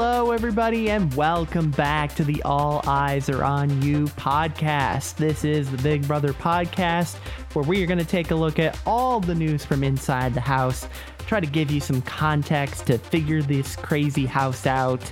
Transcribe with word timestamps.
Hello, 0.00 0.30
everybody, 0.30 0.90
and 0.90 1.12
welcome 1.14 1.72
back 1.72 2.14
to 2.14 2.22
the 2.22 2.40
All 2.44 2.82
Eyes 2.86 3.28
Are 3.28 3.42
On 3.42 3.82
You 3.82 4.04
podcast. 4.04 5.16
This 5.16 5.42
is 5.42 5.68
the 5.72 5.76
Big 5.78 6.06
Brother 6.06 6.32
podcast 6.32 7.16
where 7.52 7.64
we 7.64 7.82
are 7.82 7.86
going 7.86 7.98
to 7.98 8.04
take 8.04 8.30
a 8.30 8.34
look 8.36 8.60
at 8.60 8.78
all 8.86 9.18
the 9.18 9.34
news 9.34 9.64
from 9.64 9.82
inside 9.82 10.34
the 10.34 10.40
house, 10.40 10.86
try 11.26 11.40
to 11.40 11.48
give 11.48 11.72
you 11.72 11.80
some 11.80 12.00
context 12.02 12.86
to 12.86 12.96
figure 12.96 13.42
this 13.42 13.74
crazy 13.74 14.24
house 14.24 14.68
out. 14.68 15.02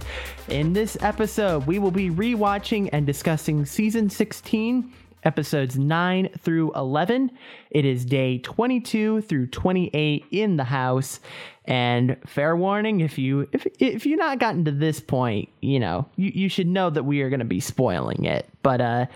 In 0.50 0.72
this 0.72 0.96
episode, 1.00 1.66
we 1.66 1.80
will 1.80 1.91
be 1.91 2.09
rewatching 2.09 2.89
and 2.93 3.05
discussing 3.05 3.66
season 3.66 4.09
16 4.09 4.93
episodes 5.27 5.77
9 5.77 6.29
through 6.39 6.73
11. 6.75 7.32
It 7.71 7.84
is 7.84 8.05
day 8.05 8.39
22 8.39 9.23
through 9.23 9.48
28 9.48 10.25
in 10.31 10.57
the 10.57 10.64
house. 10.64 11.18
And 11.66 12.16
fair 12.26 12.56
warning, 12.56 13.00
if 13.00 13.18
you 13.18 13.48
if 13.52 13.66
if 13.79 14.06
you're 14.06 14.18
not 14.18 14.38
gotten 14.38 14.64
to 14.66 14.70
this 14.70 15.00
point, 15.00 15.48
you 15.61 15.80
know, 15.80 16.06
you, 16.16 16.30
you 16.34 16.48
should 16.48 16.68
know 16.68 16.90
that 16.90 17.02
we 17.02 17.22
are 17.22 17.30
gonna 17.30 17.44
be 17.44 17.61
spoiling 17.61 18.25
it. 18.25 18.48
But 18.62 18.80
uh 18.80 19.06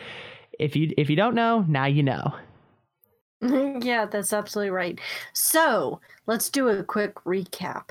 if 0.59 0.76
you 0.76 0.92
if 0.98 1.09
you 1.09 1.16
don't 1.16 1.34
know, 1.34 1.64
now 1.68 1.86
you 1.86 2.02
know. 2.02 2.34
yeah, 3.40 4.04
that's 4.04 4.32
absolutely 4.32 4.70
right. 4.70 5.00
So 5.32 6.00
let's 6.26 6.50
do 6.50 6.68
a 6.68 6.82
quick 6.82 7.14
recap. 7.24 7.90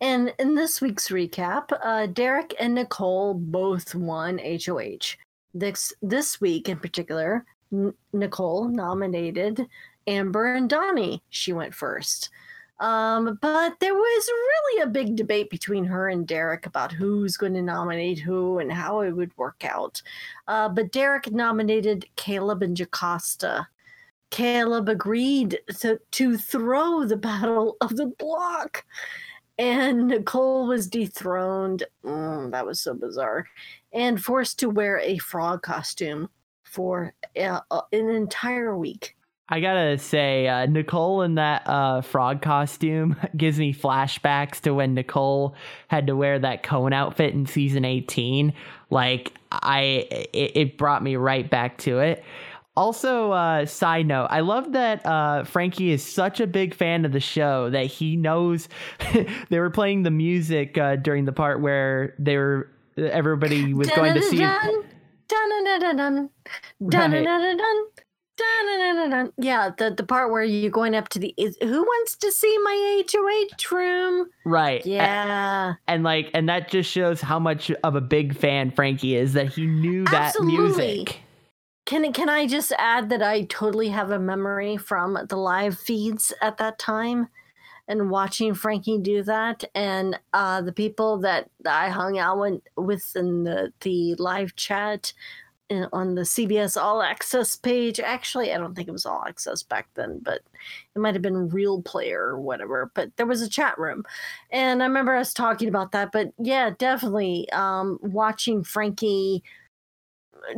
And 0.00 0.34
in 0.38 0.54
this 0.54 0.80
week's 0.80 1.08
recap, 1.08 1.70
uh, 1.84 2.06
Derek 2.06 2.54
and 2.58 2.74
Nicole 2.74 3.34
both 3.34 3.94
won 3.94 4.38
HOH. 4.38 5.16
This 5.54 5.92
this 6.02 6.40
week 6.40 6.68
in 6.68 6.78
particular, 6.78 7.44
N- 7.72 7.94
Nicole 8.12 8.68
nominated 8.68 9.66
Amber 10.06 10.54
and 10.54 10.68
Donnie. 10.68 11.22
She 11.28 11.52
went 11.52 11.74
first. 11.74 12.30
Um, 12.80 13.38
but 13.40 13.80
there 13.80 13.94
was 13.94 14.28
really 14.28 14.82
a 14.82 14.86
big 14.86 15.16
debate 15.16 15.50
between 15.50 15.84
her 15.84 16.08
and 16.08 16.26
Derek 16.26 16.66
about 16.66 16.92
who's 16.92 17.36
going 17.36 17.54
to 17.54 17.62
nominate 17.62 18.18
who 18.18 18.58
and 18.58 18.72
how 18.72 19.00
it 19.00 19.12
would 19.12 19.36
work 19.36 19.64
out. 19.64 20.00
Uh, 20.46 20.68
but 20.68 20.92
Derek 20.92 21.32
nominated 21.32 22.06
Caleb 22.16 22.62
and 22.62 22.76
Jocasta. 22.76 23.66
Caleb 24.30 24.88
agreed 24.88 25.58
to, 25.80 25.98
to 26.12 26.36
throw 26.36 27.04
the 27.04 27.16
Battle 27.16 27.76
of 27.80 27.96
the 27.96 28.06
Block. 28.06 28.84
And 29.58 30.06
Nicole 30.06 30.68
was 30.68 30.86
dethroned. 30.86 31.82
Mm, 32.04 32.52
that 32.52 32.64
was 32.64 32.80
so 32.80 32.94
bizarre. 32.94 33.46
And 33.92 34.22
forced 34.22 34.60
to 34.60 34.70
wear 34.70 35.00
a 35.00 35.18
frog 35.18 35.62
costume 35.62 36.28
for 36.62 37.14
uh, 37.40 37.60
an 37.92 38.08
entire 38.08 38.76
week. 38.76 39.16
I 39.50 39.60
gotta 39.60 39.96
say, 39.96 40.46
uh, 40.46 40.66
Nicole 40.66 41.22
in 41.22 41.36
that 41.36 41.62
uh, 41.66 42.02
frog 42.02 42.42
costume 42.42 43.16
gives 43.36 43.58
me 43.58 43.72
flashbacks 43.72 44.60
to 44.62 44.74
when 44.74 44.94
Nicole 44.94 45.54
had 45.88 46.06
to 46.08 46.16
wear 46.16 46.38
that 46.38 46.62
cone 46.62 46.92
outfit 46.92 47.32
in 47.32 47.46
season 47.46 47.84
18. 47.84 48.52
Like, 48.90 49.32
I, 49.50 50.06
it, 50.34 50.52
it 50.54 50.78
brought 50.78 51.02
me 51.02 51.16
right 51.16 51.48
back 51.48 51.78
to 51.78 52.00
it. 52.00 52.22
Also, 52.76 53.32
uh, 53.32 53.66
side 53.66 54.06
note, 54.06 54.28
I 54.30 54.40
love 54.40 54.72
that 54.72 55.04
uh, 55.04 55.44
Frankie 55.44 55.90
is 55.90 56.04
such 56.04 56.40
a 56.40 56.46
big 56.46 56.74
fan 56.74 57.04
of 57.04 57.12
the 57.12 57.18
show 57.18 57.70
that 57.70 57.86
he 57.86 58.16
knows 58.16 58.68
they 59.48 59.58
were 59.58 59.70
playing 59.70 60.04
the 60.04 60.10
music 60.10 60.78
uh, 60.78 60.96
during 60.96 61.24
the 61.24 61.32
part 61.32 61.60
where 61.60 62.14
they 62.18 62.36
were 62.36 62.70
everybody 62.96 63.74
was 63.74 63.88
going 63.90 64.14
to 64.14 64.22
see. 64.22 64.38
Dun 64.38 64.84
dun 65.26 65.64
dun 65.64 65.80
dun 65.80 65.96
dun 65.96 67.10
dun 67.10 67.24
dun 67.24 67.56
dun. 67.56 67.86
Yeah, 69.38 69.70
the 69.76 69.92
the 69.96 70.04
part 70.04 70.30
where 70.30 70.42
you're 70.42 70.70
going 70.70 70.94
up 70.94 71.08
to 71.10 71.18
the 71.18 71.34
is, 71.36 71.56
who 71.60 71.82
wants 71.82 72.16
to 72.16 72.30
see 72.32 72.58
my 72.58 73.02
HOH 73.10 73.74
room? 73.74 74.28
Right. 74.44 74.84
Yeah. 74.86 75.68
And, 75.68 75.78
and, 75.88 76.04
like 76.04 76.30
and 76.34 76.48
that 76.48 76.70
just 76.70 76.90
shows 76.90 77.20
how 77.20 77.38
much 77.38 77.70
of 77.82 77.94
a 77.94 78.00
big 78.00 78.36
fan 78.36 78.70
Frankie 78.70 79.16
is 79.16 79.32
that 79.32 79.48
he 79.48 79.66
knew 79.66 80.04
that 80.06 80.36
Absolutely. 80.36 80.96
music. 80.96 81.20
Can 81.86 82.12
can 82.12 82.28
I 82.28 82.46
just 82.46 82.72
add 82.78 83.08
that 83.10 83.22
I 83.22 83.42
totally 83.44 83.88
have 83.88 84.10
a 84.10 84.18
memory 84.18 84.76
from 84.76 85.18
the 85.28 85.36
live 85.36 85.78
feeds 85.78 86.32
at 86.42 86.58
that 86.58 86.78
time 86.78 87.28
and 87.88 88.10
watching 88.10 88.54
Frankie 88.54 88.98
do 88.98 89.22
that 89.22 89.64
and 89.74 90.20
uh, 90.34 90.60
the 90.60 90.72
people 90.72 91.18
that 91.20 91.48
I 91.66 91.88
hung 91.88 92.18
out 92.18 92.38
with, 92.38 92.60
with 92.76 93.16
in 93.16 93.44
the 93.44 93.72
the 93.80 94.14
live 94.16 94.54
chat 94.54 95.14
on 95.92 96.14
the 96.14 96.22
CBS 96.22 96.80
All 96.80 97.02
Access 97.02 97.56
page. 97.56 98.00
Actually, 98.00 98.52
I 98.52 98.58
don't 98.58 98.74
think 98.74 98.88
it 98.88 98.92
was 98.92 99.06
All 99.06 99.24
Access 99.26 99.62
back 99.62 99.88
then, 99.94 100.20
but 100.22 100.40
it 100.94 100.98
might 100.98 101.14
have 101.14 101.22
been 101.22 101.48
Real 101.48 101.82
Player 101.82 102.22
or 102.22 102.40
whatever. 102.40 102.90
But 102.94 103.16
there 103.16 103.26
was 103.26 103.42
a 103.42 103.48
chat 103.48 103.78
room, 103.78 104.04
and 104.50 104.82
I 104.82 104.86
remember 104.86 105.14
us 105.14 105.32
talking 105.34 105.68
about 105.68 105.92
that. 105.92 106.10
But 106.12 106.32
yeah, 106.38 106.70
definitely 106.76 107.50
um, 107.52 107.98
watching 108.02 108.64
Frankie 108.64 109.42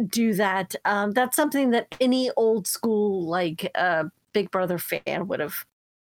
do 0.09 0.35
that. 0.35 0.75
Um, 0.85 1.13
that's 1.13 1.37
something 1.37 1.71
that 1.71 1.95
any 2.01 2.31
old 2.37 2.67
school 2.67 3.27
like 3.27 3.71
uh, 3.75 4.05
Big 4.33 4.51
Brother 4.51 4.79
fan 4.79 5.27
would 5.29 5.41
have 5.41 5.65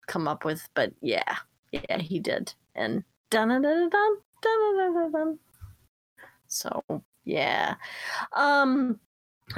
come 0.07 0.27
up 0.27 0.43
with. 0.43 0.67
But 0.73 0.91
yeah, 1.01 1.37
yeah, 1.71 1.99
he 1.99 2.19
did, 2.19 2.53
and 2.75 3.03
dun 3.29 3.49
dun 3.49 3.61
dun 3.61 3.89
dun 3.89 4.93
dun 4.93 5.11
dun. 5.11 5.39
So 6.47 6.83
yeah. 7.25 7.75
Um 8.33 8.99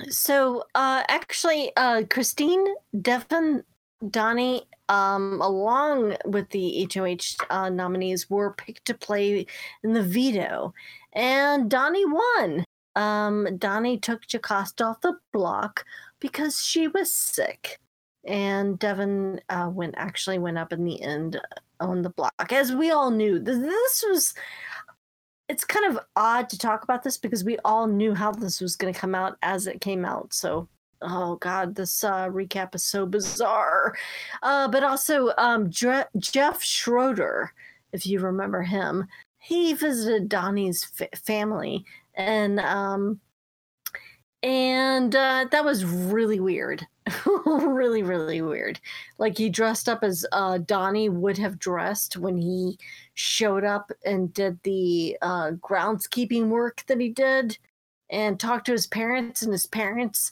so 0.09 0.63
uh 0.75 1.03
actually 1.07 1.71
uh 1.77 2.03
Christine, 2.09 2.65
Devin, 3.01 3.63
Donnie 4.09 4.63
um 4.89 5.41
along 5.41 6.17
with 6.25 6.49
the 6.49 6.87
HOH 6.93 7.45
uh, 7.49 7.69
nominees 7.69 8.29
were 8.29 8.53
picked 8.53 8.85
to 8.85 8.93
play 8.93 9.45
in 9.83 9.93
the 9.93 10.03
veto 10.03 10.73
and 11.13 11.69
Donnie 11.69 12.05
won. 12.05 12.65
Um 12.95 13.57
Donnie 13.57 13.97
took 13.97 14.21
Jocasta 14.27 14.85
off 14.85 15.01
the 15.01 15.17
block 15.33 15.85
because 16.19 16.63
she 16.63 16.87
was 16.87 17.13
sick. 17.13 17.79
And 18.23 18.77
Devin 18.77 19.41
uh, 19.49 19.69
went 19.73 19.95
actually 19.97 20.37
went 20.37 20.57
up 20.59 20.71
in 20.71 20.85
the 20.85 21.01
end 21.01 21.41
on 21.79 22.03
the 22.03 22.11
block. 22.11 22.51
As 22.51 22.71
we 22.71 22.91
all 22.91 23.09
knew, 23.11 23.39
this 23.39 24.05
was 24.07 24.33
it's 25.51 25.65
kind 25.65 25.85
of 25.85 25.99
odd 26.15 26.47
to 26.47 26.57
talk 26.57 26.81
about 26.85 27.03
this 27.03 27.17
because 27.17 27.43
we 27.43 27.57
all 27.65 27.85
knew 27.85 28.13
how 28.13 28.31
this 28.31 28.61
was 28.61 28.77
going 28.77 28.93
to 28.93 28.97
come 28.97 29.13
out 29.13 29.37
as 29.41 29.67
it 29.67 29.81
came 29.81 30.05
out. 30.05 30.33
So, 30.33 30.69
oh 31.01 31.35
god, 31.35 31.75
this 31.75 32.05
uh, 32.05 32.29
recap 32.29 32.73
is 32.73 32.83
so 32.83 33.05
bizarre. 33.05 33.97
Uh, 34.41 34.69
but 34.69 34.81
also, 34.85 35.33
um, 35.37 35.69
Dre- 35.69 36.05
Jeff 36.17 36.63
Schroeder, 36.63 37.51
if 37.91 38.07
you 38.07 38.21
remember 38.21 38.61
him, 38.61 39.05
he 39.39 39.73
visited 39.73 40.29
Donnie's 40.29 40.89
f- 40.97 41.19
family, 41.19 41.83
and 42.15 42.61
um, 42.61 43.19
and 44.41 45.13
uh, 45.13 45.47
that 45.51 45.65
was 45.65 45.83
really 45.83 46.39
weird. 46.39 46.87
really, 47.45 48.03
really 48.03 48.41
weird. 48.41 48.79
Like 49.17 49.37
he 49.37 49.49
dressed 49.49 49.89
up 49.89 50.03
as 50.03 50.25
uh, 50.31 50.59
Donnie 50.59 51.09
would 51.09 51.37
have 51.37 51.59
dressed 51.59 52.17
when 52.17 52.37
he 52.37 52.77
showed 53.13 53.63
up 53.63 53.91
and 54.05 54.33
did 54.33 54.59
the 54.63 55.17
uh, 55.21 55.51
groundskeeping 55.59 56.47
work 56.47 56.83
that 56.87 56.99
he 56.99 57.09
did 57.09 57.57
and 58.09 58.39
talked 58.39 58.65
to 58.65 58.73
his 58.73 58.87
parents, 58.87 59.41
and 59.41 59.51
his 59.51 59.65
parents 59.65 60.31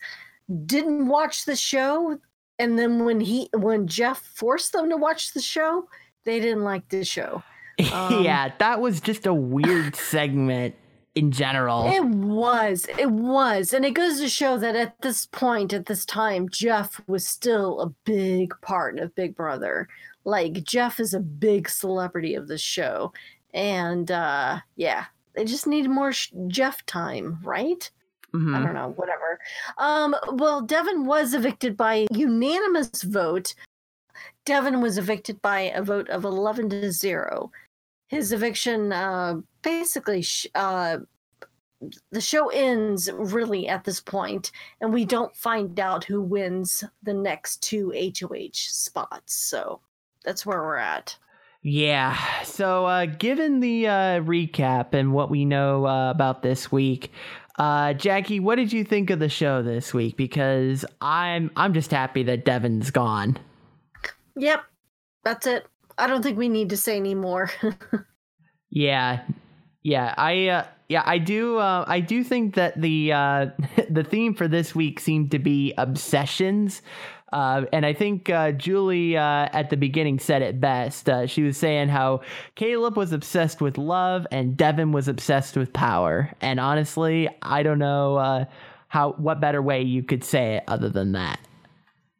didn't 0.66 1.08
watch 1.08 1.46
the 1.46 1.56
show. 1.56 2.20
And 2.60 2.78
then 2.78 3.06
when 3.06 3.20
he 3.22 3.50
when 3.54 3.88
Jeff 3.88 4.20
forced 4.20 4.74
them 4.74 4.90
to 4.90 4.98
watch 4.98 5.34
the 5.34 5.42
show, 5.42 5.88
they 6.26 6.40
didn't 6.40 6.64
like 6.64 6.88
the 6.90 7.06
show. 7.06 7.44
Um, 7.94 8.26
yeah, 8.26 8.52
that 8.60 8.82
was 8.82 9.00
just 9.00 9.26
a 9.26 9.34
weird 9.34 9.96
segment 9.96 10.76
in 11.20 11.32
general. 11.32 11.92
It 11.92 12.06
was. 12.06 12.88
It 12.98 13.12
was. 13.12 13.74
And 13.74 13.86
it 13.86 13.92
goes 13.92 14.20
to 14.20 14.30
show 14.30 14.58
that 14.58 14.76
at 14.76 15.02
this 15.02 15.26
point, 15.28 15.74
at 15.74 15.86
this 15.86 16.06
time, 16.06 16.48
Jeff 16.50 17.02
was 17.08 17.28
still 17.28 17.82
a 17.82 17.90
big 18.06 18.54
part 18.62 18.98
of 19.00 19.14
Big 19.16 19.36
Brother. 19.36 19.88
Like, 20.24 20.64
Jeff 20.64 21.00
is 21.00 21.14
a 21.14 21.20
big 21.20 21.70
celebrity 21.70 22.36
of 22.36 22.48
the 22.48 22.58
show. 22.58 23.12
And 23.54 24.10
uh, 24.10 24.60
yeah, 24.78 25.06
they 25.36 25.44
just 25.44 25.68
need 25.68 25.90
more 25.90 26.14
sh- 26.14 26.32
Jeff 26.48 26.86
time, 26.86 27.40
right? 27.44 27.90
Mm-hmm. 28.34 28.56
I 28.56 28.64
don't 28.64 28.74
know, 28.74 28.94
whatever. 28.96 29.40
Um, 29.78 30.16
well, 30.34 30.62
Devin 30.62 31.06
was 31.06 31.34
evicted 31.34 31.76
by 31.76 32.08
unanimous 32.12 33.02
vote. 33.02 33.56
Devin 34.46 34.82
was 34.82 34.98
evicted 34.98 35.42
by 35.42 35.62
a 35.62 35.82
vote 35.82 36.10
of 36.10 36.24
11 36.24 36.70
to 36.70 36.92
0 36.92 37.52
his 38.10 38.32
eviction 38.32 38.92
uh, 38.92 39.36
basically 39.62 40.22
sh- 40.22 40.48
uh, 40.56 40.98
the 42.12 42.22
show 42.22 42.50
ends 42.50 43.10
really 43.14 43.68
at 43.68 43.84
this 43.86 44.02
point 44.02 44.52
and 44.82 44.94
we 44.94 45.06
don't 45.06 45.36
find 45.36 45.80
out 45.80 46.04
who 46.04 46.22
wins 46.22 46.84
the 47.04 47.14
next 47.14 47.64
two 47.64 47.92
hoh 47.92 48.50
spots 48.52 49.34
so 49.34 49.80
that's 50.26 50.46
where 50.46 50.62
we're 50.62 50.76
at 50.76 51.16
yeah 51.62 52.18
so 52.44 52.86
uh, 52.86 53.06
given 53.06 53.62
the 53.62 53.88
uh, 53.88 54.20
recap 54.22 54.94
and 54.94 55.14
what 55.14 55.30
we 55.30 55.46
know 55.46 55.86
uh, 55.88 56.12
about 56.12 56.44
this 56.44 56.72
week 56.72 57.12
uh, 57.60 57.92
Jackie, 57.94 58.40
what 58.40 58.56
did 58.56 58.72
you 58.72 58.86
think 58.86 59.10
of 59.10 59.20
the 59.20 59.28
show 59.28 59.62
this 59.62 59.94
week? 59.94 60.16
Because 60.16 60.86
I'm 61.02 61.52
I'm 61.58 61.74
just 61.74 61.92
happy 61.92 62.24
that 62.24 62.46
Devin's 62.46 62.90
gone. 62.90 63.38
Yep, 64.38 64.64
that's 65.26 65.46
it. 65.46 65.68
I 65.98 66.08
don't 66.08 66.24
think 66.24 66.38
we 66.38 66.48
need 66.48 66.70
to 66.70 66.78
say 66.78 66.96
any 66.96 67.16
more. 67.16 67.52
yeah. 68.70 69.24
Yeah, 69.82 70.14
I 70.18 70.48
uh, 70.48 70.66
yeah 70.90 71.04
I 71.06 71.18
do 71.18 71.58
uh, 71.58 71.86
I 71.88 72.00
do 72.02 72.24
think 72.24 72.56
that 72.56 72.80
the 72.80 73.14
uh, 73.14 73.46
the 73.90 74.04
theme 74.04 74.34
for 74.34 74.48
this 74.48 74.76
week 74.76 75.00
seemed 75.00 75.32
to 75.32 75.40
be 75.40 75.74
obsessions. 75.78 76.82
Uh, 77.32 77.66
and 77.72 77.86
I 77.86 77.94
think 77.94 78.30
uh, 78.30 78.52
Julie 78.54 79.16
uh, 79.16 79.48
at 79.54 79.70
the 79.70 79.78
beginning 79.78 80.20
said 80.20 80.42
it 80.42 80.60
best. 80.60 81.08
Uh, 81.08 81.28
she 81.28 81.44
was 81.44 81.58
saying 81.58 81.90
how 81.90 82.22
Caleb 82.56 82.98
was 82.98 83.14
obsessed 83.14 83.62
with 83.62 83.78
love 83.78 84.26
and 84.32 84.58
Devin 84.58 84.92
was 84.92 85.08
obsessed 85.08 85.56
with 85.56 85.72
power. 85.72 86.34
And 86.42 86.60
honestly, 86.60 87.30
I 87.44 87.62
don't 87.62 87.80
know 87.80 88.16
uh, 88.18 88.46
how 88.88 89.12
what 89.14 89.40
better 89.40 89.62
way 89.62 89.84
you 89.84 90.02
could 90.02 90.24
say 90.24 90.56
it 90.56 90.64
other 90.68 90.90
than 90.90 91.12
that. 91.12 91.40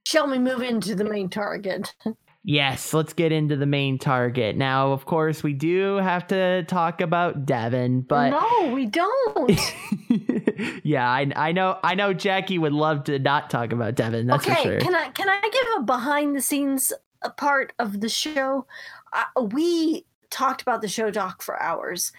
Shall 0.06 0.30
we 0.30 0.38
move 0.38 0.62
into 0.62 0.96
the 0.96 1.06
main 1.06 1.30
target? 1.30 1.96
Yes, 2.44 2.94
let's 2.94 3.12
get 3.12 3.34
into 3.34 3.58
the 3.58 3.66
main 3.66 3.98
target. 3.98 4.56
Now, 4.56 4.94
of 4.94 5.06
course, 5.06 5.44
we 5.44 5.54
do 5.54 5.98
have 5.98 6.26
to 6.28 6.64
talk 6.64 7.02
about 7.02 7.46
Devin, 7.46 8.02
but 8.02 8.30
no, 8.30 8.74
we 8.74 8.86
don't. 8.86 9.76
yeah, 10.84 11.10
I, 11.10 11.30
I 11.36 11.52
know 11.52 11.78
I 11.84 11.96
know 11.96 12.14
Jackie 12.14 12.58
would 12.58 12.72
love 12.72 13.04
to 13.06 13.20
not 13.20 13.50
talk 13.50 13.74
about 13.74 13.96
Devin, 13.96 14.28
that's 14.28 14.48
okay, 14.48 14.56
for 14.56 14.70
sure. 14.70 14.80
can 14.80 14.96
I 14.96 15.10
can 15.10 15.28
I 15.28 15.42
give 15.42 15.68
a 15.78 15.84
behind 15.84 16.36
the 16.36 16.42
scenes 16.42 16.94
part 17.36 17.74
of 17.78 18.00
the 18.00 18.10
show? 18.10 18.66
Uh, 19.12 19.42
we 19.42 20.06
talked 20.30 20.62
about 20.62 20.82
the 20.82 20.88
show 20.88 21.12
doc 21.12 21.42
for 21.42 21.62
hours, 21.62 22.14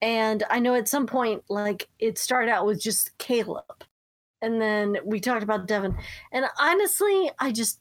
and 0.00 0.44
I 0.48 0.60
know 0.60 0.76
at 0.76 0.88
some 0.88 1.06
point, 1.06 1.44
like 1.50 1.88
it 1.98 2.16
started 2.16 2.50
out 2.50 2.64
with 2.64 2.80
just 2.80 3.18
Caleb, 3.18 3.84
and 4.40 4.62
then 4.62 4.96
we 5.04 5.20
talked 5.20 5.42
about 5.42 5.66
Devin, 5.66 5.94
and 6.32 6.46
honestly, 6.58 7.30
I 7.38 7.52
just 7.52 7.80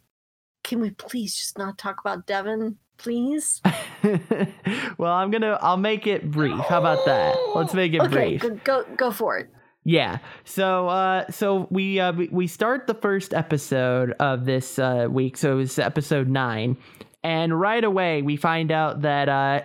can 0.67 0.81
we 0.81 0.91
please 0.91 1.35
just 1.35 1.57
not 1.57 1.77
talk 1.77 1.99
about 2.01 2.27
Devin, 2.27 2.75
please? 2.97 3.61
well, 4.97 5.13
I'm 5.13 5.31
gonna 5.31 5.57
I'll 5.61 5.77
make 5.77 6.05
it 6.05 6.29
brief. 6.29 6.59
How 6.59 6.79
about 6.79 7.05
that? 7.05 7.35
Let's 7.55 7.73
make 7.73 7.93
it 7.93 8.01
okay, 8.01 8.37
brief. 8.37 8.41
go, 8.41 8.55
go 8.63 8.85
go 8.97 9.11
for 9.11 9.37
it. 9.37 9.49
Yeah. 9.85 10.17
So 10.43 10.89
uh 10.89 11.31
so 11.31 11.67
we 11.71 11.99
uh 11.99 12.11
we- 12.11 12.29
we 12.29 12.47
start 12.47 12.85
the 12.87 12.93
first 12.93 13.33
episode 13.33 14.11
of 14.19 14.45
this 14.45 14.77
uh 14.77 15.07
week. 15.09 15.37
So 15.37 15.53
it 15.53 15.55
was 15.55 15.79
episode 15.79 16.27
9 16.27 16.75
and 17.23 17.59
right 17.59 17.83
away 17.83 18.21
we 18.21 18.35
find 18.35 18.69
out 18.69 19.03
that 19.03 19.29
uh 19.29 19.61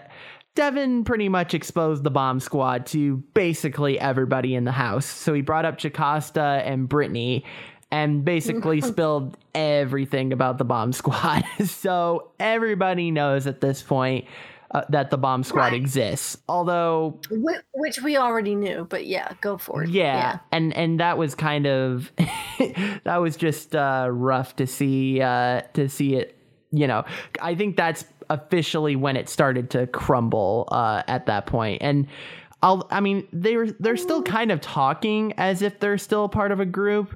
Devin 0.54 1.04
pretty 1.04 1.30
much 1.30 1.54
exposed 1.54 2.04
the 2.04 2.10
bomb 2.10 2.38
squad 2.38 2.84
to 2.88 3.16
basically 3.34 3.98
everybody 3.98 4.54
in 4.54 4.64
the 4.64 4.72
house. 4.72 5.06
So 5.06 5.32
he 5.32 5.40
brought 5.40 5.64
up 5.64 5.78
Jocasta 5.78 6.62
and 6.66 6.88
Brittany 6.88 7.44
and 7.92 8.24
basically 8.24 8.80
spilled 8.92 9.36
everything 9.54 10.32
about 10.32 10.58
the 10.58 10.64
bomb 10.64 10.92
squad. 10.92 11.44
so 11.66 12.30
everybody 12.40 13.12
knows 13.12 13.46
at 13.46 13.60
this 13.60 13.82
point 13.82 14.24
uh, 14.72 14.82
that 14.88 15.10
the 15.10 15.18
bomb 15.18 15.44
squad 15.44 15.64
Right. 15.64 15.72
exists. 15.74 16.38
Although 16.48 17.20
Wh- 17.30 17.60
Which 17.78 18.00
we 18.02 18.16
already 18.16 18.54
knew, 18.54 18.86
but 18.88 19.06
yeah, 19.06 19.32
go 19.42 19.58
for 19.58 19.84
it. 19.84 19.90
yeah, 19.90 20.38
and 20.50 20.72
and 20.74 20.98
that 20.98 21.18
was 21.18 21.34
kind 21.34 21.66
of 21.66 22.10
that 23.04 23.16
was 23.18 23.36
just 23.36 23.76
uh, 23.76 24.08
rough 24.10 24.56
to 24.56 24.66
see 24.66 25.20
uh, 25.20 25.60
to 25.74 25.88
see 25.88 26.16
it. 26.16 26.36
You 26.74 26.86
know, 26.86 27.04
I 27.42 27.54
think 27.54 27.76
that's 27.76 28.06
officially 28.30 28.96
when 28.96 29.16
it 29.18 29.28
started 29.28 29.68
to 29.70 29.86
crumble 29.88 30.66
uh, 30.72 31.02
at 31.06 31.26
that 31.26 31.44
point. 31.44 31.82
And 31.82 32.06
I'll, 32.62 32.88
I 32.90 33.00
mean, 33.00 33.28
they're 33.30 33.70
they're 33.72 33.98
still 33.98 34.22
kind 34.22 34.50
of 34.50 34.62
talking 34.62 35.34
as 35.36 35.60
if 35.60 35.80
they're 35.80 35.98
still 35.98 36.30
part 36.30 36.50
of 36.50 36.60
a 36.60 36.64
group, 36.64 37.14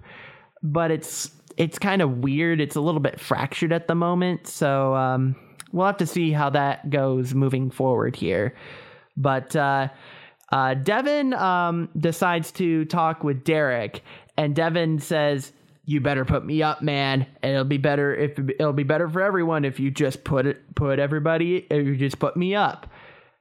but 0.72 0.90
it's 0.90 1.30
it's 1.56 1.78
kind 1.78 2.02
of 2.02 2.18
weird. 2.18 2.60
It's 2.60 2.76
a 2.76 2.80
little 2.80 3.00
bit 3.00 3.18
fractured 3.18 3.72
at 3.72 3.88
the 3.88 3.94
moment. 3.94 4.46
So 4.46 4.94
um, 4.94 5.34
we'll 5.72 5.86
have 5.86 5.96
to 5.98 6.06
see 6.06 6.32
how 6.32 6.50
that 6.50 6.90
goes 6.90 7.34
moving 7.34 7.70
forward 7.70 8.14
here. 8.14 8.54
But 9.16 9.56
uh, 9.56 9.88
uh, 10.52 10.74
Devin 10.74 11.32
um, 11.32 11.88
decides 11.96 12.52
to 12.52 12.84
talk 12.84 13.24
with 13.24 13.44
Derek, 13.44 14.02
and 14.36 14.54
Devin 14.54 14.98
says, 14.98 15.52
"You 15.86 16.00
better 16.02 16.26
put 16.26 16.44
me 16.44 16.62
up, 16.62 16.82
man. 16.82 17.26
It'll 17.42 17.64
be 17.64 17.78
better 17.78 18.14
if 18.14 18.38
it'll 18.38 18.74
be 18.74 18.82
better 18.82 19.08
for 19.08 19.22
everyone 19.22 19.64
if 19.64 19.80
you 19.80 19.90
just 19.90 20.24
put 20.24 20.46
it 20.46 20.74
put 20.74 20.98
everybody 20.98 21.66
if 21.70 21.86
you 21.86 21.96
just 21.96 22.18
put 22.18 22.36
me 22.36 22.54
up. 22.54 22.86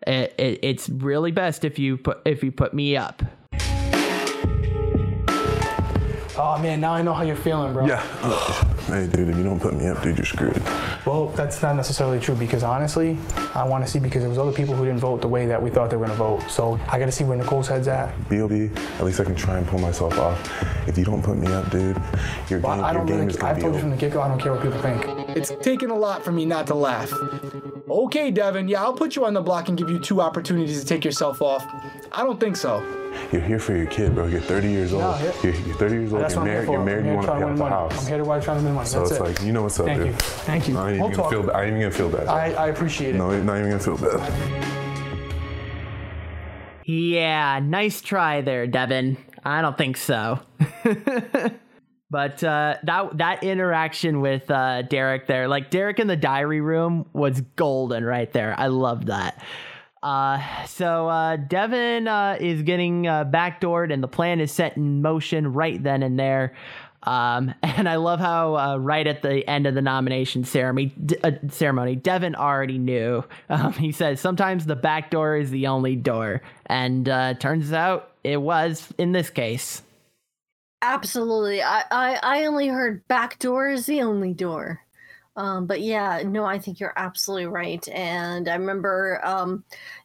It, 0.08 0.36
it, 0.38 0.60
it's 0.62 0.88
really 0.88 1.32
best 1.32 1.66
if 1.66 1.78
you 1.80 1.98
put 1.98 2.22
if 2.26 2.44
you 2.44 2.52
put 2.52 2.74
me 2.74 2.96
up." 2.96 3.22
Oh 6.38 6.58
man, 6.62 6.82
now 6.82 6.94
I 6.94 7.02
know 7.02 7.14
how 7.14 7.24
you're 7.24 7.36
feeling, 7.36 7.74
bro. 7.74 7.86
Yeah. 7.86 8.62
Hey, 8.86 9.08
dude, 9.08 9.30
if 9.30 9.36
you 9.36 9.44
don't 9.44 9.60
put 9.60 9.74
me 9.74 9.88
up, 9.88 10.04
dude, 10.04 10.16
you're 10.16 10.26
screwed. 10.28 10.62
Well, 11.08 11.30
that's 11.30 11.60
not 11.64 11.76
necessarily 11.76 12.20
true 12.20 12.36
because 12.36 12.62
honestly, 12.62 13.18
I 13.56 13.64
want 13.64 13.84
to 13.84 13.90
see 13.90 13.98
because 13.98 14.22
there 14.22 14.30
was 14.30 14.38
other 14.38 14.52
people 14.52 14.76
who 14.76 14.86
didn't 14.86 15.00
vote 15.00 15.22
the 15.24 15.28
way 15.28 15.48
that 15.48 15.60
we 15.60 15.72
thought 15.72 15.90
they 15.90 15.98
were 15.98 16.06
gonna 16.06 16.16
vote. 16.18 16.44
So 16.52 16.80
I 16.92 17.00
got 17.00 17.08
to 17.08 17.12
see 17.12 17.24
where 17.24 17.36
Nicole's 17.36 17.68
head's 17.68 17.88
at. 17.88 18.14
B.O.B., 18.30 18.70
at 19.00 19.04
least 19.04 19.20
I 19.20 19.24
can 19.24 19.34
try 19.34 19.58
and 19.58 19.66
pull 19.68 19.80
myself 19.80 20.20
off. 20.20 20.88
If 20.88 21.00
you 21.00 21.04
don't 21.04 21.24
put 21.24 21.36
me 21.40 21.48
up, 21.48 21.72
dude, 21.72 22.00
your 22.48 22.60
But 22.60 22.76
game, 22.76 22.84
I 22.86 22.92
your 22.92 23.06
game 23.06 23.16
really. 23.22 23.28
is 23.32 23.38
gonna 23.38 23.50
I've 23.50 23.56
be 23.56 23.62
told 23.64 23.74
you 23.74 23.82
from 23.82 23.90
the 23.90 23.98
get-go, 23.98 24.22
I 24.22 24.28
don't 24.28 24.40
care 24.40 24.52
what 24.54 24.62
people 24.62 24.80
think. 24.80 25.04
It's 25.36 25.50
taken 25.66 25.90
a 25.90 25.96
lot 25.96 26.24
for 26.24 26.32
me 26.32 26.46
not 26.46 26.68
to 26.68 26.76
laugh. 26.76 27.12
Okay, 27.90 28.30
Devin. 28.30 28.68
Yeah, 28.68 28.84
I'll 28.84 28.94
put 28.94 29.16
you 29.16 29.26
on 29.26 29.34
the 29.34 29.42
block 29.42 29.68
and 29.70 29.76
give 29.76 29.90
you 29.90 29.98
two 29.98 30.22
opportunities 30.22 30.80
to 30.80 30.86
take 30.86 31.04
yourself 31.04 31.42
off. 31.42 31.66
I 32.12 32.22
don't 32.24 32.40
think 32.40 32.56
so. 32.56 32.84
You're 33.32 33.42
here 33.42 33.60
for 33.60 33.76
your 33.76 33.86
kid, 33.88 34.14
bro. 34.16 34.28
You're 34.28 34.42
30 34.42 34.70
years 34.70 34.94
old. 34.94 35.02
yeah. 35.04 35.34
You're, 35.44 35.54
you're 35.56 35.76
30 35.76 35.96
years 35.96 36.14
old. 36.14 36.22
That's 36.24 36.34
You're 36.36 36.44
what 36.44 36.50
I'm 36.52 36.56
here 36.56 36.66
married. 36.66 36.72
You're 36.72 36.84
married. 36.86 37.06
You 37.06 37.14
want 37.14 37.26
to 37.28 37.32
to 37.34 37.38
pay 37.38 37.44
off 37.44 37.50
the 37.52 37.64
money. 37.64 37.76
house. 37.76 38.02
I'm 38.02 38.08
here 38.08 38.18
to 38.18 38.24
try 38.24 38.58
to 38.58 38.64
win 38.64 38.74
money. 38.74 38.88
So 38.88 39.00
That's 39.00 39.12
it's 39.12 39.20
it. 39.20 39.24
like, 39.24 39.42
you 39.42 39.52
know 39.52 39.64
what's 39.64 39.80
up, 39.80 39.86
Thank 39.88 40.00
dude. 40.00 40.08
you. 40.08 40.14
Thank 40.14 40.68
you. 40.68 40.78
I 40.78 40.92
ain't 40.92 41.00
We'll 41.02 41.10
even 41.10 41.18
gonna 41.18 41.24
talk. 41.24 41.32
feel. 41.32 41.44
bad. 41.44 41.56
I 41.56 41.64
ain't 41.64 41.70
even 41.78 41.82
gonna 41.82 41.92
feel 41.94 42.10
bad. 42.10 42.28
I, 42.28 42.52
I 42.54 42.68
appreciate 42.68 43.16
it. 43.16 43.18
no, 43.18 43.42
not 43.44 43.58
even 43.60 43.70
gonna 43.72 43.80
feel 43.84 43.98
bad. 43.98 45.12
Yeah, 46.86 47.60
nice 47.64 48.02
try 48.02 48.42
there, 48.42 48.68
Devin. 48.68 49.18
I 49.44 49.62
don't 49.62 49.78
think 49.78 49.98
so. 49.98 50.40
but 52.12 52.44
uh, 52.44 52.78
that 52.84 53.18
that 53.18 53.44
interaction 53.44 54.22
with 54.22 54.50
uh, 54.52 54.84
Derek 54.84 55.26
there, 55.28 55.48
like 55.48 55.72
Derek 55.72 56.00
in 56.00 56.08
the 56.08 56.16
diary 56.16 56.62
room, 56.62 57.08
was 57.14 57.42
golden 57.56 58.04
right 58.04 58.32
there. 58.32 58.54
I 58.60 58.68
love 58.68 59.08
that. 59.08 59.44
Uh, 60.06 60.66
so 60.68 61.10
uh, 61.10 61.36
Devin 61.36 62.08
uh, 62.08 62.38
is 62.40 62.62
getting 62.62 63.08
uh, 63.08 63.26
backdoored, 63.26 63.92
and 63.92 64.04
the 64.04 64.08
plan 64.08 64.40
is 64.40 64.52
set 64.52 64.78
in 64.78 65.02
motion 65.02 65.52
right 65.52 65.82
then 65.82 66.04
and 66.04 66.20
there. 66.20 66.54
Um, 67.02 67.56
and 67.64 67.90
I 67.90 67.96
love 67.96 68.20
how 68.20 68.56
uh, 68.56 68.78
right 68.78 69.08
at 69.08 69.24
the 69.24 69.50
end 69.50 69.66
of 69.66 69.74
the 69.74 69.82
nomination 69.82 70.44
ceremony, 70.44 70.94
uh, 71.24 71.32
ceremony, 71.50 71.96
Devin 71.96 72.36
already 72.36 72.78
knew. 72.78 73.24
Um, 73.48 73.74
he 73.74 73.92
says 73.92 74.20
sometimes 74.20 74.66
the 74.66 74.76
back 74.76 75.12
door 75.12 75.38
is 75.38 75.50
the 75.50 75.68
only 75.68 75.96
door, 75.96 76.42
and 76.66 77.08
uh, 77.08 77.36
turns 77.36 77.74
out 77.74 78.12
it 78.24 78.42
was 78.42 78.92
in 78.98 79.12
this 79.12 79.30
case. 79.30 79.82
Absolutely. 80.82 81.62
I, 81.62 81.84
I, 81.90 82.20
I 82.22 82.46
only 82.46 82.68
heard 82.68 83.08
back 83.08 83.40
door 83.40 83.70
is 83.70 83.86
the 83.86 84.02
only 84.02 84.34
door. 84.34 84.85
Um, 85.36 85.66
but 85.68 85.82
yeah, 85.82 86.22
no, 86.26 86.46
I 86.46 86.60
think 86.60 86.80
you're 86.80 86.94
absolutely 86.96 87.48
right. 87.48 87.86
And 87.90 88.48
I 88.48 88.56
remember 88.56 89.20
um, 89.24 89.64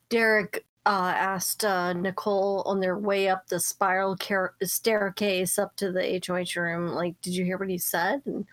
Derek 0.08 0.64
uh, 0.86 1.12
asked 1.14 1.64
uh, 1.64 1.92
Nicole 1.92 2.62
on 2.66 2.80
their 2.80 2.98
way 2.98 3.28
up 3.28 3.46
the 3.46 3.60
spiral 3.60 4.16
car- 4.16 4.54
staircase 4.62 5.58
up 5.58 5.76
to 5.76 5.92
the 5.92 6.20
HOH 6.26 6.60
room, 6.60 6.88
like, 6.88 7.20
did 7.22 7.34
you 7.34 7.44
hear 7.44 7.58
what 7.58 7.68
he 7.68 7.78
said? 7.78 8.22
And, 8.26 8.44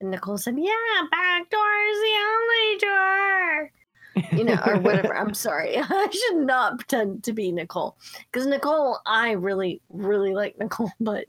and 0.00 0.10
Nicole 0.10 0.38
said, 0.38 0.56
yeah, 0.58 1.02
back 1.10 1.50
door 1.50 1.60
is 1.90 2.00
the 2.00 2.16
only 2.32 2.78
door. 2.78 3.70
you 4.32 4.44
know, 4.44 4.60
or 4.66 4.78
whatever. 4.78 5.16
I'm 5.16 5.34
sorry. 5.34 5.76
I 5.78 6.08
should 6.10 6.38
not 6.46 6.78
pretend 6.78 7.24
to 7.24 7.32
be 7.32 7.52
Nicole 7.52 7.96
because 8.30 8.46
Nicole, 8.46 8.98
I 9.04 9.32
really, 9.32 9.82
really 9.90 10.32
like 10.32 10.58
Nicole, 10.58 10.92
but 11.00 11.26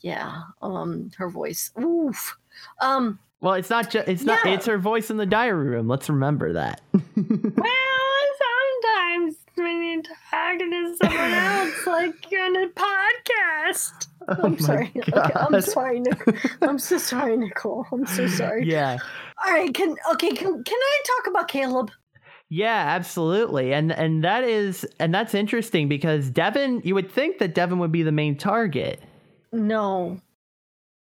yeah, 0.00 0.42
um, 0.62 1.10
her 1.16 1.28
voice, 1.28 1.70
oof. 1.80 2.36
Um, 2.80 3.18
Well, 3.40 3.54
it's 3.54 3.70
not 3.70 3.90
just 3.90 4.08
it's 4.08 4.22
not 4.22 4.40
Yeah. 4.44 4.52
it's 4.54 4.66
her 4.66 4.78
voice 4.78 5.10
in 5.10 5.16
the 5.16 5.26
diary 5.26 5.68
room. 5.68 5.88
Let's 5.88 6.08
remember 6.10 6.52
that. 6.54 6.80
well, 6.92 7.02
sometimes 8.44 9.36
when 9.56 9.82
you 9.82 10.02
talk 10.02 10.58
to 10.58 10.96
someone 11.02 11.32
else, 11.32 11.86
like 11.86 12.30
you're 12.30 12.44
on 12.44 12.56
a 12.56 12.68
podcast. 12.68 14.06
Oh 14.28 14.36
I'm 14.44 14.58
sorry. 14.58 14.92
Okay, 14.96 15.32
I'm 15.34 15.60
sorry, 15.62 16.00
Nicole. 16.00 16.34
I'm 16.62 16.78
so 16.78 16.98
sorry, 16.98 17.36
Nicole. 17.36 17.86
I'm 17.92 18.06
so 18.06 18.26
sorry. 18.26 18.66
yeah. 18.68 18.98
All 19.44 19.52
right, 19.52 19.72
can 19.72 19.96
okay, 20.12 20.30
can 20.30 20.62
can 20.62 20.78
I 20.78 21.00
talk 21.06 21.30
about 21.30 21.48
Caleb? 21.48 21.90
Yeah, 22.50 22.84
absolutely. 22.88 23.72
And 23.72 23.90
and 23.92 24.22
that 24.24 24.44
is 24.44 24.84
and 24.98 25.14
that's 25.14 25.34
interesting 25.34 25.88
because 25.88 26.28
Devin, 26.30 26.82
you 26.84 26.94
would 26.94 27.10
think 27.10 27.38
that 27.38 27.54
Devin 27.54 27.78
would 27.78 27.92
be 27.92 28.02
the 28.02 28.12
main 28.12 28.36
target. 28.36 29.00
No. 29.52 30.20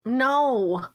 No. 0.05 0.85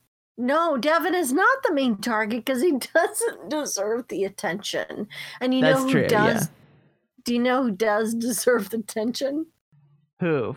No, 0.41 0.77
Devin 0.77 1.17
is 1.17 1.33
not 1.33 1.63
the 1.65 1.75
main 1.75 1.97
target 1.97 2.45
because 2.45 2.63
he 2.63 2.73
doesn't 2.95 3.51
deserve 3.51 4.07
the 4.09 4.25
attention. 4.25 5.09
And 5.41 5.53
you 5.53 5.61
That's 5.61 5.81
know 5.81 5.85
who 5.87 5.93
true, 5.93 6.03
yeah. 6.03 6.09
does? 6.09 6.51
Do 7.25 7.35
you 7.35 7.41
know 7.41 7.65
who 7.65 7.73
does 7.73 8.15
deserve 8.19 8.71
the 8.71 8.79
attention? 8.79 9.47
Who? 10.21 10.57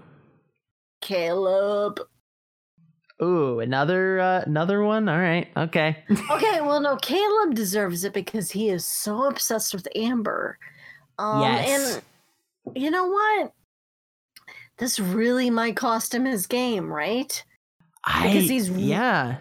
Caleb. 1.02 2.00
Ooh, 3.24 3.60
another 3.60 4.20
uh, 4.20 4.42
another 4.46 4.84
one. 4.84 5.10
All 5.10 5.20
right. 5.20 5.48
Okay. 5.58 6.04
Okay, 6.32 6.62
well, 6.62 6.80
no, 6.80 6.96
Caleb 6.98 7.54
deserves 7.56 8.04
it 8.04 8.14
because 8.14 8.50
he 8.52 8.70
is 8.70 8.86
so 8.88 9.26
obsessed 9.26 9.74
with 9.74 9.88
Amber. 9.96 10.58
Um, 11.20 11.42
Yes. 11.42 12.02
And 12.66 12.76
you 12.84 12.90
know 12.90 13.08
what? 13.08 13.54
This 14.78 15.00
really 15.00 15.50
might 15.50 15.76
cost 15.76 16.14
him 16.16 16.26
his 16.26 16.48
game, 16.48 16.92
right? 16.92 17.44
I, 18.04 18.28
Because 18.28 18.50
he's 18.50 18.70
yeah. 18.70 19.38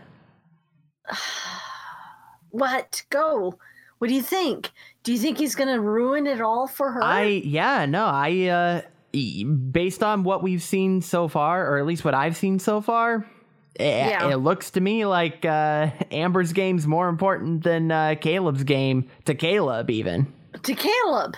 what? 2.50 3.02
Go. 3.10 3.58
What 3.98 4.08
do 4.08 4.14
you 4.14 4.22
think? 4.22 4.70
Do 5.02 5.12
you 5.12 5.18
think 5.18 5.38
he's 5.38 5.54
going 5.54 5.68
to 5.68 5.80
ruin 5.80 6.26
it 6.26 6.40
all 6.40 6.66
for 6.66 6.90
her? 6.92 7.02
I 7.02 7.24
yeah 7.44 7.86
no 7.86 8.04
I 8.06 8.46
uh 8.46 8.80
based 9.72 10.02
on 10.02 10.22
what 10.22 10.42
we've 10.42 10.62
seen 10.62 11.02
so 11.02 11.26
far 11.28 11.66
or 11.66 11.78
at 11.78 11.86
least 11.86 12.04
what 12.04 12.14
I've 12.14 12.36
seen 12.36 12.58
so 12.58 12.80
far. 12.80 13.26
It, 13.74 13.84
Yeah. 13.84 14.30
it 14.30 14.36
looks 14.36 14.70
to 14.72 14.80
me 14.80 15.04
like 15.06 15.44
uh, 15.44 15.90
Amber's 16.10 16.52
game's 16.52 16.86
more 16.86 17.08
important 17.08 17.62
than 17.64 17.90
uh, 17.90 18.14
Caleb's 18.20 18.62
game 18.64 19.08
to 19.24 19.34
Caleb, 19.34 19.90
even. 19.90 20.32
to 20.62 20.74
Caleb. 20.74 21.36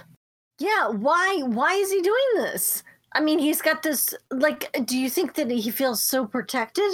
Yeah, 0.58 0.88
why 0.88 1.40
why 1.44 1.72
is 1.74 1.90
he 1.90 2.00
doing 2.02 2.28
this? 2.36 2.82
I 3.14 3.20
mean, 3.20 3.38
he's 3.38 3.60
got 3.62 3.82
this 3.82 4.14
like 4.30 4.70
do 4.84 4.98
you 4.98 5.08
think 5.10 5.34
that 5.34 5.50
he 5.50 5.70
feels 5.70 6.02
so 6.02 6.26
protected 6.26 6.90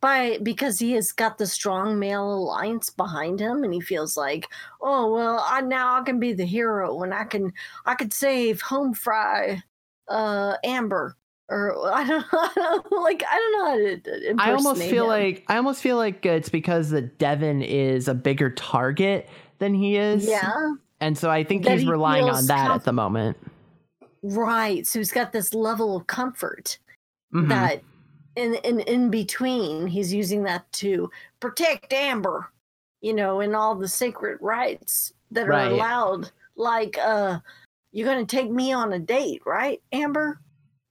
by 0.00 0.38
because 0.42 0.78
he 0.78 0.92
has 0.92 1.12
got 1.12 1.36
the 1.38 1.46
strong 1.46 1.98
male 1.98 2.32
alliance 2.32 2.88
behind 2.90 3.38
him 3.40 3.64
and 3.64 3.74
he 3.74 3.80
feels 3.80 4.16
like, 4.16 4.46
"Oh, 4.80 5.12
well, 5.12 5.44
I 5.46 5.60
now 5.60 6.00
I 6.00 6.02
can 6.02 6.18
be 6.18 6.32
the 6.32 6.46
hero 6.46 7.02
and 7.02 7.12
I 7.12 7.24
can 7.24 7.52
I 7.86 7.94
could 7.94 8.12
save 8.12 8.60
home 8.62 8.94
fry 8.94 9.62
uh 10.08 10.56
Amber." 10.64 11.16
Or 11.50 11.90
I 11.92 12.06
don't, 12.06 12.24
I 12.32 12.50
don't 12.54 12.92
like 13.02 13.22
I 13.28 13.36
don't 13.36 13.52
know 13.52 13.66
how 13.66 13.76
to 13.76 14.34
I 14.50 14.52
almost 14.54 14.82
feel 14.82 15.04
him. 15.04 15.10
like 15.10 15.44
I 15.48 15.56
almost 15.56 15.82
feel 15.82 15.96
like 15.96 16.24
it's 16.24 16.48
because 16.48 16.90
that 16.90 17.18
Devin 17.18 17.60
is 17.62 18.08
a 18.08 18.14
bigger 18.14 18.50
target 18.50 19.28
than 19.58 19.74
he 19.74 19.96
is. 19.96 20.26
yeah, 20.26 20.74
and 21.00 21.18
so 21.18 21.28
I 21.30 21.44
think 21.44 21.64
That 21.64 21.72
he's 21.72 21.82
he 21.82 21.88
relying 21.90 22.24
on 22.24 22.46
that 22.46 22.68
com- 22.68 22.76
at 22.76 22.84
the 22.84 22.92
moment. 22.92 23.36
right. 24.22 24.86
So 24.86 24.98
he's 25.00 25.12
got 25.12 25.32
this 25.32 25.52
level 25.54 25.96
of 25.96 26.06
comfort 26.06 26.78
Mhm. 27.34 27.48
that 27.48 27.82
in, 28.36 28.54
in 28.56 28.80
in 28.80 29.10
between 29.10 29.86
he's 29.86 30.12
using 30.12 30.42
that 30.44 30.70
to 30.72 31.10
protect 31.40 31.92
amber 31.92 32.50
you 33.00 33.12
know 33.12 33.40
in 33.40 33.54
all 33.54 33.74
the 33.74 33.88
sacred 33.88 34.38
rights 34.40 35.12
that 35.30 35.46
are 35.46 35.50
Right. 35.50 35.72
allowed. 35.72 36.30
Like 36.56 36.98
uh 36.98 37.40
you're 37.92 38.06
gonna 38.06 38.24
take 38.26 38.50
me 38.50 38.72
on 38.72 38.92
a 38.92 38.98
date 38.98 39.42
right 39.46 39.80
amber? 39.92 40.40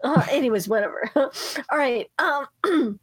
Uh, 0.04 0.26
anyways 0.32 0.68
whatever. 0.68 1.10
All 1.16 1.78
right 1.78 2.10
um 2.20 2.48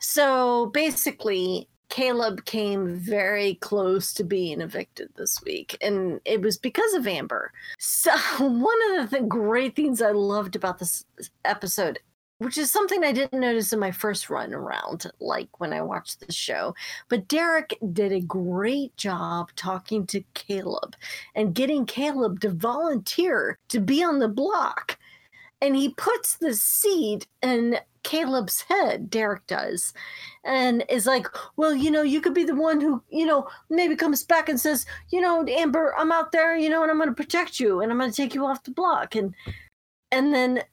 so 0.00 0.66
basically 0.66 1.68
caleb 1.90 2.44
came 2.44 2.94
very 2.96 3.54
close 3.56 4.12
to 4.14 4.24
being 4.24 4.60
evicted 4.60 5.08
this 5.16 5.40
week 5.44 5.76
and 5.80 6.20
it 6.24 6.40
was 6.42 6.56
because 6.58 6.94
of 6.94 7.06
amber. 7.06 7.52
So 7.78 8.12
one 8.38 8.78
of 8.98 9.10
the 9.10 9.18
th- 9.18 9.28
great 9.28 9.76
things 9.76 10.00
i 10.02 10.10
loved 10.10 10.56
about 10.56 10.78
this 10.78 11.04
episode 11.44 11.98
which 12.38 12.58
is 12.58 12.70
something 12.70 13.04
I 13.04 13.12
didn't 13.12 13.40
notice 13.40 13.72
in 13.72 13.78
my 13.78 13.92
first 13.92 14.28
run 14.28 14.52
around, 14.52 15.10
like 15.20 15.60
when 15.60 15.72
I 15.72 15.82
watched 15.82 16.20
the 16.20 16.32
show. 16.32 16.74
But 17.08 17.28
Derek 17.28 17.78
did 17.92 18.12
a 18.12 18.20
great 18.20 18.96
job 18.96 19.50
talking 19.56 20.06
to 20.08 20.24
Caleb 20.34 20.96
and 21.34 21.54
getting 21.54 21.86
Caleb 21.86 22.40
to 22.40 22.50
volunteer 22.50 23.58
to 23.68 23.80
be 23.80 24.02
on 24.02 24.18
the 24.18 24.28
block. 24.28 24.98
And 25.60 25.76
he 25.76 25.90
puts 25.90 26.36
the 26.36 26.54
seed 26.54 27.26
in 27.40 27.78
Caleb's 28.02 28.62
head, 28.62 29.08
Derek 29.08 29.46
does, 29.46 29.94
and 30.44 30.84
is 30.90 31.06
like, 31.06 31.26
Well, 31.56 31.74
you 31.74 31.90
know, 31.90 32.02
you 32.02 32.20
could 32.20 32.34
be 32.34 32.44
the 32.44 32.54
one 32.54 32.80
who, 32.80 33.02
you 33.08 33.24
know, 33.24 33.48
maybe 33.70 33.96
comes 33.96 34.22
back 34.24 34.48
and 34.48 34.60
says, 34.60 34.84
You 35.10 35.20
know, 35.22 35.46
Amber, 35.46 35.94
I'm 35.96 36.12
out 36.12 36.32
there, 36.32 36.56
you 36.56 36.68
know, 36.68 36.82
and 36.82 36.90
I'm 36.90 36.98
going 36.98 37.08
to 37.08 37.14
protect 37.14 37.60
you 37.60 37.80
and 37.80 37.90
I'm 37.90 37.98
going 37.98 38.10
to 38.10 38.16
take 38.16 38.34
you 38.34 38.44
off 38.44 38.64
the 38.64 38.72
block. 38.72 39.14
And, 39.14 39.34
and 40.12 40.34
then 40.34 40.64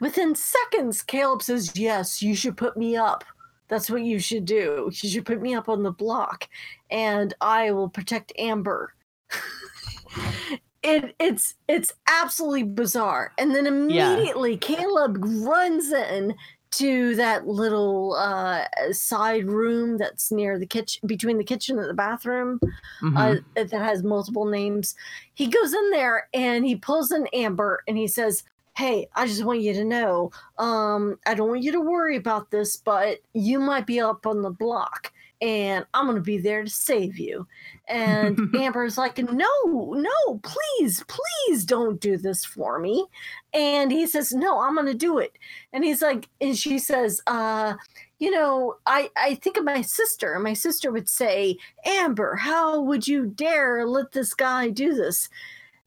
Within 0.00 0.34
seconds, 0.34 1.02
Caleb 1.02 1.42
says, 1.42 1.72
Yes, 1.76 2.22
you 2.22 2.34
should 2.34 2.56
put 2.56 2.76
me 2.76 2.96
up. 2.96 3.24
That's 3.68 3.90
what 3.90 4.02
you 4.02 4.18
should 4.18 4.44
do. 4.44 4.88
You 4.92 5.08
should 5.10 5.26
put 5.26 5.42
me 5.42 5.54
up 5.54 5.68
on 5.68 5.82
the 5.82 5.92
block 5.92 6.48
and 6.90 7.34
I 7.40 7.70
will 7.72 7.88
protect 7.88 8.32
Amber. 8.38 8.94
it 10.82 11.14
it's 11.18 11.54
it's 11.68 11.92
absolutely 12.08 12.62
bizarre. 12.62 13.32
And 13.38 13.54
then 13.54 13.66
Yeah. 13.66 14.14
immediately 14.14 14.56
Caleb 14.56 15.18
runs 15.20 15.92
in 15.92 16.34
to 16.70 17.14
that 17.16 17.46
little 17.46 18.14
uh 18.14 18.64
side 18.92 19.46
room 19.48 19.96
that's 19.98 20.30
near 20.30 20.58
the 20.58 20.66
kitchen 20.66 21.06
between 21.06 21.36
the 21.38 21.44
kitchen 21.44 21.78
and 21.78 21.88
the 21.88 21.94
bathroom 21.94 22.60
Mhm. 23.02 23.16
uh, 23.16 23.40
that 23.54 23.72
has 23.72 24.02
multiple 24.02 24.44
names. 24.46 24.94
He 25.34 25.46
goes 25.48 25.72
in 25.74 25.90
there 25.90 26.28
and 26.32 26.64
he 26.64 26.76
pulls 26.76 27.10
an 27.10 27.26
Amber 27.32 27.82
and 27.88 27.96
he 27.98 28.06
says, 28.06 28.44
"Hey, 28.78 29.08
I 29.14 29.26
just 29.26 29.44
want 29.44 29.60
you 29.60 29.74
to 29.74 29.84
know, 29.84 30.30
um, 30.58 31.18
I 31.26 31.34
don't 31.34 31.48
want 31.48 31.62
you 31.62 31.72
to 31.72 31.80
worry 31.80 32.16
about 32.16 32.50
this, 32.50 32.76
but 32.76 33.18
you 33.34 33.58
might 33.58 33.86
be 33.86 34.00
up 34.00 34.26
on 34.26 34.42
the 34.42 34.50
block." 34.50 35.12
And 35.40 35.86
I'm 35.94 36.06
gonna 36.06 36.20
be 36.20 36.38
there 36.38 36.64
to 36.64 36.70
save 36.70 37.18
you. 37.18 37.46
And 37.86 38.38
Amber's 38.56 38.98
like, 38.98 39.18
no, 39.18 39.48
no, 39.64 40.40
please, 40.42 41.04
please 41.06 41.64
don't 41.64 42.00
do 42.00 42.16
this 42.16 42.44
for 42.44 42.78
me. 42.78 43.06
And 43.52 43.92
he 43.92 44.06
says, 44.06 44.32
no, 44.32 44.60
I'm 44.60 44.74
gonna 44.74 44.94
do 44.94 45.18
it. 45.18 45.38
And 45.72 45.84
he's 45.84 46.02
like, 46.02 46.28
and 46.40 46.56
she 46.58 46.78
says, 46.78 47.20
uh, 47.28 47.74
you 48.18 48.30
know, 48.32 48.76
I, 48.86 49.10
I 49.16 49.36
think 49.36 49.56
of 49.56 49.64
my 49.64 49.82
sister. 49.82 50.34
and 50.34 50.42
My 50.42 50.54
sister 50.54 50.90
would 50.90 51.08
say, 51.08 51.56
Amber, 51.84 52.34
how 52.36 52.80
would 52.80 53.06
you 53.06 53.26
dare 53.26 53.86
let 53.86 54.12
this 54.12 54.34
guy 54.34 54.70
do 54.70 54.94
this? 54.94 55.28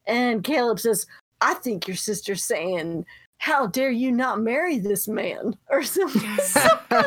And 0.08 0.44
Caleb 0.44 0.80
says, 0.80 1.06
I 1.42 1.56
think 1.56 1.88
your 1.88 1.98
sister's 1.98 2.44
saying, 2.44 3.06
How 3.38 3.68
dare 3.68 3.92
you 3.92 4.12
not 4.12 4.42
marry 4.42 4.80
this 4.80 5.08
man? 5.08 5.56
Or 5.70 5.84
something. 5.84 6.38
something 6.40 7.04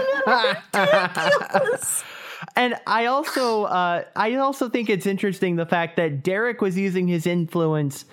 ridiculous. 0.72 2.04
And 2.56 2.74
I 2.86 3.06
also, 3.06 3.64
uh, 3.64 4.04
I 4.16 4.34
also 4.34 4.68
think 4.68 4.90
it's 4.90 5.06
interesting 5.06 5.56
the 5.56 5.64
fact 5.64 5.96
that 5.96 6.22
Derek 6.22 6.60
was 6.60 6.76
using 6.76 7.08
his 7.08 7.26
influence 7.26 8.04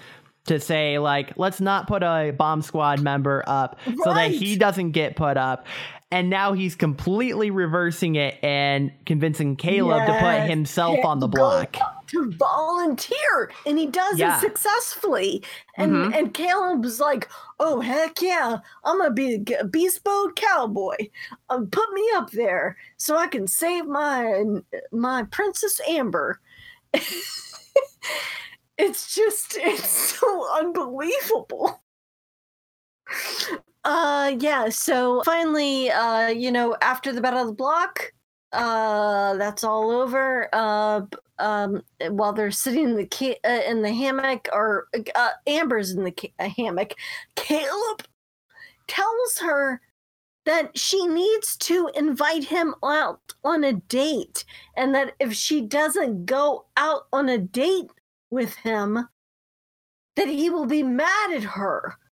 to 0.46 0.60
say, 0.60 1.00
like, 1.00 1.34
let's 1.38 1.62
not 1.62 1.88
put 1.88 2.02
a 2.02 2.32
bomb 2.32 2.62
squad 2.62 3.02
member 3.02 3.44
up 3.46 3.78
so 4.04 4.14
that 4.14 4.32
he 4.32 4.56
doesn't 4.56 4.92
get 4.92 5.16
put 5.16 5.38
up. 5.38 5.68
And 6.12 6.30
now 6.30 6.52
he's 6.52 6.76
completely 6.76 7.52
reversing 7.52 8.16
it 8.16 8.38
and 8.44 8.92
convincing 9.06 9.56
Caleb 9.56 10.06
to 10.08 10.20
put 10.20 10.42
himself 10.50 11.06
on 11.06 11.20
the 11.20 11.28
block. 11.28 11.78
To 12.08 12.30
volunteer, 12.32 13.50
and 13.66 13.78
he 13.80 13.88
does 13.88 14.20
Yeah. 14.20 14.36
it 14.38 14.42
successfully. 14.42 15.42
And 15.78 15.92
Mhm. 15.94 16.14
and 16.14 16.34
Caleb's 16.34 17.00
like, 17.00 17.30
"Oh 17.62 17.80
heck 17.80 18.22
yeah, 18.22 18.58
I'm 18.84 18.98
gonna 18.98 19.12
be 19.12 19.46
a 19.58 19.64
beast 19.64 20.02
mode 20.06 20.36
cowboy. 20.36 20.98
Um, 21.50 21.68
put 21.70 21.94
me 21.94 22.06
up 22.16 22.32
there 22.32 22.76
so 22.98 23.16
I 23.16 23.28
can 23.28 23.48
save 23.48 23.86
my 23.86 24.44
my 24.92 25.24
princess 25.24 25.80
Amber." 25.88 26.42
it's 28.78 29.16
just 29.16 29.56
it's 29.58 29.90
so 29.90 30.50
unbelievable. 30.60 31.82
Uh 33.84 34.36
yeah, 34.40 34.70
so 34.70 35.24
finally 35.24 35.90
uh 35.90 36.28
you 36.28 36.52
know 36.52 36.76
after 36.82 37.12
the 37.12 37.22
battle 37.22 37.42
of 37.42 37.48
the 37.48 37.54
block 37.54 38.14
uh 38.54 39.36
that's 39.38 39.64
all 39.64 39.90
over 39.90 40.48
uh 40.54 41.02
um 41.40 41.82
while 42.10 42.32
they're 42.34 42.52
sitting 42.52 42.84
in 42.90 42.96
the 42.96 43.08
ca- 43.08 43.40
uh, 43.44 43.62
in 43.68 43.82
the 43.82 43.92
hammock 43.92 44.48
or 44.54 44.88
uh, 45.16 45.30
Amber's 45.48 45.92
in 45.92 46.04
the 46.04 46.12
ca- 46.12 46.34
uh, 46.40 46.50
hammock 46.50 46.94
Caleb 47.36 48.04
tells 48.88 49.40
her 49.40 49.82
that 50.46 50.78
she 50.78 51.06
needs 51.08 51.58
to 51.58 51.90
invite 51.96 52.46
him 52.46 52.76
out 52.84 53.22
on 53.44 53.64
a 53.64 53.74
date 53.74 54.46
and 54.78 54.96
that 54.96 55.14
if 55.20 55.34
she 55.34 55.62
doesn't 55.62 56.26
go 56.26 56.66
out 56.78 57.08
on 57.14 57.30
a 57.30 57.38
date 57.40 57.92
with 58.32 58.56
him 58.58 59.08
that 60.16 60.28
he 60.28 60.50
will 60.50 60.66
be 60.66 60.84
mad 60.84 61.32
at 61.32 61.44
her. 61.44 61.96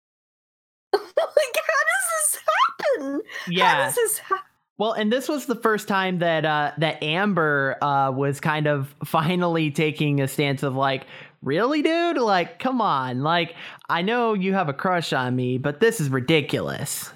Like 0.94 1.56
how 1.56 1.84
does 1.90 2.32
this 2.32 2.42
happen 2.48 3.22
how 3.37 3.37
Yeah. 3.50 3.86
does 3.86 3.96
this 3.96 4.18
happen 4.20 4.44
Well, 4.78 4.94
and 4.94 5.12
this 5.12 5.28
was 5.28 5.46
the 5.46 5.56
first 5.56 5.88
time 5.88 6.20
that 6.20 6.46
uh, 6.46 6.72
that 6.78 7.02
Amber 7.04 7.78
uh, 7.82 8.12
was 8.12 8.40
kind 8.40 8.68
of 8.68 8.94
finally 9.06 9.72
taking 9.72 10.22
a 10.22 10.28
stance 10.28 10.64
of 10.64 10.76
like, 10.76 11.06
really, 11.42 11.82
dude? 11.82 12.18
Like, 12.18 12.60
come 12.60 12.82
on! 12.82 13.24
Like, 13.24 13.56
I 13.90 14.02
know 14.02 14.34
you 14.34 14.54
have 14.54 14.70
a 14.70 14.74
crush 14.74 15.14
on 15.14 15.36
me, 15.36 15.58
but 15.58 15.80
this 15.80 16.00
is 16.00 16.10
ridiculous. 16.10 17.12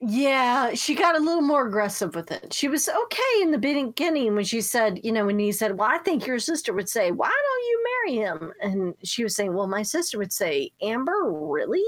Yeah, 0.00 0.74
she 0.74 0.94
got 0.94 1.16
a 1.16 1.20
little 1.20 1.42
more 1.42 1.66
aggressive 1.66 2.14
with 2.14 2.30
it. 2.30 2.52
She 2.52 2.68
was 2.68 2.88
okay 2.88 3.42
in 3.42 3.50
the 3.50 3.58
beginning 3.58 4.34
when 4.34 4.44
she 4.44 4.60
said, 4.60 5.00
you 5.02 5.10
know, 5.10 5.24
when 5.24 5.38
he 5.38 5.52
said, 5.52 5.78
Well, 5.78 5.88
I 5.90 5.98
think 5.98 6.26
your 6.26 6.38
sister 6.38 6.74
would 6.74 6.88
say, 6.88 7.10
Why 7.12 7.28
don't 7.28 7.64
you 7.64 7.84
marry 7.84 8.26
him? 8.26 8.52
And 8.60 8.94
she 9.02 9.24
was 9.24 9.34
saying, 9.34 9.54
Well, 9.54 9.66
my 9.66 9.82
sister 9.82 10.18
would 10.18 10.32
say, 10.32 10.70
Amber, 10.82 11.32
really? 11.32 11.82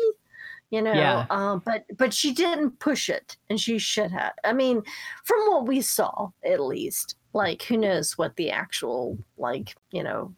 You 0.71 0.83
know, 0.83 0.93
Yeah. 0.93 1.27
um, 1.31 1.63
but 1.65 1.85
but 1.97 2.13
she 2.13 2.33
didn't 2.35 2.79
push 2.79 3.09
it 3.09 3.37
and 3.49 3.59
she 3.59 3.79
should 3.79 4.11
have. 4.11 4.33
I 4.45 4.53
mean, 4.53 4.83
from 5.25 5.41
what 5.47 5.67
we 5.67 5.81
saw, 5.81 6.29
at 6.45 6.61
least, 6.61 7.17
like 7.33 7.63
who 7.63 7.77
knows 7.79 8.19
what 8.19 8.37
the 8.37 8.51
actual 8.51 9.17
like, 9.39 9.75
you 9.91 10.03
know, 10.03 10.35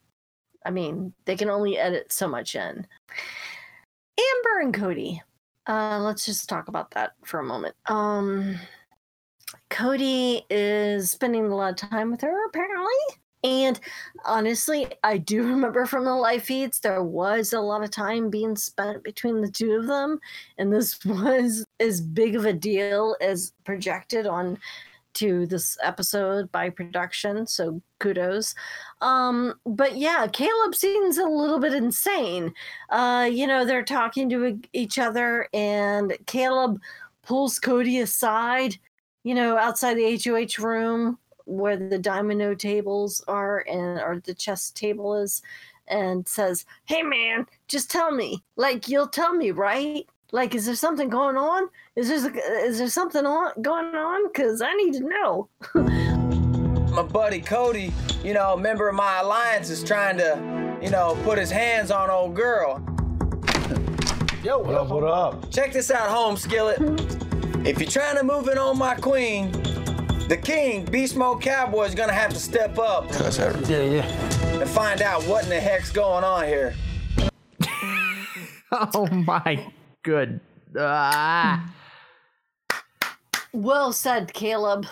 I 0.65 0.71
mean, 0.71 1.13
they 1.25 1.37
can 1.37 1.51
only 1.51 1.79
edit 1.79 2.13
so 2.13 2.29
much 2.29 2.55
in. 2.55 2.87
Amber 4.19 4.61
and 4.61 4.75
Cody. 4.75 5.23
Uh, 5.69 5.99
let's 6.01 6.27
just 6.27 6.49
talk 6.49 6.69
about 6.69 6.91
that 6.93 7.13
for 7.25 7.41
a 7.41 7.45
moment. 7.45 7.75
Um, 7.87 8.57
Cody 9.69 10.45
is 10.51 11.11
spending 11.11 11.47
a 11.47 11.57
lot 11.57 11.71
of 11.71 11.77
time 11.91 12.11
with 12.11 12.21
her, 12.21 12.47
apparently. 12.47 12.93
And 13.43 13.81
honestly, 14.25 14.93
I 15.03 15.19
do 15.19 15.43
remember 15.47 15.87
from 15.87 16.05
the 16.05 16.15
live 16.15 16.43
feeds, 16.43 16.81
there 16.81 17.03
was 17.03 17.53
a 17.53 17.61
lot 17.61 17.83
of 17.83 17.91
time 17.91 18.31
being 18.31 18.57
spent 18.57 19.03
between 19.03 19.41
the 19.41 19.51
two 19.51 19.73
of 19.73 19.87
them. 19.87 20.21
And 20.59 20.73
this 20.73 21.05
was 21.05 21.65
as 21.79 22.01
big 22.01 22.37
of 22.37 22.45
a 22.45 22.53
deal 22.53 23.17
as 23.21 23.53
projected 23.65 24.27
on 24.27 24.59
to 25.13 25.45
this 25.47 25.77
episode 25.83 26.51
by 26.53 26.71
production. 26.71 27.47
So 27.47 27.83
kudos. 27.99 28.55
Um, 29.01 29.55
but 29.67 29.97
yeah, 29.97 30.27
Caleb 30.29 30.75
seems 30.75 31.19
a 31.19 31.25
little 31.25 31.59
bit 31.59 31.75
insane. 31.75 32.55
Uh, 32.91 33.29
you 33.31 33.47
know, 33.47 33.65
they're 33.65 33.85
talking 33.85 34.31
to 34.31 34.61
each 34.73 34.99
other, 34.99 35.49
and 35.53 36.17
Caleb 36.27 36.81
pulls 37.23 37.59
Cody 37.59 37.99
aside, 37.99 38.77
you 39.25 39.35
know, 39.35 39.57
outside 39.57 39.95
the 39.95 40.21
HOH 40.25 40.63
room 40.65 41.19
where 41.51 41.77
the 41.77 41.99
domino 41.99 42.55
tables 42.55 43.23
are 43.27 43.65
and 43.69 44.01
or 44.01 44.23
the 44.25 44.35
chess 44.35 44.71
table 44.71 45.17
is 45.17 45.43
and 45.89 46.27
says, 46.29 46.65
Hey 46.85 47.03
man, 47.03 47.47
just 47.69 47.91
tell 47.91 48.13
me. 48.13 48.43
Like 48.57 48.89
you'll 48.89 49.09
tell 49.09 49.35
me, 49.35 49.51
right? 49.51 50.07
Like, 50.33 50.55
is 50.55 50.65
there 50.65 50.77
something 50.77 51.09
going 51.09 51.37
on? 51.37 51.69
Is 51.97 52.09
there 52.09 52.65
is 52.65 52.79
there 52.79 52.89
something 52.89 53.27
on 53.27 53.53
going 53.61 53.95
on? 53.95 54.29
Because 54.29 54.63
I 54.63 54.73
need 54.75 54.95
to 54.95 55.01
know. 55.01 55.49
my 56.95 57.03
buddy 57.03 57.41
Cody, 57.41 57.93
you 58.23 58.33
know, 58.33 58.57
member 58.57 58.89
of 58.89 58.95
my 58.95 59.21
alliance, 59.21 59.71
is 59.71 59.83
trying 59.83 60.17
to, 60.19 60.79
you 60.81 60.91
know, 60.91 61.19
put 61.25 61.39
his 61.39 61.51
hands 61.51 61.91
on 61.91 62.11
old 62.11 62.37
girl. 62.37 62.77
Yo, 64.45 64.59
what, 64.59 64.75
up? 64.75 64.89
What 64.89 65.05
up? 65.05 65.51
Check 65.51 65.73
this 65.73 65.91
out, 65.91 66.09
home 66.09 66.37
skillet. 66.37 66.79
if 67.67 67.81
you're 67.81 67.91
trying 67.91 68.17
to 68.17 68.23
move 68.23 68.49
in 68.49 68.57
on 68.57 68.79
my 68.79 68.95
queen, 68.95 69.51
the 70.31 70.37
king, 70.37 70.85
Beast 70.85 71.17
Mode 71.17 71.43
Cowboy, 71.43 71.87
is 71.87 71.95
gonna 71.97 72.13
have 72.13 72.33
to 72.33 72.39
step 72.39 72.79
up. 72.79 73.11
Yeah, 73.69 73.83
yeah. 73.83 74.61
And 74.61 74.71
find 74.71 75.03
out 75.03 75.25
what 75.25 75.43
in 75.43 75.51
the 75.51 75.59
heck's 75.59 75.91
going 75.91 76.23
on 76.23 76.45
here. 76.47 76.73
oh 78.73 79.09
my 79.11 79.67
good. 80.05 80.39
Ah. 80.79 81.75
Well 83.53 83.93
said, 83.93 84.33
Caleb. 84.33 84.87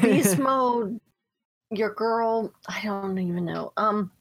Beast 0.00 0.38
mode, 0.38 1.00
your 1.72 1.92
girl. 1.94 2.54
I 2.68 2.80
don't 2.84 3.18
even 3.18 3.44
know. 3.44 3.72
Um. 3.76 4.12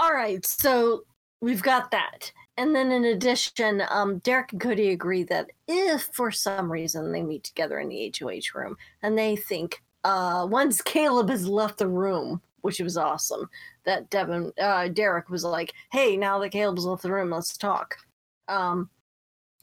All 0.00 0.12
right, 0.12 0.44
so 0.44 1.04
we've 1.40 1.62
got 1.62 1.92
that, 1.92 2.32
and 2.56 2.74
then 2.74 2.92
in 2.92 3.04
addition, 3.04 3.82
um, 3.88 4.18
Derek 4.18 4.52
and 4.52 4.60
Cody 4.60 4.90
agree 4.90 5.22
that 5.24 5.50
if 5.66 6.02
for 6.12 6.30
some 6.30 6.70
reason 6.70 7.10
they 7.10 7.22
meet 7.22 7.44
together 7.44 7.78
in 7.80 7.88
the 7.88 8.12
HOH 8.18 8.58
room, 8.58 8.76
and 9.02 9.16
they 9.16 9.36
think 9.36 9.82
uh, 10.04 10.46
once 10.48 10.82
Caleb 10.82 11.30
has 11.30 11.46
left 11.48 11.78
the 11.78 11.88
room, 11.88 12.42
which 12.60 12.80
was 12.80 12.96
awesome, 12.96 13.48
that 13.84 14.10
Devin, 14.10 14.52
uh, 14.60 14.88
Derek 14.88 15.30
was 15.30 15.44
like, 15.44 15.72
"Hey, 15.90 16.16
now 16.16 16.38
that 16.38 16.50
Caleb's 16.50 16.84
left 16.84 17.02
the 17.02 17.12
room, 17.12 17.30
let's 17.30 17.56
talk." 17.56 17.96
Um, 18.48 18.90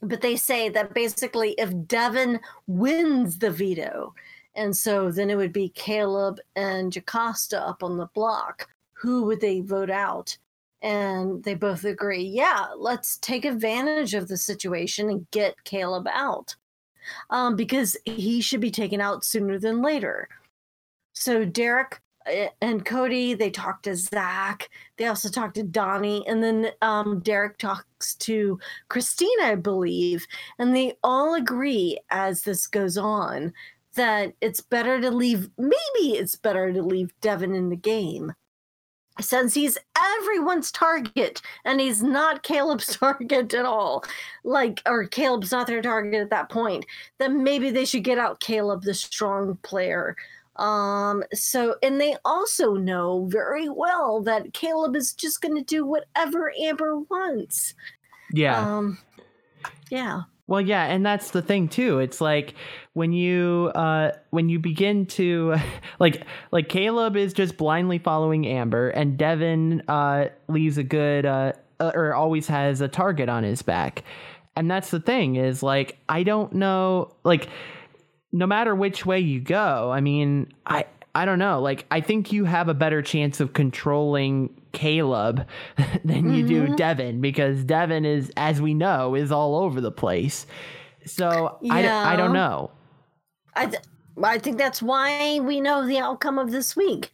but 0.02 0.20
they 0.20 0.36
say 0.36 0.68
that 0.70 0.94
basically 0.94 1.54
if 1.58 1.70
Devin 1.86 2.40
wins 2.66 3.38
the 3.38 3.50
veto, 3.50 4.14
and 4.54 4.76
so 4.76 5.10
then 5.10 5.30
it 5.30 5.36
would 5.36 5.52
be 5.52 5.68
Caleb 5.70 6.38
and 6.56 6.92
Jocasta 6.92 7.60
up 7.66 7.82
on 7.82 7.98
the 7.98 8.06
block, 8.14 8.68
who 8.94 9.24
would 9.24 9.40
they 9.40 9.60
vote 9.60 9.90
out? 9.90 10.36
And 10.82 11.42
they 11.44 11.54
both 11.54 11.84
agree, 11.84 12.22
yeah, 12.22 12.66
let's 12.76 13.18
take 13.18 13.44
advantage 13.44 14.14
of 14.14 14.28
the 14.28 14.36
situation 14.36 15.10
and 15.10 15.30
get 15.30 15.64
Caleb 15.64 16.08
out 16.10 16.56
um, 17.28 17.54
because 17.54 17.96
he 18.06 18.40
should 18.40 18.60
be 18.60 18.70
taken 18.70 19.00
out 19.00 19.24
sooner 19.24 19.58
than 19.58 19.82
later. 19.82 20.28
So 21.12 21.44
Derek 21.44 22.00
Eh, 22.26 22.48
and 22.60 22.84
Cody, 22.84 23.34
they 23.34 23.50
talk 23.50 23.82
to 23.82 23.96
Zach. 23.96 24.68
They 24.96 25.06
also 25.06 25.28
talk 25.28 25.54
to 25.54 25.62
Donnie. 25.62 26.26
And 26.26 26.42
then 26.42 26.70
um, 26.82 27.20
Derek 27.20 27.58
talks 27.58 28.14
to 28.16 28.58
Christina, 28.88 29.44
I 29.44 29.54
believe. 29.54 30.26
And 30.58 30.74
they 30.74 30.94
all 31.02 31.34
agree 31.34 31.98
as 32.10 32.42
this 32.42 32.66
goes 32.66 32.98
on 32.98 33.52
that 33.96 34.34
it's 34.40 34.60
better 34.60 35.00
to 35.00 35.10
leave, 35.10 35.50
maybe 35.58 36.16
it's 36.16 36.36
better 36.36 36.72
to 36.72 36.82
leave 36.82 37.12
Devin 37.20 37.54
in 37.54 37.70
the 37.70 37.76
game 37.76 38.32
since 39.20 39.54
he's 39.54 39.78
everyone's 40.18 40.70
target 40.70 41.40
and 41.64 41.80
he's 41.80 42.02
not 42.02 42.42
Caleb's 42.42 42.96
target 42.98 43.54
at 43.54 43.64
all, 43.64 44.04
like, 44.44 44.82
or 44.86 45.06
Caleb's 45.06 45.52
not 45.52 45.66
their 45.66 45.82
target 45.82 46.14
at 46.14 46.30
that 46.30 46.48
point, 46.48 46.84
then 47.18 47.42
maybe 47.42 47.70
they 47.70 47.84
should 47.84 48.04
get 48.04 48.18
out 48.18 48.40
Caleb, 48.40 48.82
the 48.82 48.94
strong 48.94 49.58
player. 49.62 50.16
Um, 50.56 51.24
so, 51.32 51.76
and 51.82 52.00
they 52.00 52.16
also 52.24 52.74
know 52.74 53.26
very 53.30 53.68
well 53.68 54.20
that 54.22 54.52
Caleb 54.52 54.94
is 54.94 55.14
just 55.14 55.40
going 55.40 55.56
to 55.56 55.64
do 55.64 55.86
whatever 55.86 56.52
Amber 56.60 56.98
wants. 56.98 57.74
Yeah. 58.32 58.58
Um, 58.58 58.98
yeah. 59.90 60.22
Well, 60.50 60.60
yeah, 60.60 60.86
and 60.86 61.06
that's 61.06 61.30
the 61.30 61.42
thing 61.42 61.68
too. 61.68 62.00
It's 62.00 62.20
like 62.20 62.54
when 62.94 63.12
you 63.12 63.70
uh 63.72 64.10
when 64.30 64.48
you 64.48 64.58
begin 64.58 65.06
to 65.06 65.54
like 66.00 66.24
like 66.50 66.68
Caleb 66.68 67.16
is 67.16 67.32
just 67.32 67.56
blindly 67.56 67.98
following 67.98 68.44
Amber 68.48 68.90
and 68.90 69.16
Devin 69.16 69.82
uh 69.86 70.26
leaves 70.48 70.76
a 70.76 70.82
good 70.82 71.24
uh 71.24 71.52
or 71.78 72.14
always 72.14 72.48
has 72.48 72.80
a 72.80 72.88
target 72.88 73.28
on 73.28 73.44
his 73.44 73.62
back. 73.62 74.02
And 74.56 74.68
that's 74.68 74.90
the 74.90 74.98
thing 74.98 75.36
is 75.36 75.62
like 75.62 75.98
I 76.08 76.24
don't 76.24 76.52
know 76.52 77.14
like 77.22 77.48
no 78.32 78.48
matter 78.48 78.74
which 78.74 79.06
way 79.06 79.20
you 79.20 79.40
go, 79.40 79.92
I 79.92 80.00
mean, 80.00 80.52
I 80.66 80.86
I 81.14 81.26
don't 81.26 81.38
know. 81.38 81.60
Like 81.60 81.86
I 81.92 82.00
think 82.00 82.32
you 82.32 82.44
have 82.44 82.68
a 82.68 82.74
better 82.74 83.02
chance 83.02 83.38
of 83.38 83.52
controlling 83.52 84.59
Caleb 84.72 85.46
than 86.04 86.32
you 86.32 86.44
mm-hmm. 86.44 86.66
do 86.66 86.76
Devin 86.76 87.20
because 87.20 87.64
Devin 87.64 88.04
is 88.04 88.32
as 88.36 88.60
we 88.60 88.74
know 88.74 89.14
is 89.14 89.32
all 89.32 89.56
over 89.56 89.80
the 89.80 89.92
place. 89.92 90.46
So 91.04 91.58
yeah. 91.60 91.74
I 92.04 92.12
I 92.12 92.16
don't 92.16 92.32
know. 92.32 92.70
I 93.54 93.66
th- 93.66 93.82
I 94.22 94.38
think 94.38 94.58
that's 94.58 94.82
why 94.82 95.40
we 95.40 95.60
know 95.60 95.86
the 95.86 95.98
outcome 95.98 96.38
of 96.38 96.50
this 96.50 96.76
week. 96.76 97.10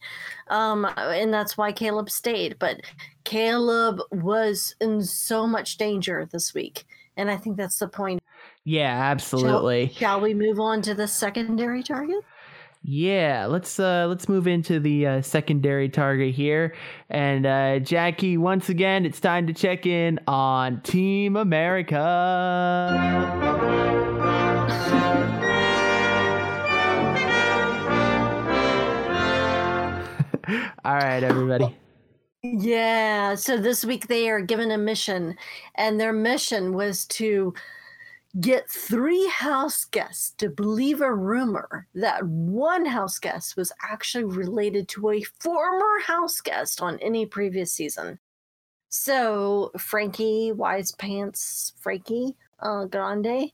Um, 0.49 0.85
and 0.97 1.33
that's 1.33 1.57
why 1.57 1.71
Caleb 1.71 2.09
stayed. 2.09 2.57
But 2.59 2.81
Caleb 3.23 4.01
was 4.11 4.75
in 4.81 5.03
so 5.03 5.47
much 5.47 5.77
danger 5.77 6.27
this 6.31 6.53
week. 6.53 6.85
And 7.15 7.31
I 7.31 7.37
think 7.37 7.55
that's 7.55 7.79
the 7.79 7.87
point 7.87 8.21
yeah, 8.67 8.99
absolutely. 9.11 9.87
Shall, 9.87 9.95
shall 9.95 10.21
we 10.21 10.33
move 10.33 10.59
on 10.59 10.81
to 10.81 10.93
the 10.93 11.07
secondary 11.07 11.81
target? 11.81 12.19
Yeah, 12.83 13.47
let's 13.47 13.79
uh 13.79 14.05
let's 14.07 14.29
move 14.29 14.47
into 14.47 14.79
the 14.79 15.07
uh, 15.07 15.21
secondary 15.21 15.89
target 15.89 16.33
here. 16.33 16.75
And 17.09 17.45
uh 17.45 17.79
Jackie, 17.79 18.37
once 18.37 18.69
again, 18.69 19.05
it's 19.05 19.19
time 19.19 19.47
to 19.47 19.53
check 19.53 19.85
in 19.85 20.19
on 20.27 20.81
Team 20.81 21.35
America. 21.35 21.97
All 30.85 30.95
right, 30.95 31.23
everybody. 31.23 31.75
Yeah, 32.43 33.35
so 33.35 33.57
this 33.57 33.83
week 33.83 34.07
they 34.07 34.29
are 34.29 34.39
given 34.39 34.71
a 34.71 34.77
mission, 34.77 35.35
and 35.75 35.99
their 35.99 36.13
mission 36.13 36.73
was 36.73 37.05
to 37.07 37.53
get 38.39 38.69
three 38.69 39.27
house 39.27 39.85
guests 39.85 40.31
to 40.37 40.49
believe 40.49 41.01
a 41.01 41.13
rumor 41.13 41.87
that 41.95 42.23
one 42.25 42.85
house 42.85 43.19
guest 43.19 43.57
was 43.57 43.71
actually 43.89 44.25
related 44.25 44.87
to 44.89 45.09
a 45.09 45.23
former 45.39 45.99
house 46.05 46.41
guest 46.41 46.81
on 46.81 46.99
any 46.99 47.25
previous 47.25 47.71
season. 47.71 48.19
So 48.89 49.71
Frankie 49.77 50.51
Wise 50.51 50.91
Pants 50.93 51.73
Frankie 51.79 52.35
uh, 52.59 52.85
Grande 52.85 53.51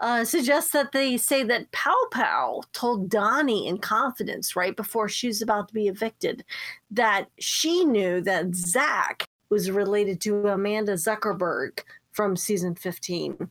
uh, 0.00 0.24
suggests 0.24 0.72
that 0.72 0.92
they 0.92 1.16
say 1.16 1.42
that 1.44 1.70
Pow 1.72 1.96
Pow 2.10 2.62
told 2.72 3.08
Donnie 3.08 3.66
in 3.66 3.78
confidence 3.78 4.56
right 4.56 4.76
before 4.76 5.08
she 5.08 5.28
was 5.28 5.42
about 5.42 5.68
to 5.68 5.74
be 5.74 5.88
evicted 5.88 6.44
that 6.90 7.28
she 7.38 7.84
knew 7.84 8.20
that 8.22 8.54
Zach 8.54 9.26
was 9.48 9.70
related 9.70 10.20
to 10.22 10.48
Amanda 10.48 10.94
Zuckerman 10.94 11.78
from 12.12 12.36
season 12.36 12.74
15 12.74 13.50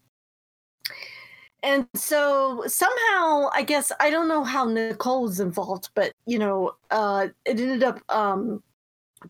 and 1.63 1.88
so 1.95 2.63
somehow 2.67 3.50
i 3.54 3.63
guess 3.65 3.91
i 4.00 4.10
don't 4.10 4.28
know 4.28 4.43
how 4.43 4.65
nicole 4.65 5.24
was 5.24 5.39
involved 5.39 5.89
but 5.95 6.13
you 6.26 6.39
know 6.39 6.71
uh 6.89 7.28
it 7.45 7.60
ended 7.60 7.84
up 7.84 8.00
um 8.10 8.62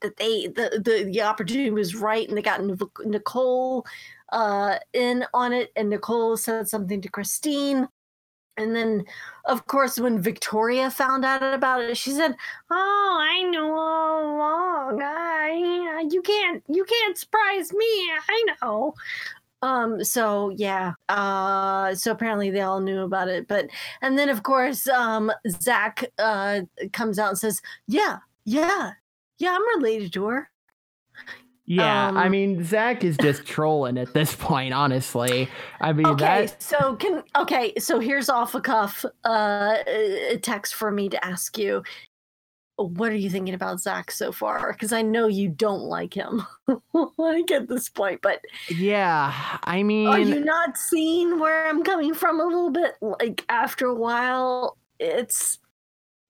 that 0.02 0.15
they 0.17 0.48
the 0.48 0.82
the, 0.84 1.10
the 1.12 1.22
opportunity 1.22 1.70
was 1.70 1.96
right 1.96 2.28
and 2.28 2.38
they 2.38 2.41
got 2.41 2.62
nicole 3.06 3.86
uh 4.32 4.78
in 4.94 5.26
on 5.34 5.52
it 5.54 5.72
and 5.76 5.89
nicole 5.89 6.38
said 6.38 6.67
something 6.67 7.02
to 7.02 7.10
christine. 7.10 7.88
And 8.58 8.76
then 8.76 9.06
of 9.46 9.65
course 9.65 9.98
when 9.98 10.22
victoria 10.22 10.91
found 10.91 11.26
out 11.26 11.41
about 11.41 11.82
it 11.82 11.98
she 11.98 12.12
said 12.12 12.36
oh 12.70 13.17
i 13.22 13.41
know 13.50 13.74
all 13.74 14.36
along. 14.36 15.02
I, 15.02 16.06
you 16.10 16.22
can't 16.22 16.63
you 16.67 16.84
can't 16.86 17.17
surprise 17.17 17.74
me. 17.74 17.86
I 18.30 18.46
know 18.62 18.94
Um, 19.62 20.04
so 20.04 20.50
yeah. 20.50 20.93
Uh 21.10 21.93
so 21.95 22.12
apparently 22.12 22.50
they 22.52 22.62
all 22.62 22.80
knew 22.82 23.02
about 23.04 23.28
it. 23.30 23.47
But 23.47 23.69
and 24.02 24.17
then 24.17 24.30
of 24.30 24.43
course, 24.43 24.88
um 24.88 25.32
Zach 25.50 26.04
uh 26.17 26.62
comes 26.93 27.19
out 27.19 27.30
and 27.30 27.38
says, 27.38 27.62
Yeah, 27.88 28.19
yeah, 28.45 28.93
yeah, 29.38 29.54
I'm 29.56 29.78
related 29.80 30.13
to 30.13 30.26
her. 30.28 30.50
Yeah, 31.65 32.12
I 32.15 32.28
Um, 32.28 32.30
mean 32.30 32.63
Zach 32.63 33.04
is 33.04 33.17
just 33.17 33.45
trolling 33.45 33.97
at 33.97 34.13
this 34.13 34.36
point, 34.36 34.74
honestly. 34.74 35.50
I 35.80 35.93
mean 35.93 36.17
Okay, 36.19 36.19
that 36.19 36.58
so 36.60 36.95
can 36.95 37.24
okay, 37.38 37.74
so 37.78 38.00
here's 38.00 38.28
off 38.28 38.56
a 38.56 38.62
cuff 38.62 39.06
uh 39.24 39.76
a 39.86 40.39
text 40.41 40.74
for 40.74 40.89
me 40.91 41.10
to 41.10 41.24
ask 41.24 41.58
you. 41.60 41.84
What 42.89 43.12
are 43.12 43.15
you 43.15 43.30
thinking 43.30 43.54
about 43.54 43.80
Zach 43.80 44.12
so 44.12 44.32
far? 44.32 44.74
Because 44.74 44.94
I 44.94 45.02
know 45.02 45.28
you 45.28 45.50
don't 45.50 45.82
like 45.82 46.13
him. 46.13 46.46
like 47.17 47.52
at 47.52 47.67
this 47.67 47.89
point, 47.89 48.22
but 48.22 48.41
yeah, 48.70 49.34
I 49.63 49.84
mean 49.84 50.08
Are 50.08 50.20
you 50.20 50.39
not 50.39 50.78
seeing 50.78 51.39
where 51.39 51.67
I'm 51.67 51.84
coming 51.84 52.13
from 52.13 52.39
a 52.39 52.46
little 52.46 52.72
bit? 52.72 52.96
Like 53.02 53.46
after 53.50 53.88
a 53.88 53.96
while, 53.96 54.78
it's 55.00 55.60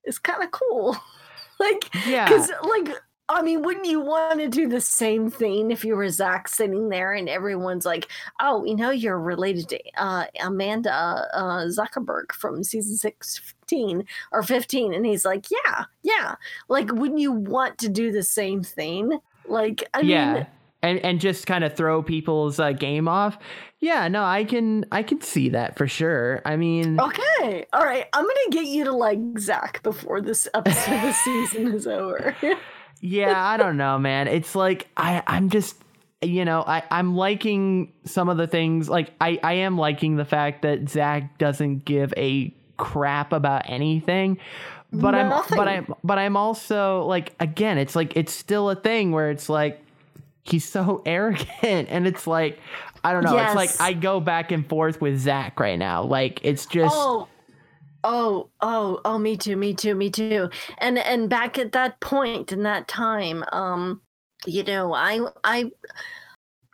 it's 0.03 0.19
kind 0.19 0.43
of 0.43 0.51
cool. 0.51 0.97
like 1.59 1.89
yeah. 2.07 2.27
because 2.27 2.51
like 2.63 2.89
I 3.33 3.41
mean, 3.41 3.61
wouldn't 3.61 3.85
you 3.85 3.99
want 3.99 4.39
to 4.39 4.47
do 4.47 4.67
the 4.67 4.81
same 4.81 5.29
thing 5.29 5.71
if 5.71 5.83
you 5.85 5.95
were 5.95 6.09
Zach 6.09 6.47
sitting 6.47 6.89
there 6.89 7.13
and 7.13 7.29
everyone's 7.29 7.85
like, 7.85 8.07
"Oh, 8.39 8.63
you 8.65 8.75
know, 8.75 8.89
you're 8.89 9.19
related 9.19 9.69
to 9.69 9.79
uh, 9.97 10.25
Amanda 10.41 11.27
uh, 11.33 11.65
Zuckerman 11.65 12.31
from 12.31 12.63
season 12.63 12.97
sixteen 12.97 14.05
or 14.31 14.43
15. 14.43 14.93
and 14.93 15.05
he's 15.05 15.25
like, 15.25 15.45
"Yeah, 15.49 15.85
yeah." 16.03 16.35
Like, 16.67 16.91
wouldn't 16.91 17.19
you 17.19 17.31
want 17.31 17.77
to 17.79 17.89
do 17.89 18.11
the 18.11 18.23
same 18.23 18.63
thing? 18.63 19.19
Like, 19.47 19.83
I 19.93 20.01
yeah. 20.01 20.33
mean, 20.33 20.47
and 20.81 20.99
and 20.99 21.19
just 21.19 21.47
kind 21.47 21.63
of 21.63 21.75
throw 21.75 22.01
people's 22.01 22.59
uh, 22.59 22.71
game 22.71 23.07
off. 23.07 23.37
Yeah, 23.79 24.07
no, 24.07 24.23
I 24.23 24.43
can 24.43 24.85
I 24.91 25.03
can 25.03 25.21
see 25.21 25.49
that 25.49 25.77
for 25.77 25.87
sure. 25.87 26.41
I 26.45 26.55
mean, 26.55 26.99
Okay. 26.99 27.65
All 27.73 27.83
right. 27.83 28.05
I'm 28.13 28.23
going 28.23 28.35
to 28.45 28.49
get 28.51 28.65
you 28.65 28.83
to 28.85 28.91
like 28.91 29.19
Zach 29.39 29.81
before 29.83 30.21
this 30.21 30.47
episode 30.53 30.93
of 30.93 31.01
the 31.01 31.13
season 31.13 31.73
is 31.73 31.87
over. 31.87 32.35
yeah, 33.01 33.43
I 33.43 33.57
don't 33.57 33.77
know, 33.77 33.99
man. 33.99 34.27
It's 34.27 34.55
like 34.55 34.87
I 34.95 35.21
I'm 35.27 35.49
just 35.49 35.75
you 36.21 36.45
know, 36.45 36.63
I, 36.65 36.83
I'm 36.91 37.15
liking 37.15 37.93
some 38.05 38.29
of 38.29 38.37
the 38.37 38.45
things 38.45 38.87
like 38.87 39.11
I, 39.19 39.39
I 39.43 39.53
am 39.53 39.77
liking 39.77 40.17
the 40.17 40.25
fact 40.25 40.61
that 40.61 40.87
Zach 40.87 41.39
doesn't 41.39 41.83
give 41.83 42.13
a 42.15 42.53
crap 42.77 43.33
about 43.33 43.69
anything. 43.69 44.37
But 44.93 45.15
I'm 45.15 45.29
but 45.49 45.67
I'm 45.67 45.95
but 46.03 46.19
I'm 46.19 46.37
also 46.37 47.03
like 47.03 47.33
again, 47.39 47.77
it's 47.77 47.95
like 47.95 48.15
it's 48.15 48.33
still 48.33 48.69
a 48.69 48.75
thing 48.75 49.11
where 49.11 49.31
it's 49.31 49.49
like 49.49 49.81
he's 50.43 50.67
so 50.67 51.01
arrogant 51.05 51.87
and 51.89 52.05
it's 52.05 52.27
like 52.27 52.59
I 53.03 53.13
don't 53.13 53.23
know, 53.23 53.37
it's 53.37 53.55
like 53.55 53.71
I 53.79 53.93
go 53.93 54.19
back 54.19 54.51
and 54.51 54.67
forth 54.67 55.01
with 55.01 55.17
Zach 55.17 55.59
right 55.59 55.79
now. 55.79 56.03
Like 56.03 56.41
it's 56.43 56.65
just 56.67 56.93
oh. 56.95 57.27
Oh, 58.03 58.49
oh, 58.61 58.99
oh, 59.05 59.17
me 59.19 59.37
too, 59.37 59.55
me 59.55 59.73
too, 59.73 59.93
me 59.95 60.09
too. 60.09 60.49
And 60.79 60.97
and 60.97 61.29
back 61.29 61.57
at 61.59 61.71
that 61.73 61.99
point 61.99 62.51
in 62.51 62.63
that 62.63 62.87
time, 62.87 63.43
um, 63.51 64.01
you 64.45 64.63
know, 64.63 64.93
I 64.93 65.19
I 65.43 65.71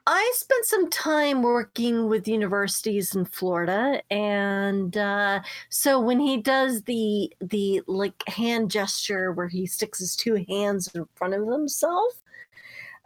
I 0.06 0.32
spent 0.36 0.66
some 0.66 0.90
time 0.90 1.42
working 1.42 2.08
with 2.08 2.30
universities 2.30 3.13
in 3.13 3.26
Florida, 3.26 4.02
and 4.10 4.96
uh, 4.96 5.42
so 5.70 6.00
when 6.00 6.20
he 6.22 6.38
does 6.38 6.84
the 6.84 7.34
the 7.42 7.82
like 7.88 8.24
hand 8.28 8.72
gesture 8.72 9.34
where 9.34 9.50
he 9.50 9.66
sticks 9.66 10.00
his 10.00 10.16
two 10.16 10.46
hands 10.48 10.88
in 10.96 11.06
front 11.16 11.34
of 11.34 11.46
himself, 11.48 12.22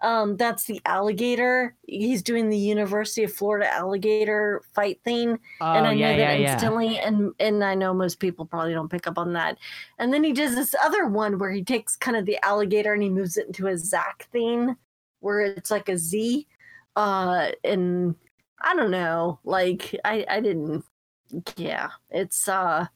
um, 0.02 0.36
that's 0.36 0.64
the 0.64 0.82
alligator. 0.86 1.76
He's 1.88 2.24
doing 2.24 2.50
the 2.50 2.58
University 2.58 3.24
of 3.24 3.32
Florida 3.32 3.72
alligator 3.72 4.62
fight 4.74 5.00
thing, 5.04 5.40
oh, 5.62 5.74
and 5.74 5.86
I 5.86 5.94
know 5.94 6.08
that 6.08 6.18
yeah, 6.18 6.34
yeah. 6.34 6.54
instantly, 6.54 6.98
and 6.98 7.34
and 7.40 7.64
I 7.64 7.76
know 7.76 7.94
most 7.94 8.20
people 8.20 8.46
probably 8.46 8.74
don't 8.74 8.90
pick 8.90 9.06
up 9.08 9.18
on 9.18 9.34
that. 9.34 9.58
And 10.00 10.12
then 10.12 10.24
he 10.24 10.34
does 10.34 10.56
this 10.56 10.74
other 10.84 11.06
one 11.08 11.38
where 11.38 11.52
he 11.52 11.64
takes 11.64 11.96
kind 11.96 12.18
of 12.18 12.26
the 12.26 12.44
alligator 12.44 12.94
and 12.94 13.04
he 13.04 13.10
moves 13.10 13.38
it 13.38 13.48
into 13.48 13.68
a 13.68 13.78
Zach 13.78 14.28
thing, 14.32 14.76
where 15.20 15.42
it's 15.42 15.70
like 15.70 15.88
a 15.90 15.98
Z, 15.98 16.48
uh, 16.96 17.50
and 17.64 18.16
I 18.62 18.76
don't 18.76 18.92
know, 18.92 19.40
like 19.44 19.96
I 20.04 20.26
I 20.28 20.40
didn't, 20.40 20.84
yeah, 21.58 21.90
it's 22.10 22.48
uh, 22.48 22.88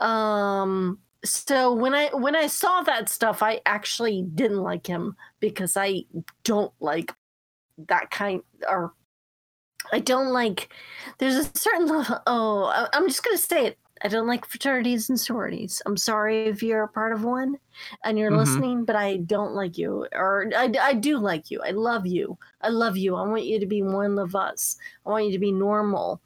um. 0.00 1.00
So 1.24 1.72
when 1.74 1.94
I 1.94 2.08
when 2.14 2.36
I 2.36 2.46
saw 2.46 2.82
that 2.82 3.08
stuff, 3.08 3.42
I 3.42 3.60
actually 3.66 4.22
didn't 4.22 4.62
like 4.62 4.86
him 4.86 5.16
because 5.40 5.76
I 5.76 6.04
don't 6.44 6.72
like 6.80 7.14
that 7.88 8.10
kind 8.10 8.42
or 8.68 8.94
I 9.92 10.00
don't 10.00 10.32
like. 10.32 10.72
There's 11.18 11.36
a 11.36 11.58
certain 11.58 11.86
level. 11.86 12.20
Oh, 12.26 12.88
I'm 12.92 13.08
just 13.08 13.22
gonna 13.24 13.38
say 13.38 13.66
it. 13.66 13.78
I 14.02 14.08
don't 14.08 14.28
like 14.28 14.46
fraternities 14.46 15.08
and 15.08 15.18
sororities. 15.18 15.82
I'm 15.86 15.96
sorry 15.96 16.46
if 16.46 16.62
you're 16.62 16.84
a 16.84 16.88
part 16.88 17.12
of 17.12 17.24
one 17.24 17.56
and 18.04 18.18
you're 18.18 18.30
Mhm. 18.30 18.36
listening, 18.36 18.84
but 18.84 18.94
I 18.96 19.16
don't 19.18 19.54
like 19.54 19.76
you. 19.78 20.06
Or 20.12 20.50
I, 20.56 20.72
I 20.80 20.94
do 20.94 21.18
like 21.18 21.50
you. 21.50 21.60
I 21.62 21.70
love 21.70 22.06
you. 22.06 22.38
I 22.62 22.68
love 22.68 22.96
you. 22.96 23.16
I 23.16 23.22
want 23.26 23.44
you 23.46 23.58
to 23.58 23.66
be 23.66 23.82
one 23.82 24.18
of 24.18 24.36
us. 24.36 24.76
I 25.06 25.10
want 25.10 25.26
you 25.26 25.32
to 25.32 25.38
be 25.38 25.52
normal. 25.52 26.20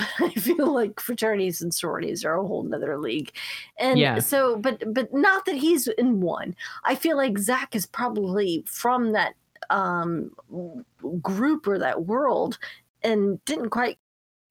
But 0.00 0.08
I 0.30 0.34
feel 0.34 0.72
like 0.72 1.00
fraternities 1.00 1.60
and 1.62 1.72
sororities 1.74 2.24
are 2.24 2.38
a 2.38 2.46
whole 2.46 2.62
nother 2.62 2.98
league. 2.98 3.32
And 3.78 3.98
Yeah. 3.98 4.18
so, 4.20 4.56
but 4.56 4.82
but 4.94 5.12
not 5.12 5.44
that 5.46 5.56
he's 5.56 5.86
in 5.88 6.20
one. 6.20 6.54
I 6.84 6.94
feel 6.94 7.16
like 7.16 7.38
Zach 7.38 7.74
is 7.74 7.86
probably 7.86 8.64
from 8.66 9.12
that 9.12 9.34
um 9.70 10.30
group 11.22 11.66
or 11.66 11.78
that 11.78 12.04
world 12.06 12.58
and 13.02 13.44
didn't 13.44 13.70
quite 13.70 13.98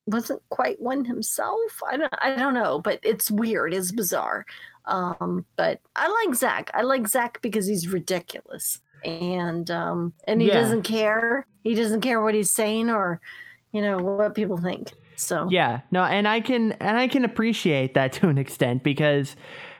wasn't 0.07 0.41
quite 0.49 0.79
one 0.81 1.05
himself. 1.05 1.81
I 1.91 1.97
don't 1.97 2.13
I 2.21 2.35
don't 2.35 2.53
know, 2.53 2.79
but 2.79 2.99
it's 3.03 3.29
weird, 3.31 3.73
it's 3.73 3.91
bizarre. 3.91 4.45
Um, 4.85 5.45
but 5.55 5.79
I 5.95 6.07
like 6.25 6.35
Zach. 6.35 6.71
I 6.73 6.81
like 6.81 7.07
Zach 7.07 7.41
because 7.41 7.67
he's 7.67 7.87
ridiculous. 7.89 8.79
And 9.03 9.69
um 9.71 10.13
and 10.25 10.41
he 10.41 10.47
Yeah. 10.47 10.55
doesn't 10.61 10.83
care. 10.83 11.45
He 11.63 11.75
doesn't 11.75 12.01
care 12.01 12.21
what 12.21 12.33
he's 12.35 12.51
saying 12.51 12.89
or 12.89 13.19
you 13.71 13.81
know 13.81 13.97
what 13.97 14.33
people 14.35 14.57
think. 14.57 14.91
So 15.19 15.47
Yeah, 15.49 15.81
no, 15.91 16.03
and 16.03 16.27
I 16.27 16.39
can 16.39 16.71
and 16.73 16.97
I 16.97 17.07
can 17.07 17.25
appreciate 17.25 17.93
that 17.95 18.13
to 18.19 18.29
an 18.29 18.37
extent 18.37 18.83
because 18.83 19.35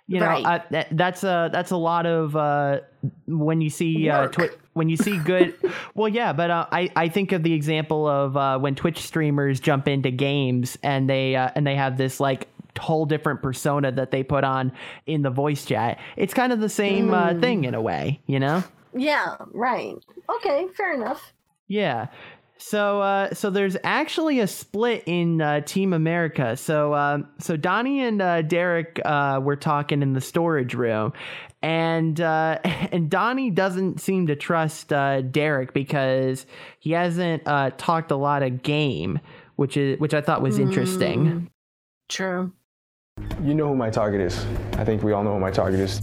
you 0.07 0.19
know 0.19 0.25
Right. 0.25 0.45
I, 0.45 0.63
that, 0.71 0.87
that's 0.91 1.23
a 1.23 1.49
that's 1.51 1.71
a 1.71 1.77
lot 1.77 2.05
of 2.05 2.35
uh, 2.35 2.79
when 3.27 3.61
you 3.61 3.69
see 3.69 4.09
uh, 4.09 4.27
twi- 4.27 4.49
when 4.73 4.89
you 4.89 4.97
see 4.97 5.17
good. 5.17 5.53
well, 5.95 6.09
yeah, 6.09 6.33
but 6.33 6.49
uh, 6.51 6.65
I 6.71 6.89
I 6.95 7.07
think 7.09 7.31
of 7.31 7.43
the 7.43 7.53
example 7.53 8.07
of 8.07 8.35
uh, 8.35 8.57
when 8.59 8.75
Twitch 8.75 8.99
streamers 8.99 9.59
jump 9.59 9.87
into 9.87 10.11
games 10.11 10.77
and 10.83 11.09
they 11.09 11.35
uh, 11.35 11.51
and 11.55 11.65
they 11.65 11.75
have 11.75 11.97
this 11.97 12.19
like 12.19 12.47
whole 12.79 13.05
different 13.05 13.41
persona 13.41 13.91
that 13.91 14.09
they 14.11 14.23
put 14.23 14.43
on 14.43 14.71
in 15.05 15.21
the 15.21 15.29
voice 15.29 15.65
chat. 15.65 15.99
It's 16.17 16.33
kind 16.33 16.51
of 16.53 16.59
the 16.59 16.69
same 16.69 17.13
uh, 17.13 17.33
Mm. 17.33 17.41
thing 17.41 17.63
in 17.65 17.73
a 17.75 17.81
way, 17.81 18.19
you 18.25 18.39
know. 18.39 18.63
yeah, 18.93 19.35
right. 19.53 19.95
Okay, 20.37 20.67
fair 20.75 20.93
enough. 20.93 21.33
Yeah. 21.67 22.07
So 22.61 23.01
uh, 23.01 23.33
so 23.33 23.49
there's 23.49 23.77
actually 23.85 24.41
a 24.41 24.47
split 24.47 25.03
in 25.05 25.41
uh, 25.41 25.61
Team 25.61 25.93
America. 25.93 26.57
So 26.57 26.91
uh, 26.91 27.19
so 27.39 27.55
Donnie 27.55 28.01
and 28.03 28.21
uh, 28.21 28.41
Derek 28.41 28.99
uh, 29.05 29.39
were 29.41 29.55
talking 29.55 30.01
in 30.01 30.11
the 30.11 30.19
storage 30.19 30.73
room, 30.73 31.13
and 31.61 32.19
uh, 32.19 32.59
and 32.63 33.09
Donnie 33.09 33.49
doesn't 33.49 34.01
seem 34.01 34.27
to 34.27 34.35
trust 34.35 34.91
uh, 34.91 35.21
Derek 35.21 35.73
because 35.73 36.45
he 36.79 36.91
hasn't 36.91 37.43
uh, 37.45 37.71
talked 37.77 38.11
a 38.11 38.17
lot 38.17 38.43
of 38.43 38.61
game, 38.61 39.19
which 39.55 39.77
is 39.77 39.97
which 39.99 40.13
I 40.13 40.19
thought 40.19 40.41
was 40.41 40.59
interesting. 40.59 41.49
True. 42.09 42.51
You 43.41 43.53
know 43.53 43.69
who 43.69 43.75
my 43.75 43.89
target 43.89 44.19
is. 44.19 44.45
I 44.73 44.83
think 44.83 45.01
we 45.01 45.13
all 45.13 45.23
know 45.23 45.33
who 45.33 45.39
my 45.39 45.51
target 45.51 45.79
is. 45.79 46.01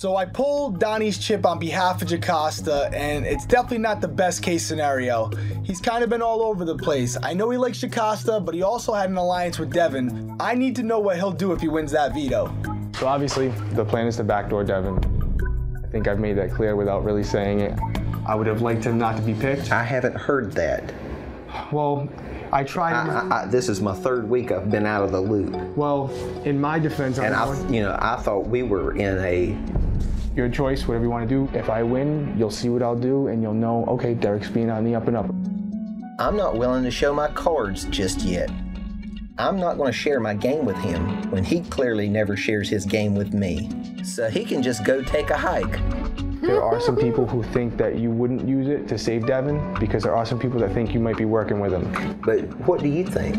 So 0.00 0.16
I 0.16 0.24
pulled 0.24 0.80
Donnie's 0.80 1.18
chip 1.18 1.44
on 1.44 1.58
behalf 1.58 2.00
of 2.00 2.08
Jocasta, 2.08 2.90
and 2.94 3.26
it's 3.26 3.44
definitely 3.44 3.80
not 3.80 4.00
the 4.00 4.08
best 4.08 4.42
case 4.42 4.64
scenario. 4.64 5.28
He's 5.62 5.78
kind 5.78 6.02
of 6.02 6.08
been 6.08 6.22
all 6.22 6.40
over 6.40 6.64
the 6.64 6.74
place. 6.74 7.18
I 7.22 7.34
know 7.34 7.50
he 7.50 7.58
likes 7.58 7.82
Jocasta, 7.82 8.40
but 8.40 8.54
he 8.54 8.62
also 8.62 8.94
had 8.94 9.10
an 9.10 9.18
alliance 9.18 9.58
with 9.58 9.70
Devin. 9.70 10.38
I 10.40 10.54
need 10.54 10.74
to 10.76 10.82
know 10.82 10.98
what 11.00 11.16
he'll 11.16 11.30
do 11.30 11.52
if 11.52 11.60
he 11.60 11.68
wins 11.68 11.92
that 11.92 12.14
veto. 12.14 12.50
So 12.98 13.08
obviously, 13.08 13.48
the 13.74 13.84
plan 13.84 14.06
is 14.06 14.16
to 14.16 14.24
backdoor 14.24 14.64
Devin. 14.64 14.96
I 15.84 15.86
think 15.88 16.08
I've 16.08 16.18
made 16.18 16.38
that 16.38 16.50
clear 16.50 16.76
without 16.76 17.04
really 17.04 17.22
saying 17.22 17.60
it. 17.60 17.78
I 18.26 18.34
would 18.34 18.46
have 18.46 18.62
liked 18.62 18.84
him 18.84 18.96
not 18.96 19.18
to 19.18 19.22
be 19.22 19.34
picked. 19.34 19.70
I 19.70 19.84
haven't 19.84 20.16
heard 20.16 20.52
that. 20.52 20.94
Well, 21.70 22.08
I 22.52 22.64
tried. 22.64 22.94
I, 22.94 23.42
I, 23.42 23.46
this 23.46 23.68
is 23.68 23.80
my 23.80 23.94
third 23.94 24.28
week 24.28 24.50
I've 24.50 24.70
been 24.70 24.86
out 24.86 25.04
of 25.04 25.12
the 25.12 25.20
loop, 25.20 25.54
well, 25.76 26.10
in 26.44 26.60
my 26.60 26.78
defense, 26.78 27.18
I'm 27.18 27.26
and 27.26 27.34
I, 27.34 27.70
you 27.70 27.82
know, 27.82 27.98
I 28.00 28.16
thought 28.16 28.46
we 28.46 28.62
were 28.62 28.96
in 28.96 29.18
a. 29.18 29.58
your 30.34 30.48
choice, 30.48 30.86
whatever 30.86 31.04
you 31.04 31.10
want 31.10 31.28
to 31.28 31.46
do. 31.46 31.58
If 31.58 31.68
I 31.70 31.82
win, 31.82 32.34
you'll 32.38 32.50
see 32.50 32.68
what 32.68 32.82
I'll 32.82 32.96
do, 32.98 33.28
and 33.28 33.42
you'll 33.42 33.54
know, 33.54 33.84
okay, 33.86 34.14
Derek's 34.14 34.48
being 34.50 34.70
on 34.70 34.84
the 34.84 34.94
up 34.94 35.08
and 35.08 35.16
up. 35.16 35.26
I'm 36.18 36.36
not 36.36 36.56
willing 36.56 36.84
to 36.84 36.90
show 36.90 37.12
my 37.14 37.28
cards 37.28 37.84
just 37.86 38.22
yet. 38.22 38.50
I'm 39.38 39.58
not 39.58 39.78
going 39.78 39.90
to 39.90 39.96
share 39.98 40.20
my 40.20 40.34
game 40.34 40.66
with 40.66 40.76
him 40.76 41.30
when 41.30 41.44
he 41.44 41.62
clearly 41.62 42.08
never 42.08 42.36
shares 42.36 42.68
his 42.68 42.84
game 42.84 43.14
with 43.14 43.32
me. 43.32 43.70
So 44.04 44.28
he 44.28 44.44
can 44.44 44.62
just 44.62 44.84
go 44.84 45.02
take 45.02 45.30
a 45.30 45.36
hike. 45.36 45.78
there 46.42 46.62
are 46.62 46.78
some 46.78 46.94
people 46.96 47.26
who 47.26 47.42
think 47.44 47.78
that 47.78 47.98
you 47.98 48.10
wouldn't 48.10 48.46
use 48.46 48.68
it 48.68 48.86
to 48.88 48.98
save 48.98 49.26
Devin 49.26 49.76
because 49.80 50.02
there 50.02 50.14
are 50.14 50.26
some 50.26 50.38
people 50.38 50.60
that 50.60 50.72
think 50.74 50.92
you 50.92 51.00
might 51.00 51.16
be 51.16 51.24
working 51.24 51.58
with 51.58 51.72
him. 51.72 52.20
But 52.22 52.40
what 52.66 52.82
do 52.82 52.88
you 52.88 53.04
think? 53.04 53.36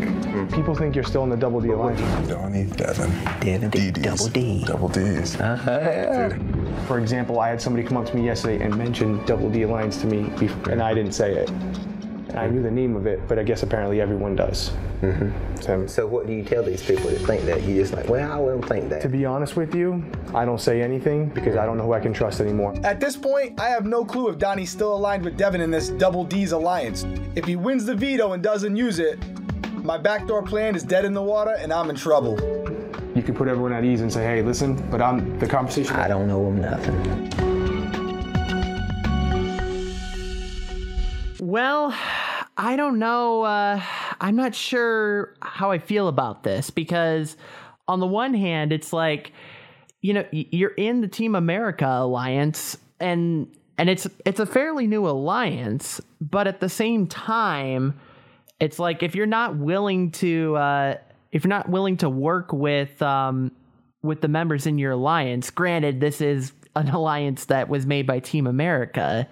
People 0.51 0.73
think 0.73 0.95
you're 0.95 1.04
still 1.04 1.23
in 1.23 1.30
the 1.30 1.38
double 1.38 1.62
D 1.62 1.69
alliance. 1.69 2.27
Donnie, 2.27 2.65
Devin. 2.65 3.12
Devin, 3.39 3.69
D, 3.69 3.91
DDs. 3.91 4.01
double 4.04 4.27
D. 4.27 4.63
Double 4.65 4.88
D's. 4.88 5.39
Uh-huh. 5.39 6.30
Dude, 6.30 6.61
For 6.88 6.99
example, 6.99 7.39
I 7.39 7.49
had 7.49 7.62
somebody 7.62 7.86
come 7.88 7.97
up 7.97 8.05
to 8.07 8.15
me 8.15 8.25
yesterday 8.25 8.63
and 8.63 8.75
mention 8.75 9.23
double 9.25 9.49
D 9.49 9.63
alliance 9.63 9.97
to 10.01 10.07
me, 10.07 10.23
bef- 10.38 10.67
and 10.71 10.81
I 10.81 10.93
didn't 10.93 11.13
say 11.13 11.34
it. 11.34 11.49
And 11.49 12.39
I 12.39 12.47
knew 12.47 12.62
the 12.63 12.71
name 12.71 12.95
of 12.95 13.07
it, 13.07 13.19
but 13.27 13.38
I 13.38 13.43
guess 13.43 13.62
apparently 13.63 13.99
everyone 13.99 14.36
does. 14.38 14.71
Mm-hmm. 15.01 15.62
So, 15.62 15.88
So 15.88 16.07
what 16.07 16.27
do 16.27 16.34
you 16.34 16.43
tell 16.43 16.63
these 16.63 16.81
people 16.81 17.10
that 17.10 17.19
think 17.19 17.43
that? 17.45 17.63
You 17.63 17.75
just 17.75 17.93
like, 17.93 18.07
well, 18.07 18.31
I 18.31 18.38
wouldn't 18.38 18.67
think 18.69 18.89
that. 18.89 19.01
to 19.01 19.10
be 19.10 19.25
honest 19.25 19.55
with 19.57 19.75
you, 19.75 20.03
I 20.34 20.45
don't 20.45 20.62
say 20.62 20.81
anything 20.81 21.27
because 21.29 21.55
I 21.57 21.65
don't 21.65 21.77
know 21.77 21.84
who 21.86 21.93
I 21.93 21.99
can 21.99 22.13
trust 22.13 22.39
anymore. 22.39 22.73
At 22.84 22.99
this 23.01 23.17
point, 23.17 23.60
I 23.60 23.67
have 23.69 23.86
no 23.86 24.05
clue 24.05 24.29
if 24.29 24.38
Donnie's 24.38 24.69
still 24.69 24.95
aligned 24.95 25.25
with 25.25 25.38
Devin 25.38 25.60
in 25.60 25.71
this 25.71 25.89
Double 25.89 26.23
D's 26.23 26.51
alliance. 26.53 27.05
If 27.36 27.45
he 27.45 27.55
wins 27.57 27.86
the 27.86 27.95
veto 27.95 28.31
and 28.34 28.41
doesn't 28.41 28.75
use 28.77 28.99
it, 28.99 29.19
my 29.84 29.97
backdoor 29.97 30.43
plan 30.43 30.75
is 30.75 30.84
dead 30.84 31.03
in 31.05 31.13
the 31.13 31.23
water 31.23 31.55
and 31.60 31.73
I'm 31.73 31.89
in 31.89 31.95
trouble. 31.95 32.38
You 33.13 33.21
can 33.21 33.36
put 33.36 33.50
everyone 33.50 33.74
at 33.74 33.84
ease 33.84 34.00
and 34.00 34.12
say, 34.12 34.24
hey, 34.24 34.41
listen, 34.41 34.76
but 34.89 35.02
I'm 35.02 35.38
the 35.38 35.45
conversation. 35.45 35.97
I 35.97 36.08
don't 36.08 36.28
know 36.28 36.45
them 36.45 36.62
nothing. 36.62 37.30
Well, 41.41 41.93
I 42.56 42.78
don't 42.78 43.00
know. 43.00 43.41
Uh, 43.43 43.82
I'm 44.21 44.38
not 44.38 44.56
sure 44.56 45.36
how 45.41 45.71
I 45.71 45.80
feel 45.80 46.08
about 46.08 46.43
this 46.43 46.69
because, 46.69 47.36
on 47.88 48.00
the 48.00 48.08
one 48.08 48.34
hand, 48.34 48.71
it's 48.71 48.93
like, 48.93 49.34
you 50.02 50.13
know, 50.13 50.26
you're 50.32 50.71
in 50.71 51.02
the 51.02 51.10
Team 51.10 51.36
America 51.36 51.86
alliance, 51.86 52.78
and 53.02 53.54
and 53.78 53.89
it's 53.89 54.08
it's 54.26 54.39
a 54.39 54.45
fairly 54.45 54.88
new 54.88 55.06
alliance, 55.06 56.00
but 56.21 56.47
at 56.47 56.62
the 56.62 56.69
same 56.69 57.08
time, 57.08 58.00
it's 58.62 58.80
like 58.80 59.04
if 59.04 59.15
you're 59.15 59.26
not 59.26 59.58
willing 59.58 60.12
to 60.12 60.56
uh, 60.56 60.95
if 61.32 61.44
you're 61.44 61.50
not 61.50 61.70
willing 61.70 61.98
to 61.98 62.10
work 62.10 62.52
with 62.54 63.02
um, 63.02 63.52
with 64.04 64.22
the 64.22 64.28
members 64.28 64.65
in 64.67 64.78
your 64.78 64.91
alliance. 64.91 65.50
Granted, 65.50 66.00
this 66.02 66.22
is 66.22 66.54
an 66.76 66.89
alliance 66.94 67.46
that 67.46 67.70
was 67.70 67.86
made 67.86 68.08
by 68.08 68.20
Team 68.20 68.48
America. 68.48 69.28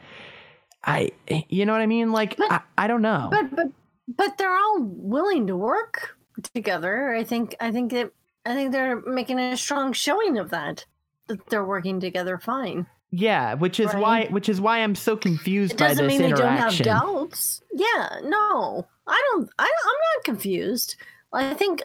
I, 0.84 1.12
you 1.50 1.66
know 1.66 1.74
what 1.74 1.82
I 1.82 1.88
mean? 1.88 2.12
Like, 2.12 2.36
I, 2.40 2.62
I 2.78 2.88
don't 2.88 3.02
know. 3.02 3.28
But 3.32 3.54
but 3.56 3.68
but 4.08 4.38
they're 4.38 4.54
all 4.56 4.82
willing 4.82 5.48
to 5.48 5.56
work 5.58 6.18
together. 6.54 7.14
I 7.14 7.24
think 7.24 7.56
I 7.60 7.72
think 7.72 7.92
that 7.92 8.12
I 8.46 8.56
think 8.56 8.72
they're 8.72 9.02
making 9.02 9.40
a 9.40 9.58
strong 9.58 9.92
showing 9.94 10.38
of 10.38 10.52
that. 10.52 10.86
That 11.28 11.46
they're 11.48 11.66
working 11.66 12.00
together 12.00 12.40
fine. 12.40 12.88
yeah, 13.12 13.54
which 13.56 13.80
is 13.80 13.94
Right. 13.94 14.02
why, 14.02 14.26
which 14.30 14.50
is 14.50 14.60
why 14.62 14.80
I'm 14.80 14.96
so 14.96 15.16
confused 15.18 15.74
It 15.74 15.78
by 15.80 15.90
doesn't 15.90 16.08
this 16.08 16.20
mean 16.20 16.30
they 16.32 16.36
don't 16.36 16.58
have 16.58 16.76
doubts. 16.78 17.62
Yeah, 17.74 18.20
no, 18.24 18.88
I 19.06 19.24
don't. 19.32 19.50
I, 19.60 19.64
I'm 19.64 19.68
not 20.16 20.24
confused. 20.24 20.96
I 21.32 21.54
think, 21.54 21.84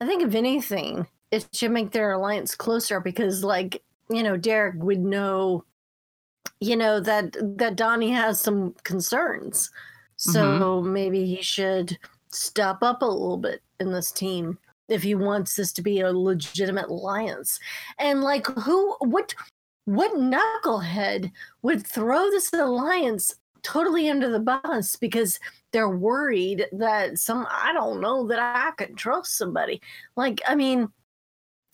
I 0.00 0.06
think 0.06 0.22
if 0.22 0.34
anything, 0.34 1.06
it 1.30 1.48
should 1.52 1.70
make 1.70 1.92
their 1.92 2.12
alliance 2.12 2.54
closer 2.54 3.00
because, 3.00 3.44
like, 3.44 3.82
you 4.10 4.22
know, 4.22 4.36
Derek 4.36 4.74
would 4.82 5.00
know, 5.00 5.64
you 6.60 6.76
know 6.76 7.00
that 7.00 7.36
that 7.58 7.76
Donnie 7.76 8.10
has 8.10 8.40
some 8.40 8.74
concerns, 8.84 9.70
so 10.16 10.40
mm-hmm. 10.40 10.92
maybe 10.92 11.26
he 11.26 11.42
should 11.42 11.98
step 12.30 12.78
up 12.82 13.02
a 13.02 13.06
little 13.06 13.36
bit 13.38 13.62
in 13.80 13.92
this 13.92 14.12
team 14.12 14.58
if 14.88 15.02
he 15.02 15.14
wants 15.14 15.56
this 15.56 15.72
to 15.72 15.82
be 15.82 16.00
a 16.00 16.12
legitimate 16.12 16.88
alliance. 16.88 17.58
And 17.98 18.22
like, 18.22 18.46
who, 18.46 18.94
what, 19.00 19.34
what 19.86 20.12
knucklehead 20.12 21.30
would 21.62 21.86
throw 21.86 22.30
this 22.30 22.52
alliance 22.52 23.34
totally 23.62 24.08
under 24.10 24.28
the 24.30 24.40
bus? 24.40 24.96
Because 24.96 25.40
they're 25.74 25.90
worried 25.90 26.68
that 26.70 27.18
some 27.18 27.48
I 27.50 27.72
don't 27.72 28.00
know 28.00 28.28
that 28.28 28.38
I 28.38 28.70
can 28.76 28.94
trust 28.94 29.36
somebody. 29.36 29.82
Like 30.14 30.40
I 30.46 30.54
mean 30.54 30.88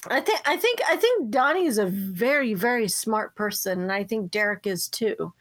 I 0.07 0.23
think 0.23 0.41
I 0.47 0.57
think 0.57 0.81
I 0.89 0.97
think 0.97 1.31
Donnie 1.31 1.67
is 1.67 1.77
a 1.77 1.85
very 1.85 2.55
very 2.55 2.89
smart 2.89 3.37
person 3.37 3.83
and 3.83 3.93
I 3.93 4.05
think 4.05 4.31
Derek 4.31 4.67
is 4.67 4.89
too. 4.89 5.35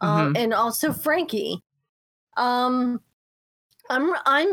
Um, 0.00 0.34
and 0.34 0.54
also 0.54 0.94
Frankie. 0.94 1.62
Um 2.38 3.02
I'm 3.90 4.14
I'm 4.24 4.48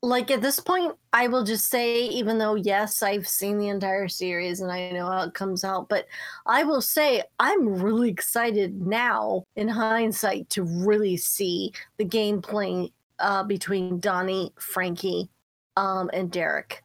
like 0.00 0.30
at 0.30 0.40
this 0.40 0.58
point 0.58 0.94
I 1.12 1.28
will 1.28 1.44
just 1.44 1.68
say 1.68 2.06
even 2.06 2.38
though 2.38 2.54
yes 2.54 3.02
I've 3.02 3.28
seen 3.28 3.58
the 3.58 3.68
entire 3.68 4.08
series 4.08 4.60
and 4.60 4.72
I 4.72 4.90
know 4.90 5.06
how 5.06 5.24
it 5.24 5.34
comes 5.34 5.64
out 5.64 5.90
but 5.90 6.06
I 6.46 6.64
will 6.64 6.80
say 6.80 7.22
I'm 7.38 7.74
really 7.82 8.08
excited 8.08 8.80
now 8.80 9.44
in 9.54 9.68
hindsight 9.68 10.48
to 10.50 10.62
really 10.62 11.18
see 11.18 11.72
the 11.98 12.06
gameplay 12.06 12.90
uh, 13.22 13.42
between 13.44 13.98
Donnie, 13.98 14.52
Frankie, 14.58 15.30
um, 15.76 16.10
and 16.12 16.30
Derek. 16.30 16.82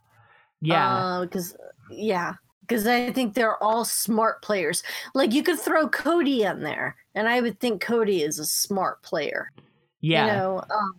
Yeah, 0.62 1.22
Because, 1.22 1.56
yeah, 1.92 2.36
because 2.62 2.88
I 2.88 3.12
think 3.12 3.34
they're 3.34 3.62
all 3.64 3.86
smart 3.86 4.42
players. 4.42 4.84
Like 5.14 5.34
you 5.34 5.44
could 5.44 5.60
throw 5.60 5.88
Cody 5.88 6.44
in 6.44 6.62
there, 6.62 6.96
and 7.16 7.28
I 7.28 7.42
would 7.42 7.60
think 7.60 7.82
Cody 7.82 8.24
is 8.24 8.40
a 8.40 8.46
smart 8.46 9.02
player. 9.04 9.50
yeah, 10.02 10.26
You 10.26 10.32
know, 10.32 10.62
um, 10.70 10.96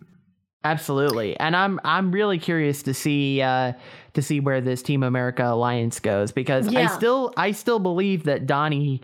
absolutely. 0.63 1.37
And 1.39 1.55
I'm 1.55 1.79
I'm 1.83 2.11
really 2.11 2.39
curious 2.39 2.83
to 2.83 2.93
see 2.93 3.41
uh, 3.41 3.73
to 4.13 4.21
see 4.21 4.39
where 4.39 4.61
this 4.61 4.81
Team 4.81 5.03
America 5.03 5.45
alliance 5.45 5.99
goes 5.99 6.31
because 6.31 6.73
I 6.73 6.87
still 6.87 7.33
I 7.37 7.51
still 7.51 7.79
believe 7.79 8.23
that 8.23 8.45
Donnie 8.45 9.01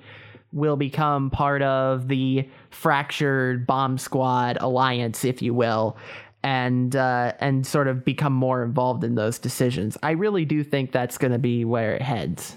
will 0.56 0.78
become 0.78 1.30
part 1.30 1.62
of 1.62 2.08
the 2.08 2.48
fractured 2.69 3.67
bomb 3.67 3.98
squad 3.98 4.58
alliance, 4.62 5.26
if 5.26 5.41
you 5.41 5.54
will. 5.54 5.98
And 6.45 6.95
uh, 6.95 7.34
and 7.39 7.65
sort 7.65 7.88
of 7.88 8.05
become 8.05 8.34
more 8.34 8.63
involved 8.63 9.03
in 9.03 9.15
those 9.15 9.39
decisions. 9.39 9.97
I 10.03 10.12
really 10.12 10.45
do 10.45 10.63
think 10.63 10.91
that's 10.91 11.17
going 11.17 11.31
to 11.34 11.39
be 11.39 11.65
where 11.65 11.95
it 11.95 12.03
heads. 12.03 12.55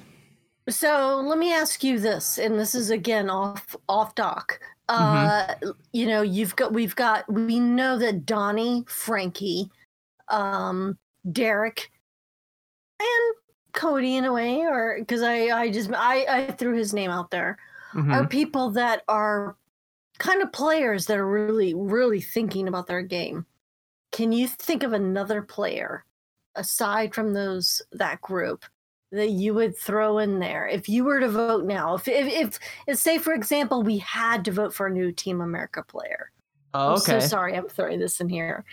So 0.68 1.22
let 1.24 1.38
me 1.38 1.55
ask 1.55 1.83
you 1.83 1.98
this, 1.98 2.37
and 2.37 2.61
this 2.61 2.74
is 2.74 2.90
again 2.90 3.31
off 3.31 3.74
off 3.88 4.14
doc. 4.14 4.61
Uh, 4.90 5.55
you 5.92 6.07
know, 6.07 6.20
you've 6.20 6.55
got 6.57 6.74
we've 6.74 6.94
got 6.96 7.33
we 7.33 7.59
know 7.59 7.98
that 7.98 8.27
Donnie, 8.27 8.85
Frankie, 8.88 9.70
um, 10.29 10.98
Derek, 11.33 11.90
and 13.01 13.37
Cody 13.72 14.16
in 14.16 14.27
a 14.27 14.33
way, 14.35 14.61
or 14.66 14.96
because 14.98 15.22
I 15.22 15.48
I 15.48 15.70
just 15.70 15.90
I 15.94 16.27
I 16.29 16.53
threw 16.53 16.74
his 16.77 16.92
name 16.92 17.11
out 17.11 17.31
there, 17.31 17.57
Mhm. 17.94 18.12
are 18.12 18.27
people 18.27 18.70
that 18.72 19.03
are 19.09 19.57
kind 20.18 20.42
of 20.42 20.53
players 20.53 21.07
that 21.07 21.16
are 21.16 21.27
really 21.27 21.72
really 21.72 22.20
thinking 22.20 22.68
about 22.68 22.87
their 22.87 23.01
game. 23.01 23.46
Can 24.12 24.33
you 24.33 24.49
think 24.49 24.83
of 24.83 24.92
another 24.92 25.42
player 25.42 26.05
aside 26.55 27.14
from 27.14 27.35
those 27.35 27.83
that 27.92 28.21
group 28.21 28.64
that 29.11 29.31
you 29.31 29.55
would 29.55 29.77
throw 29.77 30.18
in 30.18 30.38
there 30.38 30.66
if 30.68 30.88
you 30.88 31.05
were 31.05 31.21
to 31.21 31.29
vote 31.29 31.64
now? 31.64 31.94
If 31.94 32.09
if, 32.09 32.27
if, 32.27 32.59
if 32.87 32.99
say 32.99 33.18
for 33.18 33.33
example 33.33 33.83
we 33.83 33.99
had 33.99 34.44
to 34.47 34.53
vote 34.53 34.75
for 34.75 34.87
a 34.87 34.92
new 34.92 35.12
Team 35.12 35.40
America 35.40 35.83
player. 35.83 36.31
Oh, 36.75 36.92
I'm 36.94 37.01
so 37.01 37.18
sorry 37.18 37.57
I'm 37.57 37.68
throwing 37.68 37.99
this 37.99 38.21
in 38.21 38.29
here. 38.29 38.64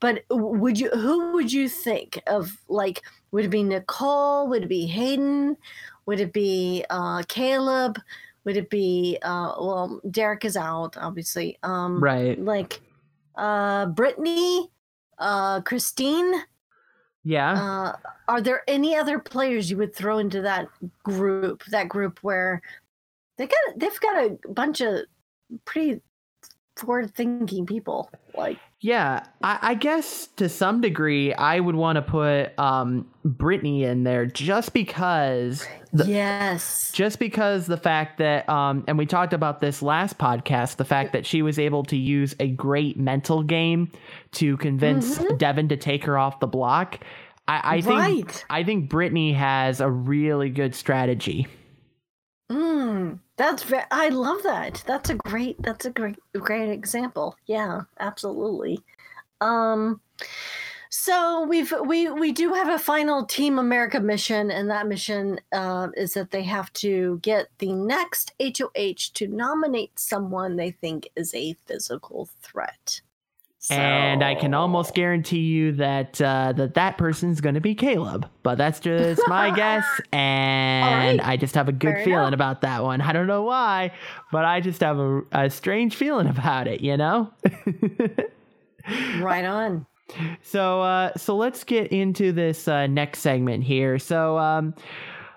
But 0.00 0.24
would 0.30 0.80
you 0.80 0.88
who 0.90 1.32
would 1.32 1.52
you 1.52 1.68
think 1.68 2.20
of 2.26 2.58
like 2.68 3.02
would 3.30 3.44
it 3.44 3.50
be 3.50 3.62
Nicole? 3.62 4.48
Would 4.48 4.64
it 4.64 4.68
be 4.68 4.86
Hayden? 4.86 5.56
Would 6.06 6.20
it 6.20 6.32
be 6.32 6.84
uh 6.90 7.22
Caleb? 7.28 8.00
Would 8.44 8.56
it 8.56 8.70
be 8.70 9.18
uh 9.22 9.52
well 9.58 10.00
Derek 10.10 10.44
is 10.46 10.56
out, 10.56 10.96
obviously. 10.96 11.58
Um 11.62 12.02
Right. 12.02 12.42
like 12.42 12.80
uh 13.36 13.86
Brittany, 13.86 14.70
uh 15.22 15.60
Christine. 15.62 16.32
Yeah. 17.24 17.52
Uh 17.52 17.96
are 18.28 18.40
there 18.40 18.62
any 18.66 18.96
other 18.96 19.18
players 19.18 19.70
you 19.70 19.76
would 19.76 19.94
throw 19.94 20.18
into 20.18 20.42
that 20.42 20.68
group, 21.02 21.64
that 21.66 21.88
group 21.88 22.18
where 22.22 22.62
they 23.38 23.46
got 23.46 23.78
they've 23.78 24.00
got 24.00 24.24
a 24.24 24.38
bunch 24.48 24.80
of 24.80 25.00
pretty 25.64 26.00
forward 26.76 27.14
thinking 27.14 27.66
people. 27.66 28.10
Like 28.34 28.58
Yeah, 28.84 29.24
I, 29.44 29.58
I 29.62 29.74
guess 29.74 30.26
to 30.38 30.48
some 30.48 30.80
degree, 30.80 31.32
I 31.32 31.60
would 31.60 31.76
want 31.76 31.96
to 31.96 32.02
put 32.02 32.58
um, 32.58 33.06
Brittany 33.24 33.84
in 33.84 34.02
there 34.02 34.26
just 34.26 34.72
because, 34.72 35.64
the, 35.92 36.04
yes. 36.06 36.90
just 36.92 37.20
because 37.20 37.68
the 37.68 37.76
fact 37.76 38.18
that, 38.18 38.48
um, 38.48 38.82
and 38.88 38.98
we 38.98 39.06
talked 39.06 39.34
about 39.34 39.60
this 39.60 39.82
last 39.82 40.18
podcast, 40.18 40.78
the 40.78 40.84
fact 40.84 41.12
that 41.12 41.24
she 41.24 41.42
was 41.42 41.60
able 41.60 41.84
to 41.84 41.96
use 41.96 42.34
a 42.40 42.48
great 42.48 42.98
mental 42.98 43.44
game 43.44 43.88
to 44.32 44.56
convince 44.56 45.16
Devin 45.36 45.68
to 45.68 45.76
take 45.76 46.04
her 46.04 46.18
off 46.18 46.40
the 46.40 46.48
block. 46.48 46.98
I, 47.46 47.76
I 47.76 47.80
think 47.82 48.44
I 48.50 48.64
think 48.64 48.88
Brittany 48.88 49.32
has 49.32 49.80
a 49.80 49.88
really 49.88 50.50
good 50.50 50.74
strategy. 50.74 51.46
Mm, 52.52 53.18
that's 53.36 53.62
ve- 53.62 53.88
I 53.90 54.08
love 54.10 54.42
that. 54.42 54.82
That's 54.86 55.08
a 55.10 55.14
great 55.14 55.60
that's 55.62 55.86
a 55.86 55.90
great 55.90 56.18
great 56.34 56.68
example. 56.70 57.36
Yeah, 57.46 57.82
absolutely. 57.98 58.82
Um 59.40 60.00
So 60.90 61.44
we've 61.46 61.72
we 61.86 62.10
we 62.10 62.32
do 62.32 62.52
have 62.54 62.68
a 62.68 62.78
final 62.78 63.26
Team 63.26 63.58
America 63.58 64.00
mission, 64.00 64.50
and 64.50 64.70
that 64.70 64.86
mission 64.88 65.40
uh, 65.52 65.88
is 65.96 66.14
that 66.14 66.30
they 66.32 66.42
have 66.44 66.72
to 66.74 67.18
get 67.22 67.48
the 67.58 67.72
next 67.74 68.32
HOH 68.40 69.12
to 69.14 69.26
nominate 69.28 69.98
someone 69.98 70.56
they 70.56 70.72
think 70.72 71.08
is 71.16 71.34
a 71.34 71.54
physical 71.66 72.28
threat. 72.42 73.00
And 73.70 74.24
I 74.24 74.34
can 74.34 74.54
almost 74.54 74.92
guarantee 74.92 75.38
you 75.40 75.72
that 75.72 76.20
uh, 76.20 76.52
that 76.56 76.74
that 76.74 76.98
person's 76.98 77.40
going 77.40 77.54
to 77.54 77.60
be 77.60 77.74
Caleb, 77.76 78.28
but 78.42 78.58
that's 78.58 78.80
just 78.80 79.22
my 79.28 79.50
guess, 79.56 79.84
and 80.12 81.20
right. 81.20 81.28
I 81.28 81.36
just 81.36 81.54
have 81.54 81.68
a 81.68 81.72
good 81.72 81.94
Fair 81.94 82.04
feeling 82.04 82.28
enough. 82.28 82.34
about 82.34 82.60
that 82.62 82.82
one. 82.82 83.00
I 83.00 83.12
don't 83.12 83.28
know 83.28 83.44
why, 83.44 83.92
but 84.32 84.44
I 84.44 84.60
just 84.60 84.80
have 84.80 84.98
a, 84.98 85.22
a 85.30 85.50
strange 85.50 85.94
feeling 85.94 86.26
about 86.26 86.66
it. 86.66 86.80
You 86.80 86.96
know. 86.96 87.30
Right 89.20 89.44
on. 89.44 89.86
So 90.42 90.82
uh, 90.82 91.16
so 91.16 91.36
let's 91.36 91.64
get 91.64 91.90
into 91.90 92.32
this 92.32 92.68
uh, 92.68 92.86
next 92.86 93.20
segment 93.20 93.64
here. 93.64 93.98
So 93.98 94.36
um, 94.36 94.74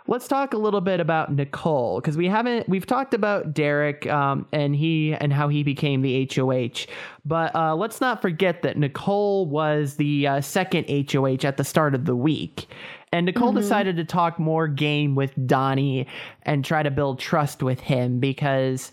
let's 0.08 0.28
talk 0.28 0.54
a 0.54 0.58
little 0.58 0.82
bit 0.82 1.00
about 1.00 1.34
Nicole 1.34 2.00
because 2.00 2.18
we 2.18 2.28
haven't 2.28 2.70
we've 2.70 2.86
talked 2.86 3.13
about 3.13 3.54
Derek 3.54 4.08
um, 4.08 4.46
and 4.52 4.76
he 4.76 5.13
and 5.13 5.34
how 5.34 5.48
he 5.48 5.63
became 5.63 6.02
the 6.02 6.30
HOH, 6.34 6.91
but 7.26 7.56
uh, 7.56 7.76
let's 7.76 8.02
not 8.02 8.22
forget 8.22 8.62
that 8.62 8.78
Nicole 8.78 9.46
was 9.46 9.96
the 9.96 10.28
uh, 10.28 10.41
second 10.41 10.86
HOH 10.89 11.48
at 11.48 11.58
the 11.58 11.63
start 11.63 11.96
of 11.96 12.06
the 12.06 12.15
week. 12.15 12.68
And 13.12 13.26
Nicole 13.26 13.54
decided 13.54 13.96
to 13.96 14.04
talk 14.04 14.39
more 14.39 14.68
game 14.68 15.15
with 15.15 15.32
Donnie 15.48 16.06
and 16.44 16.65
try 16.65 16.84
to 16.84 16.91
build 16.91 17.18
trust 17.20 17.63
with 17.63 17.80
him 17.80 18.20
because 18.20 18.91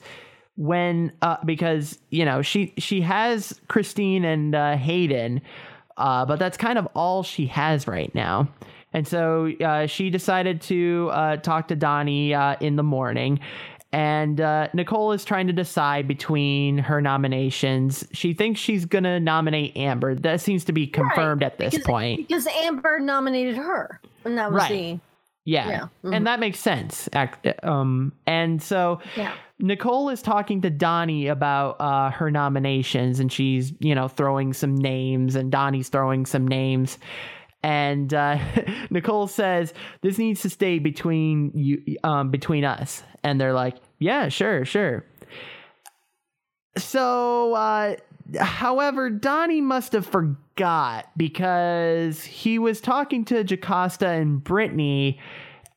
when 0.56 1.10
uh 1.22 1.38
because 1.44 1.98
you 2.10 2.24
know 2.24 2.42
she 2.42 2.74
she 2.78 3.00
has 3.00 3.58
Christine 3.68 4.24
and 4.24 4.54
uh 4.54 4.76
Hayden 4.76 5.40
uh 5.96 6.26
but 6.26 6.38
that's 6.38 6.56
kind 6.56 6.78
of 6.78 6.86
all 6.94 7.22
she 7.22 7.46
has 7.46 7.88
right 7.88 8.14
now 8.14 8.48
and 8.92 9.06
so 9.06 9.50
uh 9.64 9.86
she 9.86 10.10
decided 10.10 10.60
to 10.62 11.10
uh 11.12 11.36
talk 11.36 11.68
to 11.68 11.76
Donnie 11.76 12.34
uh 12.34 12.56
in 12.60 12.76
the 12.76 12.82
morning 12.82 13.40
and 13.94 14.40
uh, 14.40 14.68
Nicole 14.72 15.12
is 15.12 15.22
trying 15.22 15.48
to 15.48 15.52
decide 15.52 16.08
between 16.08 16.78
her 16.78 17.02
nominations. 17.02 18.06
She 18.12 18.32
thinks 18.32 18.58
she's 18.58 18.86
gonna 18.86 19.20
nominate 19.20 19.76
Amber. 19.76 20.14
That 20.14 20.40
seems 20.40 20.64
to 20.64 20.72
be 20.72 20.86
confirmed 20.86 21.42
at 21.42 21.58
this 21.58 21.74
because, 21.74 21.86
point. 21.86 22.26
because 22.26 22.46
Amber 22.62 23.00
nominated 23.00 23.56
her, 23.56 24.00
and 24.24 24.38
that 24.38 24.50
was 24.50 24.62
Right. 24.62 24.70
the 24.70 25.00
Yeah, 25.44 25.68
Yeah, 25.68 25.86
mhm. 26.04 26.16
and 26.16 26.26
that 26.26 26.40
makes 26.40 26.58
sense. 26.58 27.08
Um, 27.62 28.12
and 28.26 28.62
so 28.62 29.00
Yeah. 29.14 29.32
Nicole 29.58 30.08
is 30.08 30.22
talking 30.22 30.62
to 30.62 30.70
Donnie 30.70 31.26
about 31.26 31.76
uh, 31.78 32.10
her 32.12 32.30
nominations, 32.30 33.20
and 33.20 33.30
she's 33.30 33.74
you 33.80 33.94
know 33.94 34.08
throwing 34.08 34.54
some 34.54 34.74
names, 34.74 35.36
and 35.36 35.52
Donnie's 35.52 35.90
throwing 35.90 36.24
some 36.24 36.48
names. 36.48 36.98
And 37.62 38.12
uh, 38.12 38.38
Nicole 38.90 39.26
says 39.26 39.72
this 40.00 40.18
needs 40.18 40.42
to 40.42 40.50
stay 40.50 40.78
between 40.78 41.52
you, 41.54 41.96
um, 42.04 42.30
between 42.30 42.64
us. 42.64 43.02
And 43.22 43.40
they're 43.40 43.52
like, 43.52 43.76
"Yeah, 43.98 44.28
sure, 44.28 44.64
sure." 44.64 45.04
So, 46.76 47.54
uh, 47.54 47.96
however, 48.40 49.10
Donnie 49.10 49.60
must 49.60 49.92
have 49.92 50.06
forgot 50.06 51.06
because 51.16 52.24
he 52.24 52.58
was 52.58 52.80
talking 52.80 53.24
to 53.26 53.44
Jocasta 53.44 54.08
and 54.08 54.42
Brittany, 54.42 55.20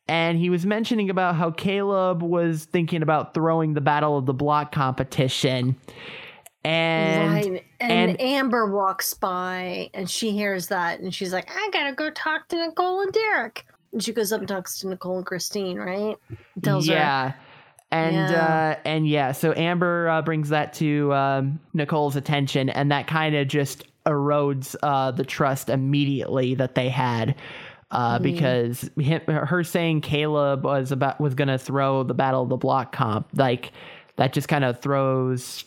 and 0.07 0.37
he 0.37 0.49
was 0.49 0.65
mentioning 0.65 1.09
about 1.09 1.35
how 1.35 1.51
Caleb 1.51 2.23
was 2.23 2.65
thinking 2.65 3.01
about 3.01 3.33
throwing 3.33 3.73
the 3.73 3.81
Battle 3.81 4.17
of 4.17 4.25
the 4.25 4.33
Block 4.33 4.71
competition. 4.71 5.75
And. 6.63 7.61
And, 7.79 8.11
and- 8.11 8.21
Amber 8.21 8.71
walks 8.71 9.13
by, 9.13 9.89
and 9.93 10.09
she 10.09 10.31
hears 10.31 10.67
that, 10.67 10.99
and 10.99 11.13
she's 11.13 11.33
like, 11.33 11.49
"I 11.49 11.69
gotta 11.73 11.93
go 11.93 12.09
talk 12.11 12.47
to 12.49 12.55
Nicole 12.57 13.01
and 13.01 13.11
Derek." 13.11 13.65
And 13.91 14.03
she 14.03 14.11
goes 14.13 14.31
up 14.31 14.39
and 14.39 14.47
talks 14.47 14.79
to 14.79 14.87
Nicole 14.87 15.17
and 15.17 15.25
Christine, 15.25 15.77
right? 15.77 16.15
Tells 16.63 16.87
her, 16.87 16.93
yeah. 16.93 17.33
And 17.91 18.15
Yeah. 18.15 18.75
uh 18.75 18.79
and 18.83 19.07
yeah, 19.07 19.31
so 19.31 19.53
Amber 19.55 20.09
uh, 20.09 20.21
brings 20.21 20.49
that 20.49 20.73
to 20.75 21.13
um, 21.13 21.59
Nicole's 21.73 22.15
attention 22.15 22.69
and 22.69 22.91
that 22.91 23.07
kind 23.07 23.35
of 23.35 23.47
just 23.47 23.85
erodes 24.05 24.75
uh 24.83 25.11
the 25.11 25.23
trust 25.23 25.69
immediately 25.69 26.55
that 26.55 26.75
they 26.75 26.89
had. 26.89 27.35
Uh, 27.91 28.19
because 28.19 28.89
him, 28.99 29.21
her 29.27 29.63
saying 29.63 30.01
Caleb 30.01 30.65
was 30.65 30.91
about 30.91 31.21
was 31.21 31.35
gonna 31.35 31.57
throw 31.57 32.03
the 32.03 32.13
Battle 32.15 32.41
of 32.43 32.49
the 32.49 32.57
Block 32.57 32.91
comp, 32.91 33.27
like 33.35 33.71
that 34.17 34.33
just 34.33 34.47
kind 34.49 34.65
of 34.65 34.81
throws 34.81 35.63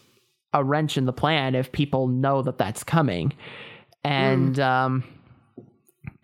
a 0.52 0.64
wrench 0.64 0.96
in 0.96 1.04
the 1.04 1.12
plan 1.12 1.54
if 1.54 1.72
people 1.72 2.08
know 2.08 2.42
that 2.42 2.58
that's 2.58 2.84
coming, 2.84 3.32
and 4.04 4.58
um, 4.58 5.04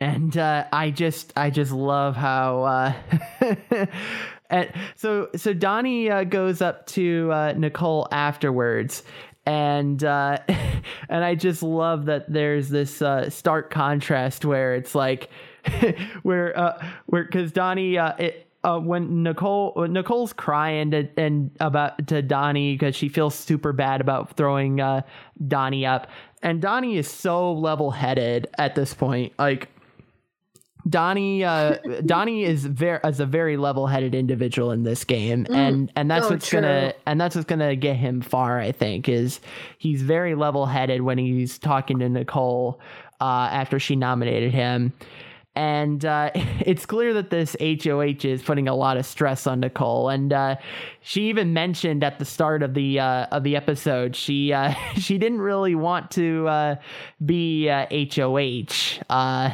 and 0.00 0.36
uh, 0.36 0.64
I 0.72 0.90
just 0.90 1.32
I 1.36 1.50
just 1.50 1.72
love 1.72 2.16
how 2.16 2.62
uh, 2.62 3.86
and 4.50 4.72
so 4.96 5.28
so 5.36 5.52
Donnie 5.52 6.10
uh, 6.10 6.24
goes 6.24 6.60
up 6.60 6.86
to 6.88 7.30
uh, 7.32 7.54
Nicole 7.56 8.08
afterwards 8.10 9.02
and 9.46 10.02
uh, 10.02 10.38
and 11.08 11.24
I 11.24 11.34
just 11.34 11.62
love 11.62 12.06
that 12.06 12.32
there's 12.32 12.68
this 12.68 13.02
uh, 13.02 13.30
stark 13.30 13.70
contrast 13.70 14.44
where 14.44 14.74
it's 14.74 14.94
like 14.94 15.30
where 16.22 16.58
uh, 16.58 16.86
where 17.06 17.24
because 17.24 17.52
Donnie 17.52 17.98
uh, 17.98 18.14
it, 18.18 18.43
uh, 18.64 18.78
when 18.78 19.22
Nicole 19.22 19.72
when 19.74 19.92
Nicole's 19.92 20.32
crying 20.32 20.90
to, 20.90 21.08
and 21.16 21.50
about 21.60 22.08
to 22.08 22.22
Donnie 22.22 22.74
because 22.74 22.96
she 22.96 23.08
feels 23.08 23.34
super 23.34 23.72
bad 23.72 24.00
about 24.00 24.36
throwing 24.36 24.80
uh, 24.80 25.02
Donnie 25.46 25.86
up, 25.86 26.08
and 26.42 26.60
Donnie 26.60 26.96
is 26.96 27.08
so 27.08 27.52
level 27.52 27.90
headed 27.90 28.48
at 28.58 28.74
this 28.74 28.94
point, 28.94 29.32
like. 29.38 29.68
Donnie 30.86 31.42
uh 31.42 31.78
Donnie 32.04 32.44
is 32.44 32.66
very 32.66 33.00
is 33.04 33.18
a 33.18 33.24
very 33.24 33.56
level-headed 33.56 34.14
individual 34.14 34.70
in 34.70 34.82
this 34.82 35.02
game 35.02 35.46
and 35.48 35.90
and 35.96 36.10
that's 36.10 36.26
Oh, 36.26 36.32
what's 36.32 36.52
going 36.52 36.64
to 36.64 36.94
and 37.06 37.18
that's 37.18 37.34
what's 37.34 37.46
to 37.60 37.74
get 37.74 37.96
him 37.96 38.20
far 38.20 38.58
I 38.60 38.70
think 38.70 39.08
is 39.08 39.40
he's 39.78 40.02
very 40.02 40.34
level-headed 40.34 41.00
when 41.00 41.16
he's 41.16 41.58
talking 41.58 42.00
to 42.00 42.08
Nicole 42.10 42.82
uh 43.18 43.48
after 43.50 43.78
she 43.78 43.96
nominated 43.96 44.52
him 44.52 44.92
and 45.56 46.04
uh, 46.04 46.30
it's 46.34 46.86
clear 46.86 47.14
that 47.14 47.30
this 47.30 47.56
HOH 47.60 48.24
is 48.24 48.42
putting 48.42 48.68
a 48.68 48.74
lot 48.74 48.96
of 48.96 49.06
stress 49.06 49.46
on 49.46 49.60
Nicole, 49.60 50.08
and 50.08 50.32
uh, 50.32 50.56
she 51.00 51.28
even 51.28 51.52
mentioned 51.52 52.02
at 52.02 52.18
the 52.18 52.24
start 52.24 52.62
of 52.62 52.74
the 52.74 53.00
uh, 53.00 53.26
of 53.30 53.44
the 53.44 53.56
episode 53.56 54.16
she 54.16 54.52
uh, 54.52 54.74
she 54.96 55.18
didn't 55.18 55.40
really 55.40 55.74
want 55.74 56.10
to 56.12 56.48
uh, 56.48 56.76
be 57.24 57.68
uh, 57.68 57.86
HOH, 57.90 59.02
uh, 59.10 59.50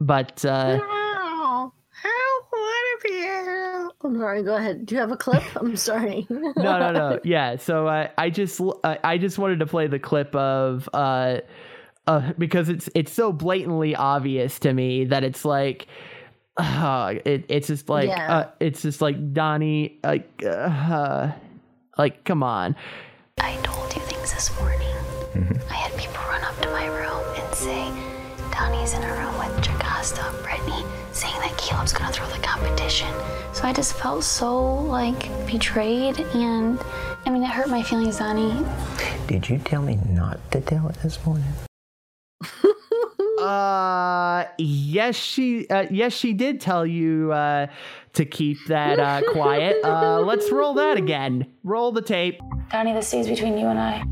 but 0.00 0.44
uh, 0.44 0.78
"Oh, 0.82 1.72
how 1.90 2.30
would 2.52 2.84
it 2.92 3.02
be?" 3.04 3.90
I'm 4.04 4.18
sorry. 4.18 4.42
Go 4.42 4.56
ahead. 4.56 4.84
Do 4.84 4.94
you 4.94 5.00
have 5.00 5.12
a 5.12 5.16
clip? 5.16 5.42
I'm 5.56 5.76
sorry. 5.78 6.26
no, 6.28 6.52
no, 6.56 6.92
no. 6.92 7.20
Yeah. 7.24 7.56
So 7.56 7.86
uh, 7.86 8.08
I 8.18 8.30
just 8.30 8.60
uh, 8.60 8.96
I 9.02 9.18
just 9.18 9.38
wanted 9.38 9.60
to 9.60 9.66
play 9.66 9.86
the 9.86 9.98
clip 9.98 10.34
of 10.34 10.88
uh, 12.06 12.10
uh, 12.10 12.32
because 12.38 12.68
it's 12.68 12.88
it's 12.94 13.12
so 13.12 13.32
blatantly 13.32 13.94
obvious 13.96 14.58
to 14.60 14.72
me 14.72 15.04
that 15.06 15.24
it's 15.24 15.44
like. 15.44 15.86
Uh, 16.56 17.14
it, 17.24 17.44
it's 17.48 17.66
just 17.66 17.88
like 17.88 18.06
Yeah. 18.08 18.32
uh, 18.32 18.50
it's 18.60 18.82
just 18.82 19.00
like 19.00 19.32
Donnie 19.32 19.98
like 20.04 20.28
uh, 20.46 21.32
like 21.98 22.22
come 22.22 22.44
on 22.44 22.76
I 23.40 23.56
told 23.64 23.92
you 23.92 24.00
things 24.02 24.32
this 24.32 24.56
morning. 24.60 24.86
I 25.68 25.74
had 25.74 25.98
people 25.98 26.22
run 26.28 26.42
up 26.44 26.56
to 26.60 26.68
my 26.70 26.86
room 26.86 27.24
and 27.34 27.54
say, 27.56 27.90
Donnie's 28.52 28.94
in 28.94 29.02
a 29.02 29.12
room 29.14 29.36
with 29.36 29.64
Jocasta, 29.64 30.22
Brittany, 30.44 30.84
saying 31.12 31.34
that 31.40 31.58
Caleb's 31.58 31.92
gonna 31.92 32.12
throw 32.12 32.28
the 32.28 32.38
competition. 32.38 33.08
So 33.52 33.64
I 33.64 33.72
just 33.72 33.94
felt 33.94 34.22
so 34.22 34.76
like 34.82 35.28
betrayed, 35.48 36.20
and 36.20 36.78
I 37.26 37.30
mean, 37.30 37.42
it 37.42 37.50
hurt 37.50 37.68
my 37.68 37.82
feelings, 37.82 38.18
Donnie. 38.18 38.64
Did 39.26 39.48
you 39.48 39.58
tell 39.58 39.82
me 39.82 39.98
not 40.08 40.38
to 40.52 40.60
tell 40.60 40.88
it 40.88 40.94
this 41.02 41.18
morning? 41.26 41.52
Uh 43.44 44.46
yes 44.58 45.14
she 45.14 45.68
uh, 45.68 45.86
yes 45.90 46.12
she 46.12 46.32
did 46.32 46.60
tell 46.60 46.86
you 46.86 47.32
uh 47.32 47.66
to 48.12 48.24
keep 48.24 48.58
that 48.66 48.98
uh 48.98 49.20
quiet 49.32 49.76
uh 49.84 50.20
let's 50.20 50.50
roll 50.50 50.74
that 50.74 50.96
again 50.96 51.46
roll 51.62 51.92
the 51.92 52.02
tape 52.02 52.40
Donnie, 52.70 52.94
this 52.94 53.08
stays 53.08 53.28
between 53.28 53.58
you 53.58 53.66
and 53.66 53.78
I. 53.78 54.04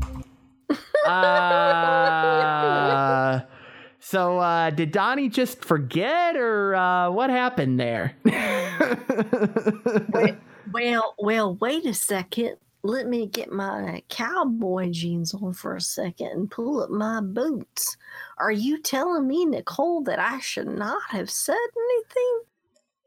uh 1.09 3.41
so 3.99 4.37
uh 4.39 4.69
did 4.69 4.91
Donnie 4.91 5.29
just 5.29 5.65
forget 5.65 6.35
or 6.35 6.75
uh 6.75 7.09
what 7.09 7.29
happened 7.29 7.79
there 7.79 8.15
well, 10.71 11.15
well, 11.17 11.55
wait 11.55 11.85
a 11.85 11.93
second. 11.93 12.57
Let 12.85 13.07
me 13.07 13.27
get 13.27 13.49
my 13.51 14.03
cowboy 14.09 14.89
jeans 14.91 15.33
on 15.33 15.53
for 15.53 15.75
a 15.75 15.81
second 15.81 16.27
and 16.27 16.51
pull 16.51 16.81
up 16.83 16.89
my 16.89 17.21
boots. 17.21 17.95
Are 18.37 18.51
you 18.51 18.77
telling 18.81 19.25
me, 19.25 19.45
Nicole, 19.45 20.03
that 20.03 20.19
I 20.19 20.39
should 20.39 20.67
not 20.67 21.01
have 21.09 21.29
said 21.29 21.55
anything? 21.77 22.39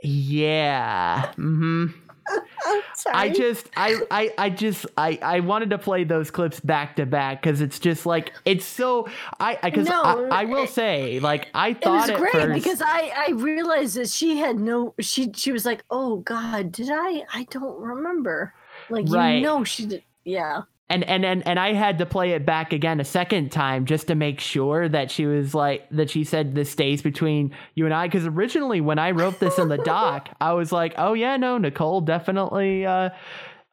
Yeah. 0.03 1.27
Mm-hmm. 1.37 1.87
I 3.13 3.29
just 3.29 3.69
I, 3.77 4.01
I 4.11 4.33
I 4.37 4.51
just 4.51 4.85
I 4.97 5.17
I 5.23 5.41
wanted 5.41 5.71
to 5.71 5.79
play 5.79 6.03
those 6.03 6.31
clips 6.31 6.59
back 6.59 6.97
to 6.97 7.07
back 7.07 7.41
because 7.41 7.61
it's 7.61 7.79
just 7.79 8.05
like 8.05 8.33
it's 8.45 8.65
so 8.65 9.09
I 9.39 9.57
because 9.63 9.87
No, 9.89 10.03
I, 10.03 10.41
I 10.41 10.45
will 10.47 10.65
it- 10.65 10.71
say 10.71 11.21
like 11.21 11.49
I 11.55 11.69
It 11.69 11.83
thought 11.83 12.11
was 12.11 12.19
great 12.19 12.33
first 12.33 12.55
because 12.55 12.83
I 12.83 13.13
I 13.29 13.31
realized 13.33 13.97
that 13.97 14.09
she 14.09 14.39
had 14.39 14.59
no 14.59 14.95
she 14.99 15.31
she 15.35 15.53
was 15.53 15.65
like 15.65 15.85
oh 15.89 16.17
god 16.17 16.73
did 16.73 16.89
I 16.91 17.23
I 17.33 17.47
don't 17.49 17.81
remember 17.81 18.53
like 18.91 19.07
Right. 19.09 19.37
you 19.37 19.43
know 19.43 19.65
she 19.65 19.87
did 19.87 20.03
yeah. 20.25 20.63
And 20.89 21.03
and 21.03 21.25
and 21.25 21.45
and 21.47 21.59
I 21.59 21.73
had 21.73 21.99
to 21.99 22.07
play 22.07 22.31
it 22.33 22.47
back 22.47 22.73
again 22.73 23.01
a 23.01 23.05
second 23.05 23.51
time 23.51 23.87
just 23.87 24.07
to 24.07 24.15
make 24.15 24.39
sure 24.39 24.89
that 24.89 25.11
she 25.11 25.27
was 25.27 25.53
like 25.53 25.89
that 25.91 26.11
she 26.11 26.23
said 26.23 26.55
this 26.55 26.71
stays 26.71 27.03
between 27.03 27.53
you 27.75 27.87
and 27.87 27.95
I 27.95 28.07
because 28.07 28.25
originally 28.25 28.81
when 28.81 28.99
I 28.99 29.11
wrote 29.11 29.41
this 29.41 29.59
in 29.59 29.69
the 29.69 29.79
doc 29.79 30.29
I 30.41 30.53
was 30.53 30.71
like 30.71 30.95
oh 30.97 31.15
yeah 31.15 31.37
no 31.37 31.59
Nicole 31.59 32.01
definitely 32.03 32.87
uh 32.87 33.11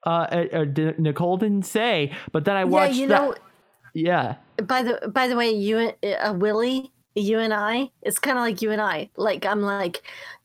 uh, 0.05 0.09
uh, 0.09 0.45
uh 0.53 0.65
Nicole 0.97 1.37
didn't 1.37 1.65
say. 1.67 2.11
But 2.31 2.45
then 2.45 2.55
I 2.55 2.65
watched 2.65 2.95
yeah 2.95 3.01
you 3.01 3.07
that 3.09 3.21
know 3.21 3.35
yeah. 3.93 4.35
By 4.63 4.81
the 4.81 5.07
by 5.13 5.27
the 5.27 5.35
way 5.35 5.51
you 5.51 5.77
and- 5.77 5.95
uh, 6.03 6.33
Willie 6.33 6.91
you 7.15 7.37
and 7.37 7.53
I 7.53 7.91
it's 8.01 8.17
kind 8.17 8.39
of 8.39 8.41
like 8.43 8.63
you 8.63 8.71
and 8.71 8.81
I. 8.81 9.11
Like 9.17 9.45
I'm 9.45 9.61
like 9.61 10.01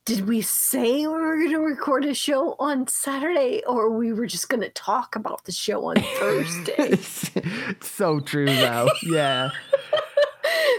did 0.08 0.26
we 0.26 0.40
say 0.40 1.00
we 1.00 1.06
were 1.06 1.36
going 1.36 1.50
to 1.50 1.60
record 1.60 2.02
a 2.06 2.14
show 2.14 2.56
on 2.58 2.86
Saturday 2.86 3.62
or 3.66 3.90
we 3.90 4.10
were 4.14 4.24
just 4.26 4.48
going 4.48 4.62
to 4.62 4.70
talk 4.70 5.14
about 5.16 5.44
the 5.44 5.52
show 5.52 5.84
on 5.84 5.96
Thursday? 6.18 6.96
So 7.82 8.18
true 8.20 8.46
though. 8.46 8.88
Yeah. 9.02 9.50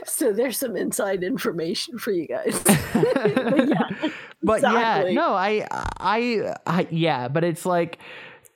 So 0.05 0.33
there's 0.33 0.57
some 0.57 0.75
inside 0.75 1.23
information 1.23 1.99
for 1.99 2.11
you 2.11 2.25
guys. 2.27 2.59
But 2.63 3.67
yeah, 3.69 4.09
but 4.41 4.55
exactly. 4.55 5.11
yeah 5.13 5.15
no 5.21 5.33
I, 5.33 5.67
I 5.99 6.55
i 6.65 6.87
yeah 6.89 7.27
but 7.27 7.43
it's 7.43 7.65
like 7.67 7.99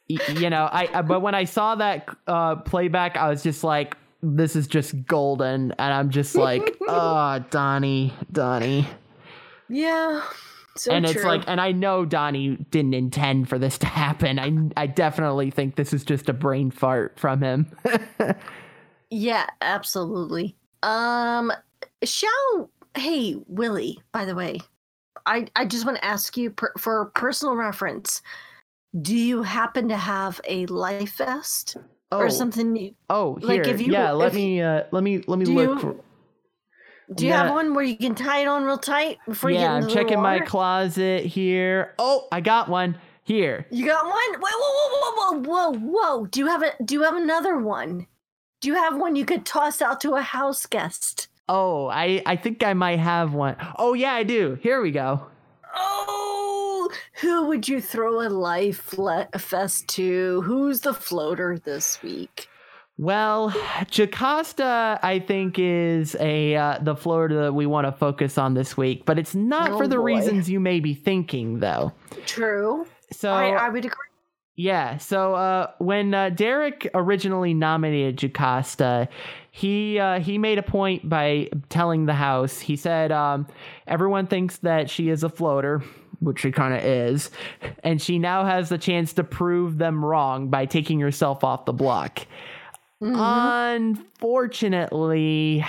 you 0.07 0.49
know 0.49 0.63
i 0.71 0.89
I- 0.91 1.01
but 1.03 1.19
when 1.21 1.35
i 1.35 1.43
saw 1.43 1.75
that 1.75 2.09
uh 2.27 2.55
playback 2.55 3.15
i 3.15 3.29
was 3.29 3.43
just 3.43 3.63
like 3.63 3.95
this 4.23 4.55
is 4.55 4.65
just 4.67 5.05
golden. 5.05 5.71
And 5.73 5.93
i'm 5.93 6.09
just 6.09 6.33
like 6.35 6.75
oh 6.87 7.39
donnie 7.51 8.13
donnie. 8.31 8.87
Yeah 9.69 10.23
so 10.75 10.91
and 10.91 11.05
it's 11.05 11.23
like 11.23 11.43
and 11.47 11.61
i 11.61 11.71
know 11.71 12.03
donnie 12.05 12.55
didn't 12.71 12.93
intend 12.93 13.47
for 13.47 13.59
this 13.59 13.77
to 13.77 13.85
happen 13.85 14.39
i 14.39 14.81
i 14.81 14.87
definitely 14.87 15.51
think 15.51 15.75
this 15.75 15.93
is 15.93 16.03
just 16.03 16.27
a 16.29 16.33
brain 16.33 16.71
fart 16.71 17.19
from 17.19 17.41
him 17.41 17.67
Yeah, 19.09 19.45
absolutely. 19.61 20.55
Um, 20.81 21.51
shall 22.03 22.69
hey 22.95 23.35
Willie? 23.47 23.99
By 24.11 24.25
the 24.25 24.33
way, 24.33 24.59
I 25.27 25.45
I 25.55 25.65
just 25.65 25.85
want 25.85 25.97
to 25.97 26.05
ask 26.05 26.35
you 26.35 26.49
per, 26.49 26.73
for 26.79 27.05
personal 27.13 27.55
reference. 27.55 28.23
Do 28.99 29.15
you 29.15 29.43
happen 29.43 29.87
to 29.89 29.97
have 29.97 30.41
a 30.47 30.65
life 30.65 31.17
vest 31.17 31.77
Oh. 32.11 32.17
or 32.19 32.29
something? 32.31 32.75
you- 32.75 32.95
oh 33.09 33.37
Like, 33.41 33.67
if 33.67 33.81
you- 33.81 33.93
yeah 33.93 34.11
let 34.11 34.33
me 34.33 34.61
uh 34.61 34.83
let 34.91 35.03
me 35.03 35.23
let 35.27 35.37
me 35.37 35.45
look 35.45 35.69
you- 35.69 35.79
for, 35.79 35.95
Do 37.13 37.25
you 37.25 37.33
have 37.33 37.51
one 37.51 37.73
where 37.73 37.83
you 37.83 37.97
can 37.97 38.15
tie 38.15 38.39
it 38.39 38.47
on 38.47 38.63
real 38.63 38.77
tight 38.77 39.17
before 39.27 39.49
you 39.49 39.57
get 39.57 39.63
yeah 39.63 39.73
i'm 39.73 39.89
checking 39.89 40.21
my 40.21 40.39
closet 40.39 41.25
here 41.25 41.93
oh 41.99 42.27
i 42.31 42.39
got 42.41 42.69
one 42.69 42.97
here 43.23 43.65
You 43.71 43.85
got 43.85 44.03
one? 44.05 44.41
Whoa, 44.41 44.49
whoa, 44.61 44.99
whoa, 44.99 45.41
whoa, 45.41 45.71
whoa, 45.71 45.79
whoa! 45.79 46.25
Do 46.25 46.39
you 46.41 46.47
have 46.47 46.61
a? 46.61 46.71
Do 46.83 46.93
you 46.95 47.03
have 47.03 47.15
another 47.15 47.57
one? 47.57 48.07
Do 48.61 48.67
you 48.67 48.75
have 48.75 48.97
one 48.97 49.15
you 49.15 49.23
could 49.25 49.45
toss 49.45 49.81
out 49.81 50.01
to 50.01 50.15
a 50.15 50.21
house 50.21 50.65
guest? 50.65 51.27
Oh, 51.47 51.87
I 51.87 52.21
I 52.25 52.35
think 52.35 52.63
I 52.63 52.73
might 52.73 52.99
have 52.99 53.33
one. 53.33 53.55
Oh 53.77 53.93
yeah, 53.93 54.13
I 54.13 54.23
do. 54.23 54.57
Here 54.61 54.81
we 54.81 54.91
go. 54.91 55.25
Oh, 55.73 56.89
who 57.21 57.47
would 57.47 57.67
you 57.67 57.81
throw 57.81 58.21
a 58.25 58.29
life 58.29 58.97
le- 58.97 59.27
fest 59.37 59.87
to? 59.89 60.41
Who's 60.41 60.81
the 60.81 60.93
floater 60.93 61.57
this 61.57 62.01
week? 62.03 62.47
Well, 62.97 63.49
Jocasta, 63.89 64.99
I 65.01 65.19
think 65.19 65.55
is 65.57 66.15
a 66.19 66.55
uh, 66.55 66.77
the 66.79 66.95
floater 66.95 67.43
that 67.43 67.53
we 67.53 67.65
want 67.65 67.87
to 67.87 67.91
focus 67.91 68.37
on 68.37 68.53
this 68.53 68.77
week, 68.77 69.05
but 69.05 69.17
it's 69.17 69.33
not 69.33 69.71
Oh, 69.71 69.77
for 69.79 69.87
the 69.87 69.95
boy. 69.95 70.03
reasons 70.03 70.49
you 70.49 70.59
may 70.59 70.79
be 70.79 70.93
thinking, 70.93 71.59
though. 71.59 71.91
True. 72.25 72.85
So 73.11 73.31
I, 73.31 73.49
I 73.49 73.69
would 73.69 73.85
agree. 73.85 73.97
Yeah. 74.55 74.97
So 74.99 75.33
uh, 75.33 75.71
when 75.79 76.13
uh, 76.13 76.29
Derek 76.29 76.87
originally 76.93 77.55
nominated 77.55 78.17
Jocasta, 78.17 79.09
he 79.49 79.97
uh, 79.97 80.19
he 80.19 80.37
made 80.37 80.59
a 80.59 80.63
point 80.63 81.09
by 81.09 81.49
telling 81.69 82.05
the 82.05 82.13
House. 82.13 82.59
He 82.59 82.75
said 82.75 83.11
um, 83.11 83.47
everyone 83.87 84.27
thinks 84.27 84.57
that 84.57 84.91
she 84.91 85.09
is 85.09 85.23
a 85.23 85.29
floater, 85.29 85.83
which 86.19 86.41
she 86.41 86.51
kind 86.51 86.75
of 86.75 86.83
is, 86.85 87.31
and 87.83 87.99
she 87.99 88.19
now 88.19 88.45
has 88.45 88.69
the 88.69 88.77
chance 88.77 89.13
to 89.13 89.23
prove 89.23 89.79
them 89.79 90.05
wrong 90.05 90.49
by 90.49 90.67
taking 90.67 90.99
herself 90.99 91.43
off 91.43 91.65
the 91.65 91.73
block. 91.73 92.19
Unfortunately, 93.03 95.63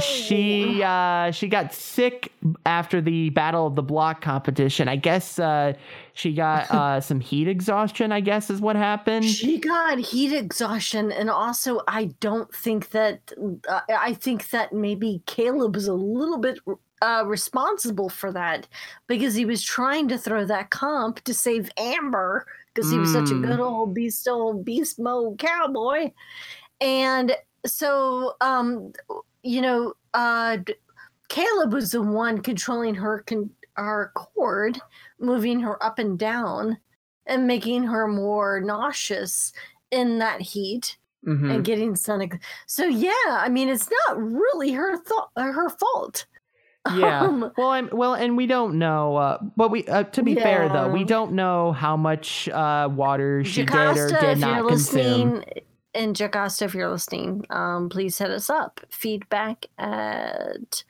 she 0.00 0.82
uh, 0.82 1.30
she 1.30 1.48
got 1.48 1.72
sick 1.72 2.32
after 2.66 3.00
the 3.00 3.30
Battle 3.30 3.66
of 3.66 3.76
the 3.76 3.82
Block 3.82 4.20
competition. 4.20 4.88
I 4.88 4.96
guess 4.96 5.38
uh, 5.38 5.72
she 6.12 6.34
got 6.34 6.70
uh, 6.70 7.00
some 7.10 7.20
heat 7.20 7.48
exhaustion. 7.48 8.12
I 8.12 8.20
guess 8.20 8.50
is 8.50 8.60
what 8.60 8.76
happened. 8.76 9.24
She 9.24 9.58
got 9.58 9.98
heat 9.98 10.34
exhaustion, 10.34 11.12
and 11.12 11.30
also 11.30 11.80
I 11.86 12.06
don't 12.20 12.52
think 12.54 12.90
that 12.90 13.32
uh, 13.68 13.80
I 13.88 14.14
think 14.14 14.50
that 14.50 14.72
maybe 14.72 15.22
Caleb 15.26 15.76
was 15.76 15.86
a 15.86 15.94
little 15.94 16.38
bit 16.38 16.58
uh, 17.02 17.22
responsible 17.26 18.08
for 18.08 18.32
that 18.32 18.66
because 19.06 19.34
he 19.34 19.44
was 19.44 19.62
trying 19.62 20.08
to 20.08 20.18
throw 20.18 20.44
that 20.44 20.70
comp 20.70 21.22
to 21.24 21.34
save 21.34 21.70
Amber 21.76 22.46
because 22.74 22.90
he 22.90 22.98
was 22.98 23.10
such 23.10 23.30
a 23.30 23.34
Mm. 23.34 23.42
good 23.42 23.60
old 23.60 23.94
beast 23.94 24.28
old 24.28 24.64
beast 24.64 24.98
mode 24.98 25.38
cowboy, 25.38 26.10
and 26.80 27.34
so 27.66 28.34
um 28.40 28.92
you 29.42 29.60
know 29.60 29.94
uh 30.14 30.58
Caleb 31.28 31.72
was 31.72 31.92
the 31.92 32.02
one 32.02 32.40
controlling 32.40 32.96
her 32.96 33.22
con- 33.26 33.50
her 33.74 34.10
cord, 34.16 34.80
moving 35.20 35.60
her 35.60 35.82
up 35.82 35.98
and 36.00 36.18
down 36.18 36.76
and 37.26 37.46
making 37.46 37.84
her 37.84 38.08
more 38.08 38.60
nauseous 38.60 39.52
in 39.92 40.18
that 40.18 40.40
heat 40.40 40.96
Mhm. 41.26 41.54
and 41.54 41.64
getting 41.64 41.94
sun. 41.94 42.22
ex- 42.22 42.38
So 42.66 42.84
yeah, 42.86 43.12
I 43.28 43.48
mean 43.48 43.68
it's 43.68 43.88
not 44.08 44.20
really 44.20 44.72
her 44.72 44.96
thought 44.96 45.30
her 45.36 45.68
fault. 45.68 46.26
yeah. 46.96 47.20
Um, 47.20 47.52
well, 47.58 47.68
I'm, 47.68 47.90
well, 47.92 48.14
and 48.14 48.36
we 48.36 48.46
don't 48.46 48.78
know. 48.78 49.16
Uh, 49.16 49.38
but 49.56 49.70
we, 49.70 49.84
uh, 49.84 50.04
to 50.04 50.22
be 50.22 50.34
fair 50.34 50.68
though, 50.68 50.88
we 50.88 51.04
don't 51.04 51.32
know 51.32 51.72
how 51.72 51.96
much 51.96 52.48
uh, 52.48 52.88
water 52.90 53.44
she 53.44 53.64
did 53.66 53.74
or 53.74 54.08
did 54.18 54.38
not 54.38 54.66
consume. 54.66 55.44
And 55.94 56.14
Jocasta, 56.16 56.64
if 56.66 56.74
you're 56.74 56.90
listening, 56.90 57.44
um, 57.50 57.88
please 57.88 58.18
hit 58.18 58.30
us 58.30 58.48
up. 58.48 58.80
Feedback 58.90 59.66
at 59.78 60.84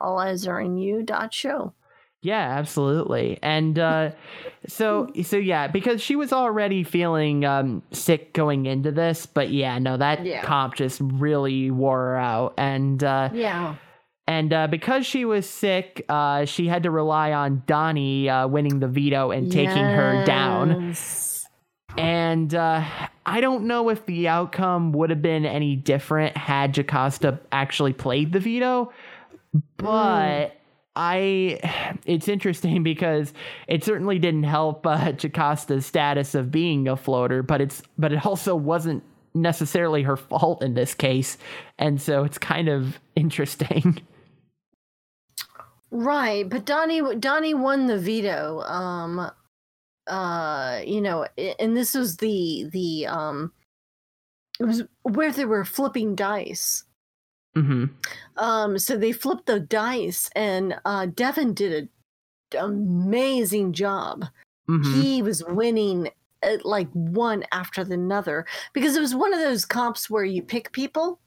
All 0.00 0.18
Eyes 0.18 0.46
Are 0.46 0.60
On 0.60 0.78
You 0.78 1.02
dot 1.02 1.34
show. 1.34 1.72
Yeah, 2.20 2.56
absolutely. 2.58 3.38
And 3.42 3.78
uh, 3.78 4.10
so 4.66 5.08
so 5.22 5.36
yeah, 5.36 5.68
because 5.68 6.00
she 6.02 6.16
was 6.16 6.32
already 6.32 6.82
feeling 6.82 7.44
um, 7.44 7.82
sick 7.92 8.32
going 8.32 8.66
into 8.66 8.90
this, 8.90 9.24
but 9.26 9.50
yeah, 9.50 9.78
no, 9.78 9.96
that 9.96 10.24
Yeah. 10.24 10.42
comp 10.42 10.74
just 10.74 11.00
really 11.00 11.70
wore 11.70 11.98
her 11.98 12.16
out. 12.16 12.54
And 12.58 13.04
uh, 13.04 13.30
Yeah. 13.32 13.76
and 14.26 14.52
uh, 14.52 14.66
because 14.66 15.06
she 15.06 15.24
was 15.26 15.48
sick, 15.48 16.04
uh, 16.08 16.44
she 16.44 16.66
had 16.66 16.82
to 16.82 16.90
rely 16.90 17.32
on 17.32 17.62
Donnie 17.66 18.28
uh, 18.28 18.48
winning 18.48 18.80
the 18.80 18.88
veto 18.88 19.30
and 19.30 19.52
taking 19.52 19.84
her 19.84 20.24
down. 20.26 20.94
And 21.96 22.54
uh, 22.54 22.84
I 23.26 23.40
don't 23.40 23.64
know 23.64 23.88
if 23.88 24.04
the 24.06 24.28
outcome 24.28 24.92
would 24.92 25.10
have 25.10 25.22
been 25.22 25.44
any 25.44 25.74
different 25.74 26.36
had 26.36 26.74
Jocasta 26.74 27.40
actually 27.50 27.92
played 27.92 28.32
the 28.32 28.40
veto, 28.40 28.92
but 29.76 30.58
I 30.94 31.60
it's 32.06 32.28
interesting 32.28 32.82
because 32.82 33.32
it 33.68 33.84
certainly 33.84 34.18
didn't 34.18 34.44
help 34.44 34.86
uh, 34.86 35.12
Jocasta's 35.12 35.86
status 35.86 36.34
of 36.34 36.50
being 36.50 36.88
a 36.88 36.96
floater, 36.96 37.42
but 37.42 37.60
it's 37.60 37.82
but 37.96 38.12
it 38.12 38.26
also 38.26 38.56
wasn't 38.56 39.02
necessarily 39.34 40.02
her 40.02 40.16
fault 40.16 40.62
in 40.62 40.74
this 40.74 40.94
case, 40.94 41.38
and 41.78 42.02
so 42.02 42.24
it's 42.24 42.38
kind 42.38 42.68
of 42.68 42.98
interesting. 43.16 44.00
Right, 45.90 46.46
but 46.46 46.66
Donnie 46.66 47.16
Donnie 47.16 47.54
won 47.54 47.86
the 47.86 47.96
veto. 47.96 48.60
Um 48.60 49.30
uh 50.08 50.80
you 50.84 51.00
know, 51.00 51.26
and 51.58 51.76
this 51.76 51.94
was 51.94 52.16
the 52.16 52.68
the 52.72 53.06
um 53.06 53.52
it 54.60 54.64
was 54.64 54.82
where 55.02 55.30
they 55.32 55.44
were 55.44 55.64
flipping 55.64 56.14
dice. 56.14 56.84
hmm 57.54 57.86
Um 58.36 58.78
so 58.78 58.96
they 58.96 59.12
flipped 59.12 59.46
the 59.46 59.60
dice 59.60 60.30
and 60.34 60.76
uh 60.84 61.06
Devin 61.06 61.54
did 61.54 61.72
an 61.72 61.88
amazing 62.58 63.72
job. 63.72 64.24
hmm 64.66 64.82
He 64.92 65.22
was 65.22 65.44
winning 65.44 66.10
uh, 66.42 66.56
like 66.64 66.88
one 66.92 67.44
after 67.52 67.84
the 67.84 67.94
another 67.94 68.46
because 68.72 68.96
it 68.96 69.00
was 69.00 69.14
one 69.14 69.34
of 69.34 69.40
those 69.40 69.64
comps 69.64 70.08
where 70.08 70.24
you 70.24 70.42
pick 70.42 70.72
people 70.72 71.20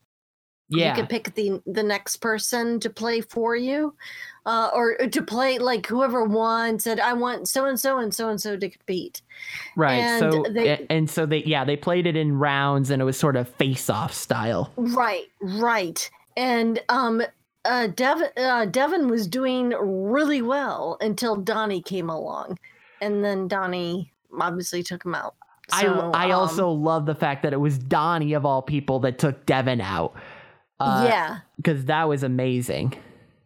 Yeah. 0.72 0.96
You 0.96 1.02
could 1.02 1.10
pick 1.10 1.34
the 1.34 1.62
the 1.66 1.82
next 1.82 2.16
person 2.16 2.80
to 2.80 2.90
play 2.90 3.20
for 3.20 3.54
you, 3.54 3.94
uh, 4.46 4.70
or 4.74 4.96
to 4.96 5.22
play 5.22 5.58
like 5.58 5.86
whoever 5.86 6.24
won 6.24 6.78
said, 6.78 6.98
"I 7.00 7.12
want 7.12 7.48
so 7.48 7.66
and 7.66 7.78
so 7.78 7.98
and 7.98 8.14
so 8.14 8.28
and 8.28 8.40
so 8.40 8.56
to 8.56 8.68
compete." 8.68 9.22
Right. 9.76 9.94
And 9.94 10.20
so 10.20 10.44
they- 10.50 10.86
and 10.88 11.08
so 11.10 11.26
they 11.26 11.42
yeah 11.44 11.64
they 11.64 11.76
played 11.76 12.06
it 12.06 12.16
in 12.16 12.38
rounds 12.38 12.90
and 12.90 13.00
it 13.02 13.04
was 13.04 13.18
sort 13.18 13.36
of 13.36 13.48
face 13.48 13.88
off 13.90 14.12
style. 14.14 14.72
Right, 14.76 15.26
right. 15.40 16.10
And 16.36 16.82
um 16.88 17.22
uh 17.64 17.88
Devin 17.88 18.28
uh 18.36 18.64
Devin 18.66 19.08
was 19.08 19.26
doing 19.26 19.70
really 19.80 20.42
well 20.42 20.96
until 21.00 21.36
Donnie 21.36 21.82
came 21.82 22.08
along. 22.10 22.58
And 23.00 23.24
then 23.24 23.48
Donnie 23.48 24.12
obviously 24.40 24.82
took 24.82 25.04
him 25.04 25.14
out. 25.14 25.34
So, 25.80 26.10
I 26.12 26.26
I 26.26 26.30
um, 26.32 26.40
also 26.40 26.68
love 26.70 27.06
the 27.06 27.14
fact 27.14 27.42
that 27.44 27.52
it 27.52 27.60
was 27.60 27.78
Donnie 27.78 28.32
of 28.32 28.44
all 28.44 28.62
people 28.62 28.98
that 29.00 29.18
took 29.18 29.46
Devin 29.46 29.80
out. 29.80 30.14
Uh, 30.82 31.04
Yeah. 31.08 31.38
because 31.56 31.84
that 31.86 32.08
was 32.08 32.22
amazing. 32.22 32.94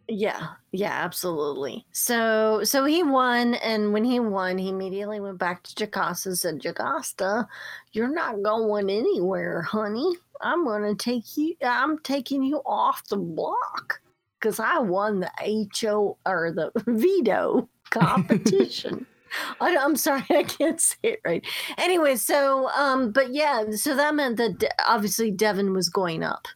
Yeah, 0.09 0.51
yeah, 0.71 0.93
absolutely. 1.05 1.85
So 1.91 2.63
so 2.63 2.85
he 2.85 3.03
won 3.03 3.55
and 3.55 3.93
when 3.93 4.05
he 4.05 4.21
won, 4.21 4.57
he 4.57 4.69
immediately 4.69 5.19
went 5.19 5.39
back 5.39 5.65
to 5.65 5.75
Jocasta 5.75 6.27
and 6.29 6.39
said, 6.39 6.61
Jocasta, 6.61 7.49
you're 7.93 8.15
not 8.15 8.41
going 8.43 8.89
anywhere, 8.89 9.63
honey. 9.63 10.17
I'm 10.41 10.65
gonna 10.65 10.95
take 10.95 11.37
you 11.37 11.57
I'm 11.61 11.99
taking 11.99 12.43
you 12.45 12.59
off 12.65 13.09
the 13.09 13.17
block. 13.17 14.01
Cause 14.41 14.61
I 14.61 14.79
won 14.79 15.21
the 15.21 15.69
HO 15.81 16.19
or 16.25 16.53
the 16.53 16.71
veto 16.87 17.69
competition. 17.91 19.07
I, 19.61 19.77
I'm 19.77 19.97
sorry, 19.97 20.25
I 20.31 20.45
can't 20.45 20.81
say 20.81 20.97
it 21.03 21.21
right. 21.25 21.45
Anyway, 21.79 22.15
so 22.17 22.69
um, 22.69 23.11
but 23.11 23.33
yeah, 23.35 23.65
so 23.73 23.97
that 23.97 24.15
meant 24.15 24.37
that 24.37 24.73
obviously 24.87 25.31
Devin 25.33 25.73
was 25.73 25.89
going 25.89 26.23
up. 26.23 26.47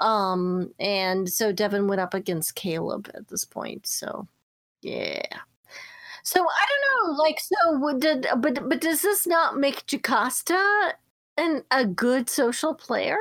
Um, 0.00 0.72
and 0.78 1.28
so 1.28 1.52
Devin 1.52 1.86
went 1.86 2.00
up 2.00 2.14
against 2.14 2.54
Caleb 2.54 3.10
at 3.14 3.28
this 3.28 3.44
point. 3.44 3.86
So, 3.86 4.26
yeah. 4.82 5.22
So 6.22 6.40
I 6.40 6.66
don't 6.68 7.16
know, 7.16 7.22
like, 7.22 7.38
so 7.40 7.98
did, 7.98 8.26
but 8.38 8.68
but 8.68 8.80
does 8.80 9.02
this 9.02 9.26
not 9.26 9.56
make 9.56 9.86
Jocasta 9.86 10.92
an 11.36 11.64
a 11.70 11.86
good 11.86 12.28
social 12.28 12.74
player? 12.74 13.18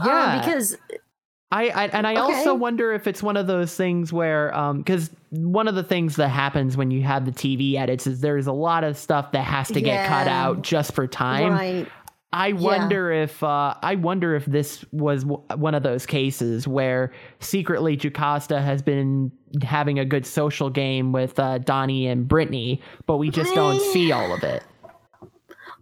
Um, 0.00 0.06
Yeah, 0.06 0.38
because 0.38 0.76
I, 1.52 1.68
I 1.70 1.86
and 1.88 2.06
I 2.06 2.14
also 2.14 2.54
wonder 2.54 2.92
if 2.92 3.08
it's 3.08 3.22
one 3.22 3.36
of 3.36 3.48
those 3.48 3.74
things 3.74 4.12
where 4.12 4.54
um 4.56 4.78
because 4.78 5.10
one 5.30 5.66
of 5.66 5.74
the 5.74 5.82
things 5.82 6.16
that 6.16 6.28
happens 6.28 6.76
when 6.76 6.92
you 6.92 7.02
have 7.02 7.24
the 7.24 7.32
TV 7.32 7.74
edits 7.74 8.06
is 8.06 8.20
there's 8.20 8.46
a 8.46 8.52
lot 8.52 8.84
of 8.84 8.96
stuff 8.96 9.32
that 9.32 9.42
has 9.42 9.68
to 9.68 9.80
get 9.80 10.06
cut 10.06 10.28
out 10.28 10.62
just 10.62 10.92
for 10.92 11.08
time. 11.08 11.52
right, 11.52 11.88
I 12.32 12.48
Yeah. 12.48 12.60
wonder 12.60 13.10
if 13.10 13.42
uh, 13.42 13.74
I 13.82 13.96
wonder 13.96 14.36
if 14.36 14.44
this 14.46 14.84
was 14.92 15.24
w- 15.24 15.42
one 15.56 15.74
of 15.74 15.82
those 15.82 16.06
cases 16.06 16.68
where 16.68 17.12
secretly 17.40 17.96
Jocasta 17.96 18.60
has 18.62 18.82
been 18.82 19.32
having 19.62 19.98
a 19.98 20.04
good 20.04 20.24
social 20.24 20.70
game 20.70 21.10
with 21.12 21.38
uh, 21.40 21.58
Donnie 21.58 22.06
and 22.06 22.28
Brittany, 22.28 22.80
but 23.06 23.16
we 23.16 23.30
just 23.30 23.52
don't 23.54 23.80
see 23.80 24.12
all 24.12 24.32
of 24.32 24.44
it. 24.44 24.62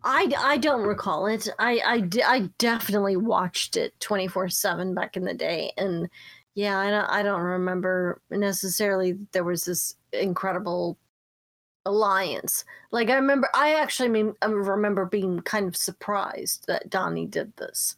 I, 0.04 0.32
I 0.38 0.56
don't 0.58 0.82
recall 0.86 1.26
it. 1.26 1.48
I, 1.58 1.80
I, 1.84 2.08
I 2.24 2.50
definitely 2.58 3.16
watched 3.16 3.76
it 3.76 3.98
24 4.00 4.48
7 4.48 4.94
back 4.94 5.16
in 5.16 5.24
the 5.24 5.34
day. 5.34 5.72
And 5.76 6.08
yeah, 6.54 6.78
I 6.78 6.90
don't, 6.90 7.10
I 7.10 7.22
don't 7.22 7.40
remember 7.42 8.22
necessarily 8.30 9.18
there 9.32 9.44
was 9.44 9.64
this 9.64 9.96
incredible 10.12 10.96
alliance. 11.88 12.64
Like, 12.92 13.10
I 13.10 13.14
remember, 13.14 13.48
I 13.54 13.74
actually 13.74 14.08
mean, 14.10 14.34
I 14.40 14.46
remember 14.46 15.04
being 15.04 15.40
kind 15.40 15.66
of 15.66 15.76
surprised 15.76 16.66
that 16.68 16.90
Donnie 16.90 17.26
did 17.26 17.56
this. 17.56 17.96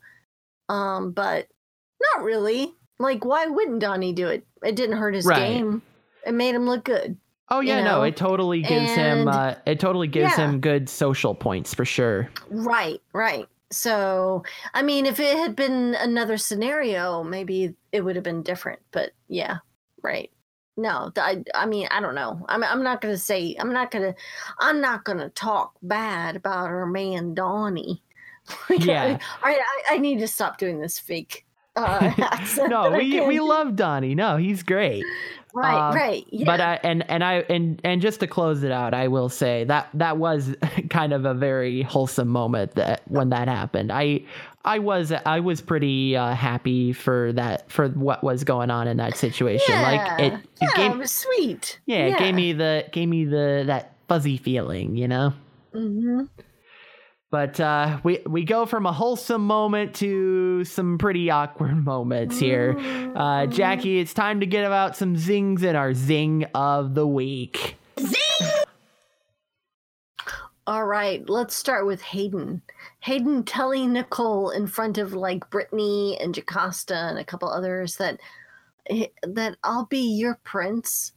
Um, 0.68 1.12
but 1.12 1.48
not 2.14 2.24
really. 2.24 2.72
Like, 2.98 3.24
why 3.24 3.46
wouldn't 3.46 3.80
Donnie 3.80 4.12
do 4.12 4.28
it? 4.28 4.46
It 4.62 4.76
didn't 4.76 4.96
hurt 4.96 5.14
his 5.14 5.26
Right. 5.26 5.38
game, 5.38 5.82
it 6.26 6.32
made 6.32 6.54
him 6.54 6.66
look 6.66 6.84
good. 6.84 7.16
Oh 7.52 7.60
You 7.60 7.68
yeah, 7.70 7.82
no, 7.82 8.02
it 8.04 8.16
totally 8.16 8.62
gives 8.62 8.92
him 8.94 9.26
uh, 9.26 9.54
it 9.66 9.80
totally 9.80 10.06
gives 10.06 10.38
Yeah. 10.38 10.50
him 10.50 10.60
good 10.60 10.88
social 10.88 11.34
points 11.34 11.74
for 11.74 11.84
sure. 11.84 12.30
Right, 12.48 13.02
right. 13.12 13.46
So, 13.72 14.44
I 14.74 14.82
mean, 14.82 15.06
if 15.06 15.18
it 15.18 15.36
had 15.36 15.56
been 15.56 15.96
another 15.96 16.36
scenario, 16.36 17.24
maybe 17.24 17.74
it 17.90 18.02
would 18.02 18.14
have 18.16 18.24
been 18.24 18.42
different. 18.42 18.80
But 18.92 19.10
yeah, 19.28 19.58
right. 20.02 20.30
No, 20.80 21.12
I, 21.16 21.44
I 21.54 21.66
mean, 21.66 21.88
I 21.90 22.00
don't 22.00 22.14
know. 22.14 22.44
I'm, 22.48 22.64
I'm 22.64 22.82
not 22.82 23.00
gonna 23.02 23.18
say. 23.18 23.54
I'm 23.58 23.72
not 23.72 23.90
gonna. 23.90 24.14
I'm 24.58 24.80
not 24.80 25.04
gonna 25.04 25.28
talk 25.28 25.74
bad 25.82 26.36
about 26.36 26.68
our 26.68 26.86
man 26.86 27.34
Donnie. 27.34 28.02
Yeah. 28.70 29.18
I, 29.44 29.54
I, 29.54 29.94
I 29.94 29.98
need 29.98 30.18
to 30.20 30.26
stop 30.26 30.58
doing 30.58 30.80
this 30.80 30.98
fake. 30.98 31.44
Uh, 31.76 32.10
No, 32.68 32.90
we 32.90 33.20
we 33.20 33.38
love 33.38 33.76
Donnie. 33.76 34.14
No, 34.14 34.38
he's 34.38 34.62
great. 34.62 35.04
Right, 35.52 35.88
um, 35.88 35.94
right. 35.94 36.24
Yeah. 36.30 36.46
But 36.46 36.60
I 36.60 36.80
and 36.82 37.08
and 37.10 37.24
I 37.24 37.34
and 37.48 37.80
and 37.84 38.00
just 38.00 38.20
to 38.20 38.26
close 38.26 38.62
it 38.62 38.72
out, 38.72 38.94
I 38.94 39.08
will 39.08 39.28
say 39.28 39.64
that 39.64 39.88
that 39.94 40.16
was 40.16 40.54
kind 40.90 41.12
of 41.12 41.24
a 41.24 41.34
very 41.34 41.82
wholesome 41.82 42.28
moment 42.28 42.74
that 42.74 43.02
when 43.06 43.30
that 43.30 43.48
happened. 43.48 43.92
I 43.92 44.22
I 44.64 44.78
was 44.78 45.10
I 45.12 45.40
was 45.40 45.60
pretty 45.60 46.16
uh, 46.16 46.34
happy 46.34 46.92
for 46.92 47.32
that 47.32 47.70
for 47.70 47.88
what 47.88 48.22
was 48.22 48.44
going 48.44 48.70
on 48.70 48.88
in 48.88 48.98
that 48.98 49.16
situation. 49.16 49.74
Like 49.74 50.20
it, 50.20 50.32
Yeah. 50.32 50.38
it 50.38 50.48
yeah, 50.60 50.68
gave 50.76 50.90
it 50.92 50.98
was 50.98 51.10
sweet. 51.12 51.78
yeah, 51.86 52.06
it 52.06 52.18
gave 52.18 52.34
me 52.34 52.52
the 52.52 52.84
gave 52.92 53.08
me 53.08 53.24
the 53.24 53.64
that 53.66 53.94
fuzzy 54.08 54.36
feeling, 54.36 54.96
you 54.96 55.08
know. 55.08 55.32
Mm-hmm. 55.74 56.24
But 57.30 57.60
uh, 57.60 58.00
we 58.02 58.18
we 58.26 58.44
go 58.44 58.66
from 58.66 58.86
a 58.86 58.92
wholesome 58.92 59.46
moment 59.46 59.94
to 59.96 60.64
some 60.64 60.98
pretty 60.98 61.30
awkward 61.30 61.76
moments 61.84 62.38
here. 62.38 62.76
Uh, 63.14 63.46
Jackie, 63.46 63.98
it's 64.00 64.12
time 64.12 64.40
to 64.40 64.46
get 64.46 64.66
about 64.66 64.96
some 64.96 65.16
zings 65.16 65.62
in 65.62 65.74
our 65.76 65.94
zing 65.94 66.44
of 66.54 66.94
the 66.94 67.06
week. 67.06 67.76
All 70.70 70.86
right, 70.86 71.28
let's 71.28 71.56
start 71.56 71.84
with 71.84 72.00
Hayden. 72.00 72.62
Hayden 73.00 73.42
telling 73.42 73.92
Nicole 73.92 74.50
in 74.50 74.68
front 74.68 74.98
of 74.98 75.12
like 75.12 75.50
Brittany 75.50 76.16
and 76.20 76.32
Jocasta 76.32 76.94
and 76.94 77.18
a 77.18 77.24
couple 77.24 77.48
others 77.48 77.96
that 77.96 78.20
eh, 78.88 79.06
that 79.24 79.56
I'll 79.64 79.86
be 79.86 79.98
your 79.98 80.38
prince. 80.44 81.10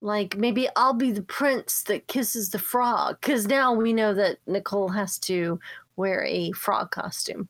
Like 0.00 0.36
maybe 0.36 0.68
I'll 0.76 0.94
be 0.94 1.10
the 1.10 1.22
prince 1.22 1.82
that 1.88 2.06
kisses 2.06 2.50
the 2.50 2.60
frog 2.60 3.20
cuz 3.20 3.48
now 3.48 3.72
we 3.72 3.92
know 3.92 4.14
that 4.14 4.38
Nicole 4.46 4.90
has 4.90 5.18
to 5.20 5.58
wear 5.96 6.24
a 6.24 6.52
frog 6.52 6.92
costume. 6.92 7.48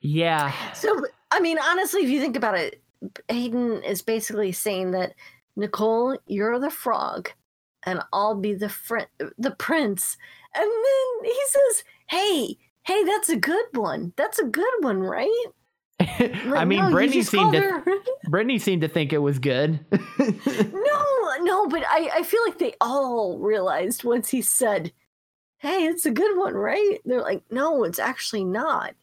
Yeah, 0.00 0.52
So 0.74 1.02
I 1.32 1.40
mean 1.40 1.58
honestly 1.58 2.04
if 2.04 2.10
you 2.10 2.20
think 2.20 2.36
about 2.36 2.56
it 2.56 2.80
Hayden 3.26 3.82
is 3.82 4.02
basically 4.02 4.52
saying 4.52 4.92
that 4.92 5.16
Nicole 5.56 6.16
you're 6.28 6.60
the 6.60 6.70
frog 6.70 7.30
and 7.82 8.00
I'll 8.12 8.36
be 8.36 8.54
the 8.54 8.68
friend 8.68 9.08
the 9.36 9.50
prince 9.50 10.16
and 10.54 10.70
then 10.70 11.24
he 11.24 11.40
says, 11.48 11.84
"Hey, 12.08 12.58
hey, 12.84 13.04
that's 13.04 13.28
a 13.28 13.36
good 13.36 13.66
one. 13.72 14.12
That's 14.16 14.38
a 14.38 14.44
good 14.44 14.74
one, 14.80 15.00
right?" 15.00 15.44
I 16.00 16.64
mean, 16.64 16.80
no, 16.80 16.90
Brittany 16.90 17.22
seemed 17.22 17.52
to 17.52 17.82
Brittany 18.28 18.58
seemed 18.58 18.82
to 18.82 18.88
think 18.88 19.12
it 19.12 19.18
was 19.18 19.38
good. 19.38 19.84
no, 20.18 21.34
no, 21.40 21.68
but 21.68 21.84
I, 21.86 22.10
I 22.14 22.22
feel 22.22 22.42
like 22.46 22.58
they 22.58 22.74
all 22.80 23.38
realized 23.38 24.04
once 24.04 24.30
he 24.30 24.42
said, 24.42 24.92
"Hey, 25.58 25.84
it's 25.84 26.06
a 26.06 26.10
good 26.10 26.38
one, 26.38 26.54
right?" 26.54 26.98
They're 27.04 27.20
like, 27.20 27.42
"No, 27.50 27.84
it's 27.84 27.98
actually 27.98 28.44
not." 28.44 28.94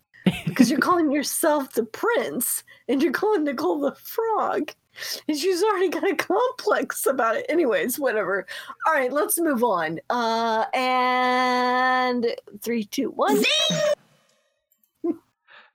Because 0.45 0.69
you're 0.69 0.79
calling 0.79 1.11
yourself 1.11 1.73
the 1.73 1.85
prince 1.85 2.63
and 2.89 3.01
you're 3.01 3.13
calling 3.13 3.45
Nicole 3.45 3.79
the 3.79 3.95
frog. 3.95 4.73
And 5.27 5.37
she's 5.37 5.63
already 5.63 5.89
got 5.89 6.09
a 6.09 6.15
complex 6.15 7.05
about 7.05 7.35
it. 7.35 7.45
Anyways, 7.49 7.99
whatever. 7.99 8.45
All 8.85 8.93
right, 8.93 9.11
let's 9.11 9.39
move 9.39 9.63
on. 9.63 9.99
Uh 10.09 10.65
and 10.73 12.27
three, 12.61 12.83
two, 12.83 13.11
one. 13.11 13.43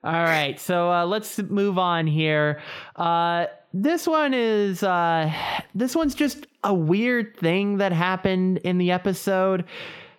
All 0.05 0.11
right, 0.11 0.59
so 0.59 0.91
uh, 0.91 1.05
let's 1.05 1.37
move 1.39 1.77
on 1.77 2.07
here. 2.07 2.61
Uh, 2.97 3.45
this 3.73 4.05
one 4.05 4.33
is 4.33 4.83
uh, 4.83 5.33
this 5.73 5.95
one's 5.95 6.13
just 6.13 6.45
a 6.65 6.73
weird 6.73 7.37
thing 7.37 7.77
that 7.77 7.93
happened 7.93 8.57
in 8.59 8.79
the 8.79 8.91
episode. 8.91 9.63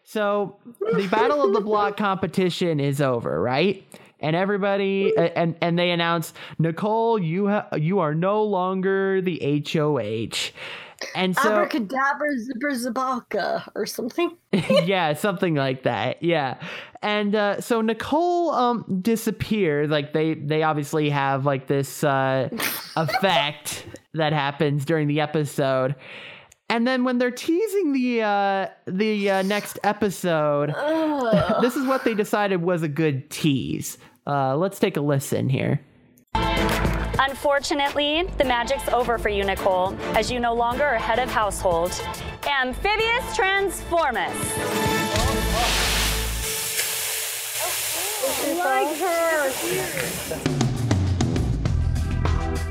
So 0.03 0.57
the 0.81 1.07
Battle 1.09 1.45
of 1.45 1.53
the 1.53 1.61
Block 1.61 1.97
competition 1.99 2.81
is 2.81 3.03
over, 3.03 3.41
right? 3.41 3.85
And 4.25 4.35
everybody 4.35 5.13
and 5.17 5.55
and 5.61 5.79
they 5.79 5.91
announce 5.91 6.33
Nicole, 6.59 7.19
you 7.19 7.49
ha- 7.49 7.69
you 7.77 7.99
are 7.99 8.15
no 8.15 8.43
longer 8.43 9.21
the 9.21 9.63
HOH. 9.71 10.53
And 11.15 11.37
so 11.37 11.51
Abracadabra 11.53 12.39
zipper 12.39 12.71
zabaka 12.71 13.69
or 13.75 13.87
something. 13.87 14.37
yeah, 14.53 15.13
something 15.13 15.55
like 15.55 15.83
that. 15.83 16.23
Yeah. 16.23 16.59
And 17.03 17.35
uh, 17.35 17.61
so 17.61 17.81
Nicole 17.81 18.51
um 18.51 19.01
disappeared. 19.03 19.91
Like 19.91 20.13
they 20.13 20.35
they 20.35 20.63
obviously 20.63 21.11
have 21.11 21.45
like 21.45 21.67
this 21.67 22.03
uh 22.03 22.49
effect 22.97 23.87
that 24.15 24.33
happens 24.33 24.85
during 24.85 25.09
the 25.09 25.21
episode. 25.21 25.95
And 26.71 26.87
then 26.87 27.05
when 27.05 27.19
they're 27.19 27.31
teasing 27.31 27.93
the 27.93 28.23
uh 28.23 28.69
the 28.87 29.31
uh, 29.31 29.43
next 29.43 29.79
episode, 29.85 30.71
this 31.61 31.77
is 31.77 31.87
what 31.87 32.05
they 32.05 32.15
decided 32.15 32.63
was 32.63 32.83
a 32.83 32.89
good 32.89 33.31
tease. 33.31 33.99
Uh 34.27 34.57
let's 34.57 34.79
take 34.79 34.97
a 34.97 35.01
listen 35.01 35.49
here. 35.49 35.81
Unfortunately, 37.19 38.25
the 38.39 38.45
magic's 38.45 38.89
over 38.89 39.19
for 39.19 39.29
you, 39.29 39.45
Nicole, 39.45 39.95
as 40.17 40.31
you 40.31 40.41
no 40.41 40.53
longer 40.55 40.85
are 40.85 40.99
head 40.99 41.19
of 41.19 41.31
household. 41.31 41.93
Amphibious 42.47 43.37
Transformus. 43.37 44.35
Like 48.59 48.97
her. 48.99 49.51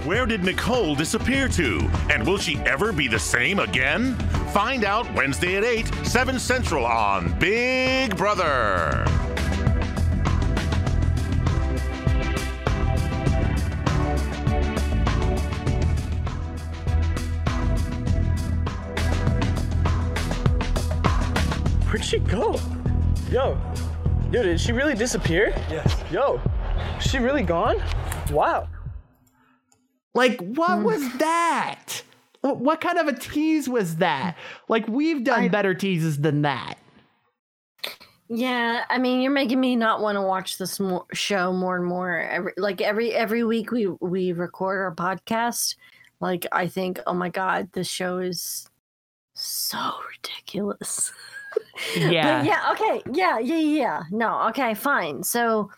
Where 0.06 0.26
did 0.26 0.44
Nicole 0.44 0.96
disappear 0.96 1.48
to? 1.50 1.90
And 2.12 2.28
will 2.28 2.38
she 2.38 2.58
ever 2.66 2.92
be 2.92 3.08
the 3.08 3.20
same 3.20 3.60
again? 3.60 4.16
Find 4.52 4.84
out 4.84 5.12
Wednesday 5.16 5.56
at 5.56 5.64
8, 5.64 5.88
7 6.06 6.40
Central 6.40 6.86
on 6.86 7.38
Big 7.40 8.16
Brother. 8.18 9.06
Go? 22.34 22.60
Yo, 23.30 23.58
yo, 24.32 24.44
did 24.44 24.60
she 24.60 24.72
really 24.72 24.96
disappear? 24.96 25.54
Yes. 25.70 25.96
Yo, 26.12 26.42
is 26.98 27.06
she 27.06 27.20
really 27.20 27.44
gone? 27.44 27.82
Wow. 28.32 28.68
Like, 30.16 30.40
what 30.40 30.80
hmm. 30.80 30.84
was 30.84 31.18
that? 31.18 32.02
What 32.42 32.82
kind 32.82 32.98
of 32.98 33.08
a 33.08 33.14
tease 33.14 33.70
was 33.70 33.98
that? 33.98 34.36
Like, 34.68 34.88
we've 34.88 35.24
done 35.24 35.50
better 35.50 35.74
teases 35.74 36.20
than 36.20 36.42
that. 36.42 36.76
Yeah, 38.30 38.84
I 38.90 38.98
mean, 38.98 39.22
you're 39.22 39.32
making 39.32 39.60
me 39.60 39.76
not 39.76 40.02
want 40.02 40.16
to 40.16 40.22
watch 40.22 40.58
this 40.58 40.80
mo- 40.80 41.06
show 41.14 41.54
more 41.54 41.78
and 41.78 41.86
more. 41.86 42.20
Every 42.20 42.54
like 42.58 42.82
every 42.82 43.14
every 43.14 43.44
week 43.44 43.72
we 43.72 43.88
we 44.02 44.32
record 44.32 44.80
our 44.80 44.96
podcast. 44.96 45.76
Like 46.20 46.48
I 46.52 46.68
think, 46.68 47.00
oh 47.06 47.14
my 47.14 47.30
god, 47.30 47.70
this 47.74 47.88
show 47.88 48.18
is 48.18 48.68
so 49.36 49.92
ridiculous. 50.10 51.12
Yeah. 51.96 52.40
But 52.40 52.46
yeah, 52.46 52.72
okay. 52.72 53.04
Yeah, 53.14 53.40
yeah, 53.40 53.58
yeah. 53.58 54.04
No, 54.12 54.48
okay, 54.50 54.74
fine. 54.74 55.24
So 55.24 55.70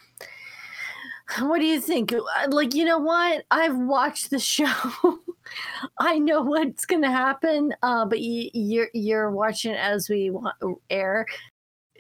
what 1.40 1.60
do 1.60 1.66
you 1.66 1.80
think? 1.82 2.14
Uh, 2.14 2.22
Like, 2.50 2.74
you 2.74 2.86
know 2.86 3.00
what? 3.00 3.46
I've 3.52 3.78
watched 3.78 4.30
the 4.30 4.40
show. 4.56 4.68
I 6.00 6.20
know 6.20 6.42
what's 6.42 6.86
going 6.86 7.02
to 7.02 7.12
happen. 7.12 7.74
Uh, 7.82 8.06
but 8.06 8.20
you, 8.20 8.50
you're 8.54 8.90
you're 8.94 9.32
watching 9.32 9.74
as 9.74 10.10
we 10.10 10.32
air. 10.90 11.26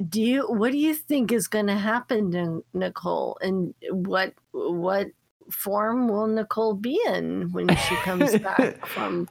Do 0.09 0.21
you? 0.21 0.47
What 0.47 0.71
do 0.71 0.77
you 0.77 0.93
think 0.93 1.31
is 1.31 1.47
going 1.47 1.67
to 1.67 1.77
happen 1.77 2.31
to 2.31 2.65
Nicole? 2.73 3.37
And 3.41 3.73
what 3.91 4.33
what 4.51 5.07
form 5.51 6.07
will 6.09 6.27
Nicole 6.27 6.73
be 6.73 6.99
in 7.07 7.51
when 7.51 7.69
she 7.69 7.95
comes 7.97 8.37
back 8.39 8.85
from? 8.87 9.29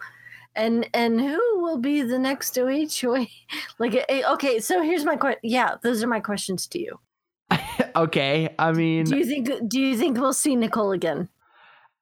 And 0.57 0.89
and 0.95 1.21
who 1.21 1.61
will 1.61 1.79
be 1.79 2.03
the 2.03 2.19
next 2.19 2.55
OHOA? 2.55 3.29
Like, 3.79 4.05
eh, 4.09 4.23
okay, 4.35 4.61
so 4.61 4.83
here's 4.83 5.05
my 5.05 5.17
question. 5.17 5.41
Yeah, 5.43 5.77
those 5.83 6.03
are 6.03 6.07
my 6.07 6.21
questions 6.21 6.67
to 6.69 6.79
you. 6.81 7.01
Okay, 7.97 8.53
I 8.59 8.73
mean, 8.73 9.05
Do 9.05 9.17
you 9.17 9.25
think? 9.25 9.69
Do 9.69 9.81
you 9.81 9.97
think 9.97 10.19
we'll 10.19 10.33
see 10.33 10.57
Nicole 10.57 10.91
again? 10.91 11.29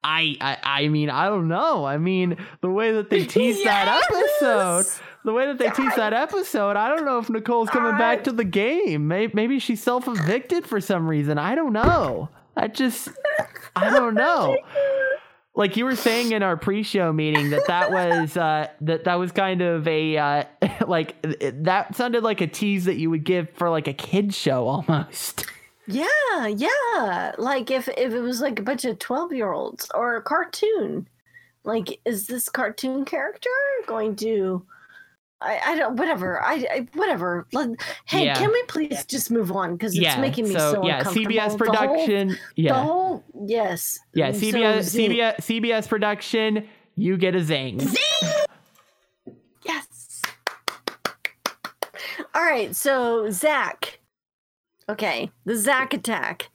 I, 0.03 0.35
I, 0.41 0.57
I 0.63 0.87
mean, 0.89 1.09
I 1.09 1.27
don't 1.27 1.47
know. 1.47 1.85
I 1.85 1.97
mean, 1.97 2.37
the 2.61 2.69
way 2.69 2.91
that 2.93 3.09
they 3.09 3.25
teased 3.25 3.63
that 3.65 4.01
episode, 4.09 4.85
the 5.23 5.31
way 5.33 5.45
that 5.45 5.57
they 5.59 5.69
teased 5.69 5.95
that 5.95 6.13
episode, 6.13 6.75
I 6.75 6.89
don't 6.89 7.05
know 7.05 7.19
if 7.19 7.29
Nicole's 7.29 7.69
coming 7.69 7.97
back 7.97 8.23
to 8.25 8.31
the 8.31 8.43
game. 8.43 9.07
Maybe, 9.07 9.33
maybe 9.35 9.59
she's 9.59 9.81
self 9.81 10.07
evicted 10.07 10.65
for 10.65 10.81
some 10.81 11.07
reason. 11.07 11.37
I 11.37 11.55
don't 11.55 11.73
know. 11.73 12.29
I 12.57 12.67
just, 12.67 13.09
I 13.75 13.89
don't 13.91 14.15
know. 14.15 14.57
Like 15.55 15.77
you 15.77 15.85
were 15.85 15.95
saying 15.95 16.31
in 16.31 16.41
our 16.41 16.57
pre-show 16.57 17.13
meeting 17.13 17.51
that 17.51 17.67
that 17.67 17.91
was 17.91 18.35
uh, 18.35 18.69
that 18.81 19.03
that 19.03 19.15
was 19.15 19.31
kind 19.31 19.61
of 19.61 19.87
a 19.87 20.17
uh, 20.17 20.43
like 20.87 21.15
that 21.21 21.95
sounded 21.95 22.23
like 22.23 22.41
a 22.41 22.47
tease 22.47 22.85
that 22.85 22.95
you 22.95 23.11
would 23.11 23.23
give 23.23 23.49
for 23.51 23.69
like 23.69 23.87
a 23.87 23.93
kid 23.93 24.33
show 24.33 24.67
almost. 24.67 25.45
Yeah, 25.85 26.47
yeah. 26.47 27.33
Like 27.37 27.69
if 27.69 27.87
if 27.89 28.13
it 28.13 28.21
was 28.21 28.41
like 28.41 28.57
a 28.57 28.63
bunch 28.63 28.83
of 28.85 28.97
twelve 28.97 29.31
year 29.31 29.51
olds 29.51 29.91
or 29.93 30.15
a 30.15 30.21
cartoon, 30.21 31.07
like 31.63 31.99
is 32.03 32.25
this 32.27 32.49
cartoon 32.49 33.05
character 33.05 33.49
going 33.85 34.15
to? 34.17 34.65
I, 35.43 35.59
I 35.65 35.75
don't 35.75 35.95
whatever 35.97 36.41
I, 36.41 36.53
I 36.71 36.87
whatever. 36.93 37.45
Let, 37.53 37.69
hey, 38.05 38.25
Yeah. 38.25 38.35
can 38.35 38.51
we 38.51 38.63
please 38.67 39.05
just 39.05 39.29
move 39.29 39.51
on 39.51 39.73
because 39.73 39.93
it's 39.93 40.01
Yeah, 40.01 40.19
making 40.21 40.45
me 40.47 40.53
so, 40.53 40.73
so, 40.73 40.85
yeah, 40.87 40.99
uncomfortable. 40.99 41.31
CBS 41.31 41.51
The 41.51 41.57
production, 41.57 42.27
whole, 42.29 42.37
yeah. 42.55 42.73
the 42.73 42.79
whole 42.79 43.23
yes, 43.47 43.99
Yeah, 44.13 44.29
CBS 44.31 44.81
zing. 44.83 45.11
CBS 45.11 45.35
CBS 45.41 45.87
production, 45.87 46.67
you 46.95 47.17
get 47.17 47.35
a 47.35 47.43
zing. 47.43 47.79
Zing. 47.79 48.29
Yes. 49.65 50.21
All 52.35 52.43
right, 52.43 52.75
so 52.75 53.29
Zach. 53.29 53.99
Okay, 54.89 55.29
the 55.45 55.55
Zach 55.55 55.93
attack. 55.93 56.49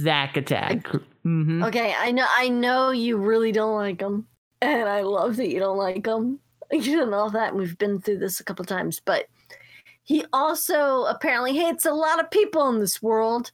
Zach 0.00 0.36
attack. 0.36 0.86
hmm 1.22 1.62
Okay, 1.64 1.94
I 1.96 2.10
know 2.12 2.26
I 2.36 2.48
know 2.48 2.90
you 2.90 3.16
really 3.18 3.52
don't 3.52 3.74
like 3.76 4.00
him, 4.00 4.26
and 4.60 4.88
I 4.88 5.02
love 5.02 5.36
that 5.36 5.48
you 5.50 5.58
don't 5.58 5.76
like 5.78 6.06
him. 6.06 6.38
You 6.80 7.04
know 7.06 7.28
that 7.28 7.50
and 7.50 7.58
we've 7.60 7.76
been 7.76 8.00
through 8.00 8.18
this 8.18 8.40
a 8.40 8.44
couple 8.44 8.64
times, 8.64 8.98
but 9.04 9.26
he 10.04 10.24
also 10.32 11.04
apparently 11.04 11.54
hates 11.54 11.84
a 11.84 11.92
lot 11.92 12.18
of 12.18 12.30
people 12.30 12.68
in 12.70 12.80
this 12.80 13.02
world, 13.02 13.52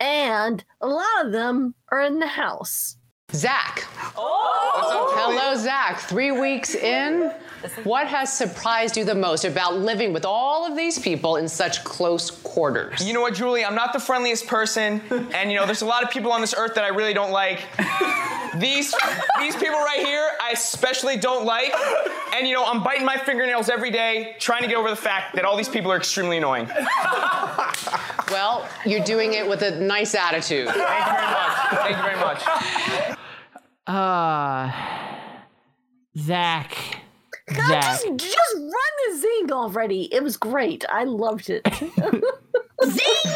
and 0.00 0.64
a 0.80 0.88
lot 0.88 1.24
of 1.24 1.32
them 1.32 1.74
are 1.90 2.02
in 2.02 2.18
the 2.18 2.26
house. 2.26 2.97
Zach. 3.34 3.84
Oh! 4.16 5.12
Hello, 5.14 5.54
Zach. 5.54 6.00
Three 6.00 6.30
weeks 6.30 6.74
in, 6.74 7.30
what 7.84 8.06
has 8.06 8.32
surprised 8.32 8.96
you 8.96 9.04
the 9.04 9.14
most 9.14 9.44
about 9.44 9.76
living 9.76 10.14
with 10.14 10.24
all 10.24 10.66
of 10.66 10.74
these 10.76 10.98
people 10.98 11.36
in 11.36 11.46
such 11.46 11.84
close 11.84 12.30
quarters? 12.30 13.06
You 13.06 13.12
know 13.12 13.20
what, 13.20 13.34
Julie? 13.34 13.66
I'm 13.66 13.74
not 13.74 13.92
the 13.92 14.00
friendliest 14.00 14.46
person, 14.46 15.02
and 15.34 15.52
you 15.52 15.58
know, 15.58 15.66
there's 15.66 15.82
a 15.82 15.86
lot 15.86 16.02
of 16.02 16.10
people 16.10 16.32
on 16.32 16.40
this 16.40 16.54
earth 16.56 16.74
that 16.76 16.84
I 16.84 16.88
really 16.88 17.12
don't 17.12 17.30
like. 17.30 17.60
These 18.56 18.94
these 19.38 19.54
people 19.56 19.78
right 19.78 20.02
here, 20.04 20.30
I 20.40 20.52
especially 20.52 21.18
don't 21.18 21.44
like. 21.44 21.72
And 22.34 22.48
you 22.48 22.54
know, 22.54 22.64
I'm 22.64 22.82
biting 22.82 23.04
my 23.04 23.18
fingernails 23.18 23.68
every 23.68 23.90
day, 23.90 24.36
trying 24.38 24.62
to 24.62 24.68
get 24.68 24.76
over 24.76 24.88
the 24.88 24.96
fact 24.96 25.34
that 25.34 25.44
all 25.44 25.56
these 25.56 25.68
people 25.68 25.92
are 25.92 25.98
extremely 25.98 26.38
annoying. 26.38 26.66
Well, 28.30 28.66
you're 28.86 29.04
doing 29.04 29.34
it 29.34 29.46
with 29.46 29.62
a 29.62 29.78
nice 29.78 30.14
attitude. 30.14 30.68
Thank 30.68 30.76
you 30.78 30.82
very 30.82 31.26
much. 31.30 31.68
Thank 31.70 31.96
you 31.96 32.02
very 32.02 32.16
much. 32.16 33.17
Uh 33.88 34.70
Zach. 36.16 36.76
God, 37.48 37.66
Zach. 37.68 37.82
just 37.82 38.06
just 38.18 38.54
run 38.56 38.72
the 39.10 39.16
zing 39.18 39.52
already. 39.52 40.12
It 40.14 40.22
was 40.22 40.36
great. 40.36 40.84
I 40.90 41.04
loved 41.04 41.48
it. 41.50 41.66
zing. 42.84 43.32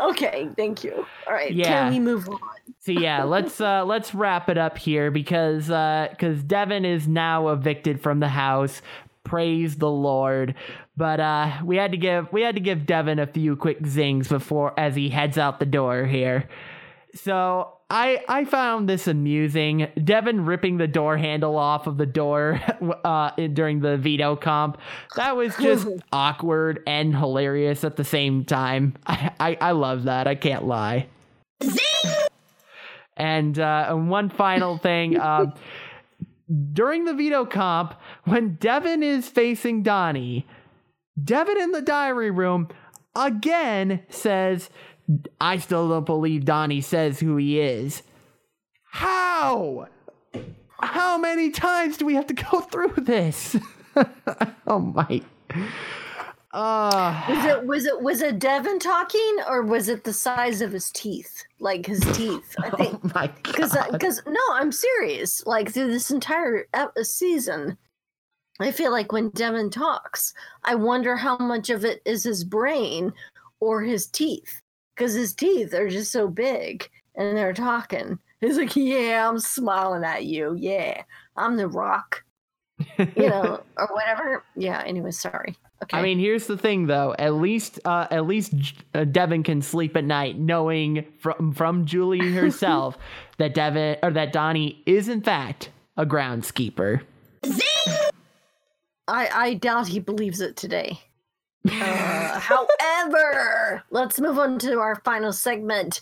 Okay, 0.00 0.48
thank 0.56 0.82
you. 0.82 1.04
All 1.26 1.32
right, 1.34 1.52
Yeah. 1.52 1.84
can 1.84 1.92
we 1.92 2.00
move 2.00 2.28
on? 2.28 2.38
So 2.80 2.92
yeah, 2.92 3.24
let's 3.24 3.60
uh 3.60 3.84
let's 3.86 4.14
wrap 4.14 4.48
it 4.48 4.56
up 4.56 4.78
here 4.78 5.10
because 5.10 5.70
uh 5.70 6.08
because 6.10 6.42
Devin 6.42 6.84
is 6.86 7.06
now 7.06 7.48
evicted 7.48 8.00
from 8.00 8.20
the 8.20 8.28
house. 8.28 8.80
Praise 9.24 9.76
the 9.76 9.90
Lord. 9.90 10.54
But 10.96 11.20
uh 11.20 11.58
we 11.64 11.76
had 11.76 11.92
to 11.92 11.98
give 11.98 12.32
we 12.32 12.40
had 12.42 12.54
to 12.54 12.60
give 12.62 12.86
Devin 12.86 13.18
a 13.18 13.26
few 13.26 13.56
quick 13.56 13.86
zings 13.86 14.28
before 14.28 14.78
as 14.80 14.94
he 14.96 15.10
heads 15.10 15.36
out 15.36 15.58
the 15.60 15.66
door 15.66 16.06
here. 16.06 16.48
So 17.14 17.74
I 17.92 18.24
I 18.26 18.46
found 18.46 18.88
this 18.88 19.06
amusing. 19.06 19.86
Devin 20.02 20.46
ripping 20.46 20.78
the 20.78 20.88
door 20.88 21.18
handle 21.18 21.58
off 21.58 21.86
of 21.86 21.98
the 21.98 22.06
door 22.06 22.58
uh, 23.04 23.32
during 23.52 23.80
the 23.80 23.98
veto 23.98 24.34
comp. 24.34 24.78
That 25.16 25.36
was 25.36 25.54
just 25.56 25.86
awkward 26.12 26.82
and 26.86 27.14
hilarious 27.14 27.84
at 27.84 27.96
the 27.96 28.04
same 28.04 28.46
time. 28.46 28.94
I, 29.06 29.32
I, 29.38 29.58
I 29.60 29.70
love 29.72 30.04
that. 30.04 30.26
I 30.26 30.34
can't 30.34 30.64
lie. 30.64 31.06
And, 33.14 33.58
uh, 33.58 33.86
and 33.90 34.08
one 34.08 34.30
final 34.30 34.78
thing. 34.78 35.18
Uh, 35.18 35.54
during 36.72 37.04
the 37.04 37.12
veto 37.12 37.44
comp, 37.44 37.94
when 38.24 38.54
Devin 38.54 39.02
is 39.02 39.28
facing 39.28 39.82
Donnie, 39.82 40.46
Devin 41.22 41.60
in 41.60 41.72
the 41.72 41.82
diary 41.82 42.30
room 42.30 42.68
again 43.14 44.02
says, 44.08 44.70
I 45.40 45.58
still 45.58 45.88
don't 45.88 46.06
believe 46.06 46.44
Donnie 46.44 46.80
says 46.80 47.20
who 47.20 47.36
he 47.36 47.60
is. 47.60 48.02
How? 48.84 49.88
How 50.80 51.18
many 51.18 51.50
times 51.50 51.96
do 51.96 52.06
we 52.06 52.14
have 52.14 52.26
to 52.28 52.34
go 52.34 52.60
through 52.70 52.94
this? 52.98 53.56
oh 54.66 54.78
my. 54.78 55.22
Uh, 56.54 57.24
Was 57.30 57.44
it 57.46 57.66
was 57.66 57.84
it 57.86 58.02
was 58.02 58.20
it 58.20 58.38
Devin 58.38 58.78
talking 58.78 59.38
or 59.48 59.62
was 59.62 59.88
it 59.88 60.04
the 60.04 60.12
size 60.12 60.60
of 60.60 60.72
his 60.72 60.90
teeth? 60.90 61.44
Like 61.58 61.86
his 61.86 62.00
teeth, 62.12 62.54
I 62.58 62.70
think. 62.76 63.00
Oh 63.02 63.10
my 63.14 63.26
Because 63.42 63.76
because 63.90 64.22
no, 64.26 64.40
I'm 64.52 64.70
serious. 64.72 65.46
Like 65.46 65.72
through 65.72 65.90
this 65.90 66.10
entire 66.10 66.66
ep- 66.74 66.96
season, 67.02 67.78
I 68.60 68.70
feel 68.70 68.90
like 68.92 69.12
when 69.12 69.30
Devin 69.30 69.70
talks, 69.70 70.34
I 70.62 70.74
wonder 70.74 71.16
how 71.16 71.38
much 71.38 71.70
of 71.70 71.84
it 71.86 72.02
is 72.04 72.22
his 72.24 72.44
brain 72.44 73.12
or 73.60 73.82
his 73.82 74.06
teeth. 74.06 74.61
Because 74.94 75.14
his 75.14 75.34
teeth 75.34 75.74
are 75.74 75.88
just 75.88 76.12
so 76.12 76.28
big 76.28 76.88
and 77.14 77.36
they're 77.36 77.54
talking. 77.54 78.18
He's 78.40 78.58
like, 78.58 78.74
yeah, 78.74 79.28
I'm 79.28 79.38
smiling 79.38 80.04
at 80.04 80.24
you. 80.24 80.56
Yeah, 80.58 81.02
I'm 81.36 81.56
the 81.56 81.68
rock. 81.68 82.24
You 82.98 83.28
know, 83.28 83.62
or 83.76 83.88
whatever. 83.92 84.44
Yeah. 84.56 84.82
Anyway, 84.84 85.12
sorry. 85.12 85.56
Okay. 85.82 85.98
I 85.98 86.02
mean, 86.02 86.18
here's 86.18 86.46
the 86.46 86.56
thing, 86.56 86.86
though. 86.86 87.14
At 87.18 87.34
least, 87.34 87.80
uh, 87.84 88.06
at 88.10 88.26
least 88.26 88.54
uh, 88.94 89.04
Devin 89.04 89.42
can 89.42 89.62
sleep 89.62 89.96
at 89.96 90.04
night, 90.04 90.38
knowing 90.38 91.06
from 91.18 91.52
from 91.52 91.86
Julie 91.86 92.32
herself 92.34 92.96
that 93.38 93.54
Devin 93.54 93.98
or 94.02 94.10
that 94.12 94.32
Donnie 94.32 94.82
is 94.86 95.08
in 95.08 95.22
fact 95.22 95.70
a 95.96 96.06
groundskeeper. 96.06 97.02
I 99.08 99.28
I 99.32 99.54
doubt 99.54 99.88
he 99.88 99.98
believes 99.98 100.40
it 100.40 100.56
today. 100.56 101.00
Uh, 101.70 102.38
however, 102.40 103.82
let's 103.90 104.20
move 104.20 104.38
on 104.38 104.58
to 104.60 104.78
our 104.80 104.96
final 105.04 105.32
segment. 105.32 106.00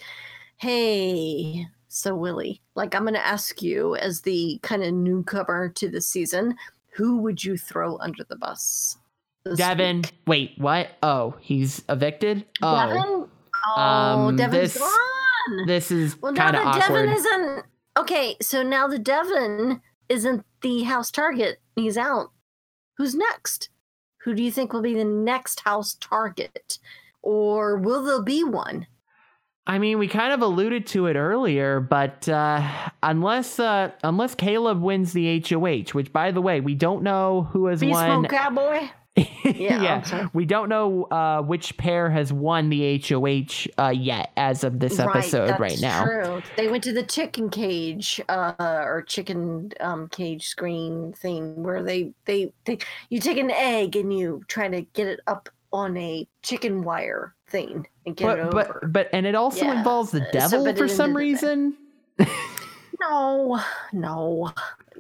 Hey, 0.56 1.66
so 1.88 2.14
Willie, 2.14 2.60
like 2.74 2.94
I'm 2.94 3.02
going 3.02 3.14
to 3.14 3.26
ask 3.26 3.62
you 3.62 3.96
as 3.96 4.22
the 4.22 4.58
kind 4.62 4.82
of 4.82 4.92
newcomer 4.94 5.68
to 5.70 5.88
the 5.88 6.00
season, 6.00 6.56
who 6.94 7.18
would 7.18 7.44
you 7.44 7.56
throw 7.56 7.98
under 7.98 8.24
the 8.24 8.36
bus? 8.36 8.96
Devin, 9.56 9.98
week? 10.02 10.14
wait, 10.26 10.52
what? 10.58 10.88
Oh, 11.02 11.34
he's 11.40 11.82
evicted. 11.88 12.44
Oh, 12.62 12.76
Devin? 12.86 13.28
Oh, 13.66 13.80
Um, 13.80 14.36
Devin's 14.36 14.74
this- 14.74 14.78
gone. 14.82 15.66
this 15.66 15.90
is 15.90 16.20
Well, 16.20 16.32
now 16.32 16.42
kind 16.44 16.56
of 16.56 16.64
that 16.64 16.82
awkward. 16.82 17.06
Devin 17.06 17.14
isn't 17.16 17.64
okay, 17.98 18.36
so 18.42 18.62
now 18.62 18.86
the 18.86 18.98
Devin 18.98 19.80
isn't 20.08 20.44
the 20.60 20.82
house 20.82 21.10
target. 21.10 21.60
He's 21.76 21.96
out. 21.96 22.32
Who's 22.98 23.14
next? 23.14 23.70
Who 24.24 24.34
do 24.34 24.42
you 24.42 24.50
think 24.50 24.72
will 24.72 24.82
be 24.82 24.94
the 24.94 25.04
next 25.04 25.60
house 25.60 25.96
target? 26.00 26.78
Or 27.22 27.76
will 27.76 28.04
there 28.04 28.22
be 28.22 28.44
one? 28.44 28.86
I 29.66 29.78
mean, 29.78 29.98
we 29.98 30.08
kind 30.08 30.32
of 30.32 30.42
alluded 30.42 30.86
to 30.88 31.06
it 31.06 31.16
earlier, 31.16 31.80
but 31.80 32.28
uh, 32.28 32.66
unless 33.02 33.60
uh, 33.60 33.92
unless 34.02 34.34
Caleb 34.34 34.80
wins 34.80 35.12
the 35.12 35.40
HOH, 35.48 35.90
which 35.92 36.12
by 36.12 36.32
the 36.32 36.40
way, 36.40 36.60
we 36.60 36.74
don't 36.74 37.02
know 37.02 37.48
who 37.52 37.66
has 37.66 37.80
Beast 37.80 37.92
won. 37.92 38.26
Cowboy? 38.26 38.88
Yeah, 39.44 40.02
I'm 40.12 40.30
we 40.32 40.44
don't 40.46 40.68
know 40.68 41.04
uh, 41.04 41.42
which 41.42 41.76
pair 41.76 42.08
has 42.10 42.32
won 42.32 42.70
the 42.70 42.98
HOH 42.98 43.66
uh, 43.82 43.90
yet 43.90 44.30
as 44.36 44.64
of 44.64 44.78
this 44.78 44.98
episode 44.98 45.48
that's 45.48 45.60
right, 45.60 45.80
now. 45.80 46.04
True. 46.04 46.42
They 46.56 46.68
went 46.68 46.84
to 46.84 46.92
the 46.92 47.02
chicken 47.02 47.50
cage 47.50 48.20
uh, 48.28 48.54
or 48.58 49.02
chicken 49.02 49.72
um, 49.80 50.08
cage 50.08 50.46
screen 50.46 51.12
thing 51.14 51.62
where 51.62 51.82
they, 51.82 52.12
they 52.26 52.52
they 52.64 52.78
you 53.08 53.18
take 53.20 53.38
an 53.38 53.50
egg 53.50 53.96
and 53.96 54.16
you 54.16 54.42
try 54.46 54.68
to 54.68 54.82
get 54.82 55.06
it 55.08 55.20
up 55.26 55.48
on 55.72 55.96
a 55.96 56.26
chicken 56.42 56.82
wire 56.82 57.34
thing 57.48 57.86
and 58.06 58.16
get 58.16 58.38
it 58.38 58.42
over. 58.42 58.50
but 58.80 58.92
but 58.92 59.08
and 59.12 59.26
it 59.26 59.34
also 59.34 59.64
Yeah. 59.64 59.78
involves 59.78 60.10
the 60.12 60.26
devil 60.32 60.64
but 60.64 60.70
it 60.76 60.78
for 60.78 60.88
some 60.88 61.16
reason. 61.16 61.76
No, 63.00 63.58
no. 63.94 64.52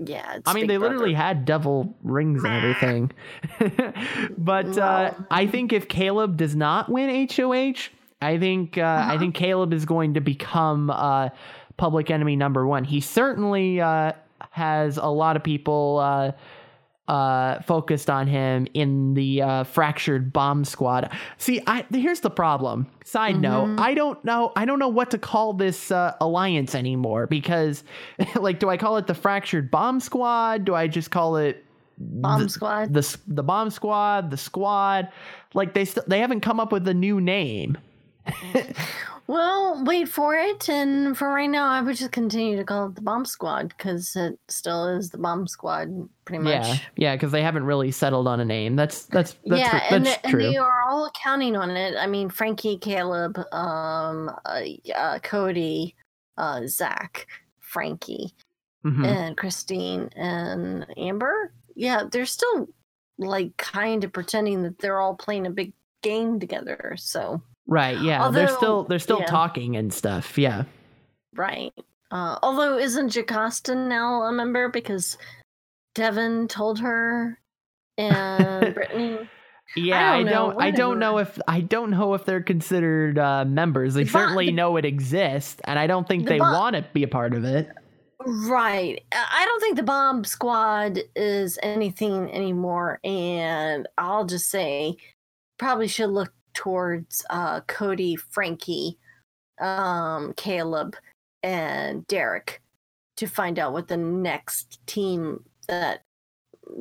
Yeah, 0.04 0.34
it's 0.36 0.42
I 0.48 0.54
mean, 0.54 0.66
they 0.66 0.76
Brother. 0.76 0.94
literally 0.94 1.14
had 1.14 1.44
devil 1.44 1.94
rings 2.02 2.42
and 2.44 2.52
everything. 2.54 3.12
but 4.38 4.78
uh, 4.78 5.12
I 5.30 5.46
think 5.46 5.72
if 5.72 5.88
Caleb 5.88 6.36
does 6.36 6.56
not 6.56 6.88
win 6.88 7.28
HOH, 7.30 7.90
I 8.22 8.38
think 8.38 8.78
uh, 8.78 8.82
Uh-huh. 8.82 9.12
I 9.14 9.18
think 9.18 9.34
Caleb 9.34 9.72
is 9.72 9.84
going 9.84 10.14
to 10.14 10.20
become 10.20 10.90
uh, 10.90 11.30
public 11.76 12.10
enemy 12.10 12.36
number 12.36 12.66
one. 12.66 12.84
He 12.84 13.00
certainly 13.00 13.80
uh, 13.80 14.12
has 14.50 14.96
a 14.96 15.06
lot 15.08 15.36
of 15.36 15.42
people 15.42 15.98
uh, 17.10 17.60
focused 17.62 18.08
on 18.08 18.28
him 18.28 18.68
in 18.72 19.14
the 19.14 19.42
uh, 19.42 19.64
fractured 19.64 20.32
bomb 20.32 20.64
squad. 20.64 21.10
See, 21.38 21.60
I 21.66 21.84
here's 21.92 22.20
the 22.20 22.30
problem. 22.30 22.86
Side 23.04 23.34
Mm-hmm. 23.34 23.40
note, 23.42 23.80
I 23.80 23.94
don't 23.94 24.24
know. 24.24 24.52
I 24.54 24.64
don't 24.64 24.78
know 24.78 24.88
what 24.88 25.10
to 25.10 25.18
call 25.18 25.52
this 25.52 25.90
uh, 25.90 26.14
alliance 26.20 26.76
anymore 26.76 27.26
because, 27.26 27.82
like, 28.36 28.60
do 28.60 28.68
I 28.70 28.76
call 28.76 28.96
it 28.96 29.08
the 29.08 29.14
fractured 29.14 29.72
bomb 29.72 29.98
squad? 29.98 30.64
Do 30.64 30.74
I 30.76 30.86
just 30.86 31.10
call 31.10 31.36
it 31.36 31.64
Bomb 31.98 32.44
the, 32.44 32.48
Squad? 32.48 32.94
The 32.94 33.18
the 33.26 33.42
bomb 33.42 33.70
squad, 33.70 34.30
the 34.30 34.36
squad. 34.36 35.08
Like 35.52 35.74
they 35.74 35.84
still 35.84 36.04
they 36.06 36.20
haven't 36.20 36.40
come 36.42 36.60
up 36.60 36.70
with 36.70 36.86
a 36.86 36.94
new 36.94 37.20
name. 37.20 37.76
Well, 39.30 39.84
wait 39.84 40.08
for 40.08 40.34
it. 40.34 40.68
And 40.68 41.16
for 41.16 41.32
right 41.32 41.48
now, 41.48 41.68
I 41.68 41.80
would 41.80 41.94
just 41.94 42.10
continue 42.10 42.56
to 42.56 42.64
call 42.64 42.88
it 42.88 42.96
the 42.96 43.00
Bomb 43.00 43.24
Squad 43.24 43.68
because 43.68 44.16
it 44.16 44.36
still 44.48 44.88
is 44.88 45.10
the 45.10 45.18
Bomb 45.18 45.46
Squad, 45.46 46.08
pretty 46.24 46.42
much. 46.42 46.66
Yeah, 46.66 46.76
yeah, 46.96 47.14
because 47.14 47.30
they 47.30 47.40
haven't 47.40 47.62
really 47.62 47.92
settled 47.92 48.26
on 48.26 48.40
a 48.40 48.44
name. 48.44 48.74
That's 48.74 49.04
that's 49.04 49.36
that's 49.46 49.60
yeah, 49.60 49.70
tr- 49.70 49.94
and, 49.94 50.06
that's 50.06 50.24
and 50.24 50.40
they 50.40 50.56
are 50.56 50.82
all 50.88 51.12
counting 51.22 51.54
on 51.54 51.70
it. 51.70 51.94
I 51.96 52.08
mean, 52.08 52.28
Frankie, 52.28 52.76
Caleb, 52.76 53.38
um, 53.52 54.32
uh, 54.44 54.62
uh, 54.96 55.20
Cody, 55.20 55.94
uh, 56.36 56.62
Zach, 56.66 57.28
Frankie, 57.60 58.34
Mhm. 58.84 59.06
and 59.06 59.36
Christine 59.36 60.10
and 60.16 60.86
Amber. 60.96 61.52
Yeah, 61.76 62.02
they're 62.10 62.26
still 62.26 62.68
like 63.16 63.56
kind 63.58 64.02
of 64.02 64.12
pretending 64.12 64.64
that 64.64 64.80
they're 64.80 64.98
all 64.98 65.14
playing 65.14 65.46
a 65.46 65.50
big 65.50 65.72
game 66.02 66.40
together. 66.40 66.96
So 66.98 67.42
Right, 67.66 68.00
yeah. 68.00 68.30
they're 68.30 68.48
still 68.48 68.84
they're 68.84 68.98
still 68.98 69.20
yeah. 69.20 69.26
talking 69.26 69.76
and 69.76 69.92
stuff. 69.92 70.36
Yeah. 70.38 70.64
right. 71.34 71.72
Uh, 72.10 72.38
although 72.42 72.76
isn't 72.76 73.10
Jocasta 73.10 73.74
now 73.74 74.22
a 74.22 74.32
member 74.32 74.68
because 74.68 75.16
Devin 75.94 76.48
told 76.48 76.80
her 76.80 77.38
and 77.96 78.74
Brittany. 78.74 79.28
Yeah, 79.76 80.14
I 80.14 80.24
don't 80.24 80.26
don't. 80.26 80.54
know, 80.56 80.60
I 80.60 80.70
don't, 80.72 80.98
know 80.98 81.18
if 81.18 81.38
I 81.46 81.60
don't 81.60 81.90
know 81.90 82.14
if 82.14 82.24
they're 82.24 82.42
considered 82.42 83.20
uh, 83.20 83.44
members. 83.44 83.94
They 83.94 84.02
The 84.02 84.10
certainly 84.10 84.50
know 84.50 84.76
it 84.76 84.84
exists, 84.84 85.60
and 85.62 85.78
I 85.78 85.86
don't 85.86 86.08
think 86.08 86.24
The 86.24 86.30
they 86.30 86.40
want 86.40 86.74
to 86.74 86.84
be 86.92 87.04
a 87.04 87.08
part 87.08 87.34
of 87.34 87.44
it. 87.44 87.70
Right. 88.26 89.02
I 89.12 89.26
I 89.32 89.44
don't 89.46 89.60
think 89.60 89.76
the 89.76 89.82
bomb 89.82 90.24
squad 90.24 90.98
is 91.14 91.58
anything 91.62 92.30
anymore. 92.32 92.98
And 93.04 93.88
I'll 93.96 94.26
just 94.26 94.50
say, 94.50 94.96
probably 95.58 95.88
should 95.88 96.10
look 96.10 96.32
towards 96.54 97.24
uh, 97.30 97.60
Cody, 97.62 98.16
Frankie, 98.16 98.98
um, 99.60 100.32
Caleb, 100.36 100.96
and 101.42 102.06
Derek 102.06 102.62
to 103.16 103.26
find 103.26 103.58
out 103.58 103.72
what 103.72 103.88
the 103.88 103.96
next 103.96 104.84
team 104.86 105.44
that 105.68 106.02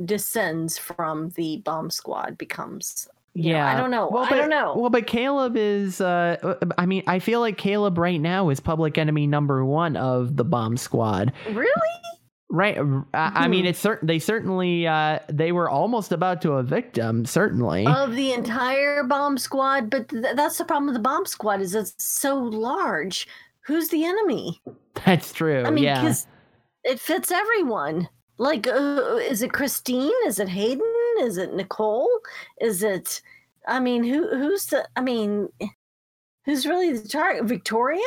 descends 0.05 0.77
from 0.77 1.29
the 1.31 1.57
bomb 1.57 1.89
squad 1.89 2.37
becomes. 2.37 3.07
Know, 3.35 3.41
Yeah, 3.43 3.67
I 3.71 3.77
don't 3.77 3.91
know. 3.91 4.09
Well, 4.09 4.23
I 4.23 4.29
but, 4.29 4.37
don't 4.37 4.49
know. 4.49 4.73
Well, 4.75 4.89
but 4.89 5.05
Caleb 5.05 5.55
is. 5.55 6.01
Uh, 6.01 6.55
I 6.77 6.85
mean, 6.85 7.03
I 7.07 7.19
feel 7.19 7.39
like 7.39 7.57
Caleb 7.57 7.97
right 7.97 8.19
now 8.19 8.49
is 8.49 8.59
public 8.59 8.97
enemy 8.97 9.27
number 9.27 9.63
one 9.63 9.95
of 9.95 10.35
the 10.35 10.43
bomb 10.43 10.77
squad. 10.77 11.31
Really? 11.51 11.69
Right. 12.51 12.77
I, 13.13 13.31
I 13.43 13.47
mean, 13.47 13.65
Mhm. 13.65 13.69
it's 13.69 13.79
certain. 13.79 14.07
They 14.07 14.17
certainly. 14.19 14.87
Uh, 14.87 15.19
they 15.29 15.51
were 15.51 15.69
almost 15.69 16.11
about 16.11 16.41
to 16.41 16.57
evict 16.57 16.97
him. 16.97 17.25
Certainly. 17.25 17.85
of 17.85 18.15
the 18.15 18.33
entire 18.33 19.03
bomb 19.03 19.37
squad 19.37 19.89
but 19.89 20.09
th- 20.09 20.35
that's 20.35 20.57
the 20.57 20.65
problem 20.65 20.87
with 20.87 20.95
the 20.95 20.99
bomb 21.01 21.25
squad 21.27 21.61
is 21.61 21.75
it's 21.75 21.93
so 22.03 22.35
large 22.39 23.27
who's 23.61 23.89
the 23.89 24.03
enemy 24.03 24.59
That's 25.05 25.31
true. 25.31 25.63
i 25.63 25.69
mean 25.69 25.83
yeah. 25.83 26.01
because 26.01 26.25
it 26.83 26.99
fits 26.99 27.29
everyone 27.31 28.09
like 28.39 28.65
uh, 28.67 29.17
is 29.21 29.41
it 29.43 29.51
christine 29.53 30.11
is 30.25 30.39
it 30.39 30.49
hayden 30.49 30.81
is 31.19 31.37
it 31.37 31.53
nicole 31.53 32.09
is 32.61 32.81
it 32.81 33.21
i 33.67 33.79
mean 33.79 34.03
who 34.03 34.27
who's 34.29 34.65
the 34.67 34.87
i 34.95 35.01
mean 35.01 35.49
who's 36.45 36.65
really 36.65 36.93
the 36.93 37.07
target 37.07 37.43
victoria 37.45 38.01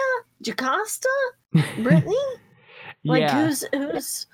jocasta 0.44 1.08
brittany 1.82 2.16
like 3.04 3.20
Yeah. 3.20 3.44
who's 3.46 3.64
who's 3.72 4.26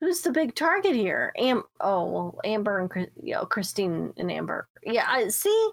who's 0.00 0.20
the 0.22 0.30
big 0.30 0.54
target 0.54 0.94
here 0.94 1.32
am 1.36 1.62
oh 1.80 2.04
well 2.04 2.40
amber 2.44 2.78
and 2.78 3.08
you 3.22 3.34
know, 3.34 3.44
christine 3.44 4.12
and 4.16 4.30
amber 4.30 4.68
yeah 4.84 5.06
i 5.08 5.28
see 5.28 5.70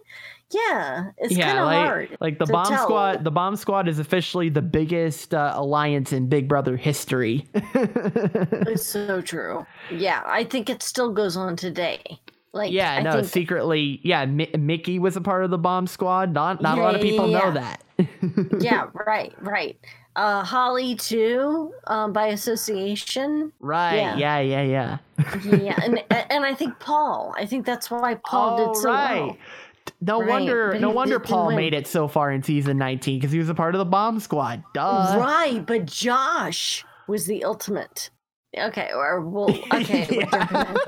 yeah 0.52 1.12
it's 1.18 1.36
kind 1.36 1.58
of 1.58 1.66
like, 1.66 1.78
hard 1.78 2.18
like 2.20 2.40
the 2.40 2.46
bomb 2.46 2.68
tell. 2.68 2.84
squad. 2.84 3.24
The 3.24 3.32
bomb 3.32 3.56
squad 3.56 3.88
is 3.88 4.00
officially 4.00 4.50
the 4.50 4.62
biggest 4.62 5.34
uh, 5.34 5.54
alliance 5.56 6.14
in 6.14 6.28
Big 6.28 6.48
Brother 6.48 6.78
history. 6.78 7.48
it's 7.54 8.86
so 8.86 9.22
true 9.22 9.66
yeah 9.92 10.22
i 10.26 10.44
think 10.44 10.70
it 10.70 10.84
still 10.84 11.12
goes 11.12 11.36
on 11.36 11.56
today 11.56 12.20
like 12.56 12.72
yeah, 12.72 12.94
I 12.94 13.02
no, 13.02 13.12
think, 13.12 13.26
secretly, 13.26 14.00
yeah. 14.02 14.26
Mi- 14.26 14.50
Mickey 14.58 14.98
was 14.98 15.18
a 15.18 15.22
part 15.22 15.44
of 15.44 15.52
the 15.52 15.58
bomb 15.58 15.88
squad. 15.88 16.34
Not 16.34 16.62
not 16.62 16.78
a 16.78 16.82
lot 16.82 16.96
of 16.96 17.02
people 17.02 17.30
yeah, 17.30 17.40
know 17.40 17.52
that. 17.52 17.84
Yeah 18.60 18.88
right 19.08 19.34
right 19.42 19.80
uh 20.16 20.44
holly 20.44 20.96
too 20.96 21.74
um 21.88 22.12
by 22.14 22.28
association 22.28 23.52
Right. 23.60 23.96
Yeah. 24.18 24.40
Yeah. 24.40 24.62
Yeah. 24.62 24.98
yeah 25.46 25.80
and 25.84 26.04
and 26.32 26.44
i 26.46 26.54
think 26.54 26.78
paul 26.80 27.34
i 27.38 27.46
think 27.46 27.66
that's 27.66 27.90
why 27.90 28.16
paul 28.26 28.56
Oh, 28.60 28.74
did 28.74 28.76
so 28.82 28.92
right. 28.92 29.22
well 29.28 29.38
No 30.02 30.20
Right, 30.20 30.30
wonder. 30.30 30.72
but 30.74 30.82
No 30.82 30.90
wonder 30.90 31.20
Paul 31.20 31.48
win. 31.48 31.56
made 31.56 31.74
it 31.74 31.88
so 31.88 32.08
far 32.08 32.32
in 32.32 32.44
season 32.44 32.78
nineteen 32.78 33.20
because 33.20 33.32
he 33.32 33.40
was 33.40 33.50
a 33.50 33.54
part 33.56 33.76
of 33.76 33.80
the 33.80 33.86
bomb 33.86 34.20
squad. 34.20 34.64
Duh. 34.74 35.16
Right, 35.18 35.64
but 35.66 35.86
Josh 35.86 36.84
was 37.08 37.28
the 37.28 37.44
ultimate. 37.46 38.10
Okay, 38.58 38.90
or 38.94 39.22
well, 39.22 39.50
okay, 39.74 40.08
we're. 40.32 40.76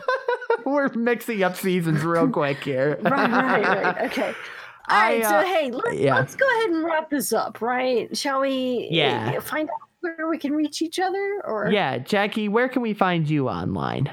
We're 0.66 0.90
mixing 0.96 1.44
up 1.44 1.56
seasons 1.56 2.04
real 2.04 2.28
quick 2.28 2.62
here. 2.64 2.98
right, 3.02 3.32
right, 3.32 3.64
right. 3.84 4.02
Okay. 4.12 4.34
All 4.90 4.98
I, 4.98 5.16
right, 5.16 5.24
uh, 5.24 5.30
so 5.30 5.48
hey, 5.48 5.72
let's, 5.72 6.00
yeah. 6.00 6.16
let's 6.16 6.36
go 6.36 6.46
ahead 6.58 6.70
and 6.70 6.86
wrap 6.86 7.10
this 7.10 7.34
up, 7.34 7.62
right? 7.62 8.16
Shall 8.18 8.42
we? 8.42 8.88
Yeah. 8.90 9.34
uh, 9.38 9.42
Find 9.42 9.70
out 9.70 9.90
where 10.00 10.30
we 10.30 10.38
can 10.38 10.54
reach 10.54 10.82
each 10.82 11.00
other? 11.00 11.42
Or 11.46 11.70
Yeah, 11.70 11.98
Jackie, 11.98 12.48
where 12.48 12.70
can 12.70 12.82
we 12.82 12.94
find 12.94 13.30
you 13.30 13.50
online? 13.50 14.10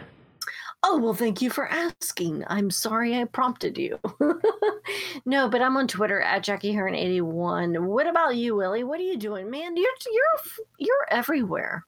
Oh, 0.87 0.99
well, 0.99 1.15
thank 1.15 1.41
you 1.41 1.49
for 1.49 1.67
asking. 1.69 2.45
I'm 2.47 2.71
sorry 2.71 3.17
I 3.19 3.25
prompted 3.25 3.79
you. 3.79 3.99
no, 5.25 5.49
but 5.49 5.63
I'm 5.63 5.79
on 5.79 5.89
Twitter 5.89 6.21
at 6.21 6.43
Jackie 6.43 6.75
Hearn81. 6.75 7.87
What 7.87 8.07
about 8.07 8.37
you, 8.37 8.55
Willie? 8.57 8.85
What 8.85 9.01
are 9.01 9.05
you 9.05 9.17
doing, 9.17 9.49
man? 9.51 9.79
You're 9.79 9.87
you're 10.13 10.65
you're 10.79 11.07
everywhere. 11.11 11.87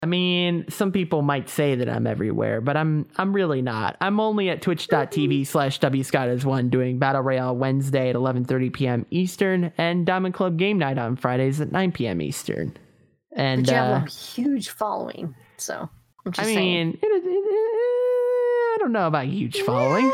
I 0.00 0.06
mean, 0.06 0.66
some 0.68 0.92
people 0.92 1.22
might 1.22 1.48
say 1.48 1.74
that 1.74 1.88
I'm 1.88 2.06
everywhere, 2.06 2.60
but 2.60 2.76
I'm 2.76 3.08
I'm 3.16 3.32
really 3.32 3.62
not. 3.62 3.96
I'm 4.00 4.20
only 4.20 4.48
at 4.48 4.62
twitch.tv 4.62 5.46
slash 5.46 5.80
wscott1 5.80 6.70
doing 6.70 6.98
Battle 7.00 7.22
Royale 7.22 7.56
Wednesday 7.56 8.10
at 8.10 8.14
11.30 8.14 8.72
p.m. 8.72 9.06
Eastern 9.10 9.72
and 9.76 10.06
Diamond 10.06 10.34
Club 10.34 10.56
Game 10.56 10.78
Night 10.78 10.98
on 10.98 11.16
Fridays 11.16 11.60
at 11.60 11.72
9 11.72 11.90
p.m. 11.90 12.22
Eastern. 12.22 12.76
And 13.32 13.66
but 13.66 13.72
you 13.72 13.76
have 13.76 14.02
uh, 14.02 14.06
a 14.06 14.08
huge 14.08 14.68
following, 14.68 15.34
so 15.56 15.88
I'm 16.24 16.32
just 16.32 16.48
I 16.48 16.54
saying. 16.54 16.86
mean, 16.86 16.98
it, 17.02 17.06
it, 17.06 17.22
it, 17.24 17.44
I 18.74 18.76
don't 18.78 18.92
know 18.92 19.08
about 19.08 19.26
huge 19.26 19.60
following, 19.62 20.12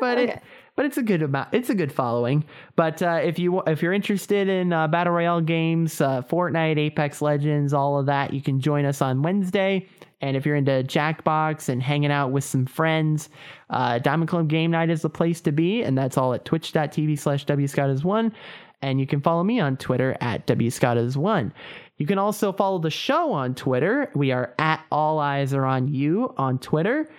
but 0.00 0.18
it 0.18 0.42
but 0.80 0.86
it's 0.86 0.96
a 0.96 1.02
good 1.02 1.20
amount. 1.20 1.52
It's 1.52 1.68
a 1.68 1.74
good 1.74 1.92
following. 1.92 2.42
But 2.74 3.02
uh, 3.02 3.20
if 3.22 3.38
you 3.38 3.60
if 3.66 3.82
you're 3.82 3.92
interested 3.92 4.48
in 4.48 4.72
uh, 4.72 4.88
battle 4.88 5.12
royale 5.12 5.42
games, 5.42 6.00
uh, 6.00 6.22
Fortnite, 6.22 6.78
Apex 6.78 7.20
Legends, 7.20 7.74
all 7.74 7.98
of 7.98 8.06
that, 8.06 8.32
you 8.32 8.40
can 8.40 8.62
join 8.62 8.86
us 8.86 9.02
on 9.02 9.20
Wednesday. 9.20 9.86
And 10.22 10.38
if 10.38 10.46
you're 10.46 10.56
into 10.56 10.82
Jackbox 10.82 11.68
and 11.68 11.82
hanging 11.82 12.10
out 12.10 12.32
with 12.32 12.44
some 12.44 12.64
friends, 12.64 13.28
uh, 13.68 13.98
Diamond 13.98 14.30
Club 14.30 14.48
Game 14.48 14.70
Night 14.70 14.88
is 14.88 15.02
the 15.02 15.10
place 15.10 15.42
to 15.42 15.52
be, 15.52 15.82
and 15.82 15.98
that's 15.98 16.16
all 16.16 16.32
at 16.32 16.46
twitch.tv 16.46 17.18
slash 17.18 17.44
wscottis1. 17.44 18.32
And 18.80 18.98
you 18.98 19.06
can 19.06 19.20
follow 19.20 19.44
me 19.44 19.60
on 19.60 19.76
Twitter 19.76 20.16
at 20.22 20.46
wscottis1. 20.46 21.52
You 21.98 22.06
can 22.06 22.16
also 22.16 22.54
follow 22.54 22.78
the 22.78 22.88
show 22.88 23.32
on 23.32 23.54
Twitter. 23.54 24.10
We 24.14 24.32
are 24.32 24.54
at 24.58 24.82
All 24.90 25.18
Eyes 25.18 25.52
Are 25.52 25.66
On 25.66 25.88
You 25.88 26.32
on 26.38 26.58
Twitter. 26.58 27.10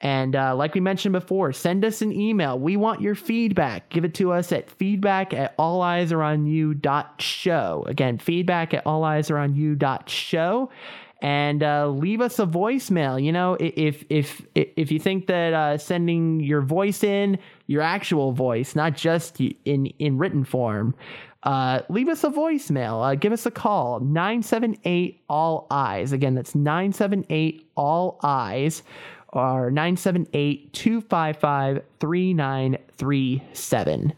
And 0.00 0.34
uh, 0.34 0.56
like 0.56 0.74
we 0.74 0.80
mentioned 0.80 1.12
before, 1.12 1.52
send 1.52 1.84
us 1.84 2.00
an 2.00 2.12
email. 2.12 2.58
We 2.58 2.76
want 2.76 3.02
your 3.02 3.14
feedback. 3.14 3.90
Give 3.90 4.04
it 4.04 4.14
to 4.14 4.32
us 4.32 4.50
at 4.50 4.70
feedback 4.70 5.34
at 5.34 5.54
all 5.58 5.82
eyes 5.82 6.10
are 6.10 6.22
on 6.22 6.46
you 6.46 6.72
dot 6.72 7.20
show. 7.20 7.84
Again, 7.86 8.18
feedback 8.18 8.72
at 8.72 8.86
all 8.86 9.04
eyes 9.04 9.30
are 9.30 9.36
on 9.36 9.54
you 9.54 9.74
dot 9.74 10.08
show. 10.08 10.70
And 11.22 11.62
uh, 11.62 11.88
leave 11.88 12.22
us 12.22 12.38
a 12.38 12.46
voicemail. 12.46 13.22
You 13.22 13.32
know, 13.32 13.58
if 13.60 14.04
if 14.08 14.40
if 14.54 14.90
you 14.90 14.98
think 14.98 15.26
that 15.26 15.52
uh, 15.52 15.76
sending 15.76 16.40
your 16.40 16.62
voice 16.62 17.04
in, 17.04 17.38
your 17.66 17.82
actual 17.82 18.32
voice, 18.32 18.74
not 18.74 18.96
just 18.96 19.38
in 19.38 19.86
in 19.98 20.16
written 20.16 20.44
form, 20.44 20.94
uh, 21.42 21.80
leave 21.90 22.08
us 22.08 22.24
a 22.24 22.30
voicemail. 22.30 23.06
Uh, 23.06 23.14
give 23.16 23.32
us 23.32 23.44
a 23.44 23.50
call 23.50 24.00
978 24.00 25.22
all 25.28 25.66
eyes. 25.70 26.12
Again, 26.12 26.34
that's 26.34 26.54
978 26.54 27.70
all 27.76 28.18
eyes 28.22 28.82
or 29.32 29.70
978 29.70 30.72
255 30.72 31.82
3937. 32.00 34.12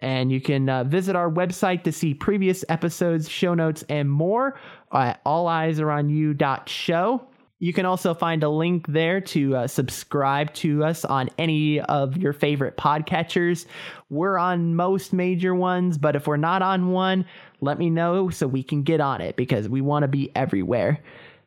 And 0.00 0.30
you 0.30 0.40
can 0.40 0.68
uh, 0.68 0.84
visit 0.84 1.16
our 1.16 1.30
website 1.30 1.84
to 1.84 1.92
see 1.92 2.12
previous 2.12 2.62
episodes, 2.68 3.26
show 3.28 3.54
notes, 3.54 3.84
and 3.88 4.10
more 4.10 4.60
at 4.92 5.24
alleyesareonyou.show. 5.24 7.26
You 7.60 7.72
can 7.72 7.86
also 7.86 8.12
find 8.12 8.42
a 8.42 8.48
link 8.50 8.86
there 8.88 9.22
to 9.22 9.56
uh, 9.56 9.66
subscribe 9.66 10.52
to 10.54 10.84
us 10.84 11.06
on 11.06 11.30
any 11.38 11.80
of 11.80 12.18
your 12.18 12.34
favorite 12.34 12.76
podcatchers. 12.76 13.64
We're 14.10 14.36
on 14.36 14.76
most 14.76 15.14
major 15.14 15.54
ones, 15.54 15.96
but 15.96 16.16
if 16.16 16.26
we're 16.26 16.36
not 16.36 16.60
on 16.60 16.90
one, 16.90 17.24
let 17.62 17.78
me 17.78 17.88
know 17.88 18.28
so 18.28 18.46
we 18.46 18.62
can 18.62 18.82
get 18.82 19.00
on 19.00 19.22
it 19.22 19.36
because 19.36 19.70
we 19.70 19.80
want 19.80 20.02
to 20.02 20.08
be 20.08 20.30
everywhere. 20.36 21.00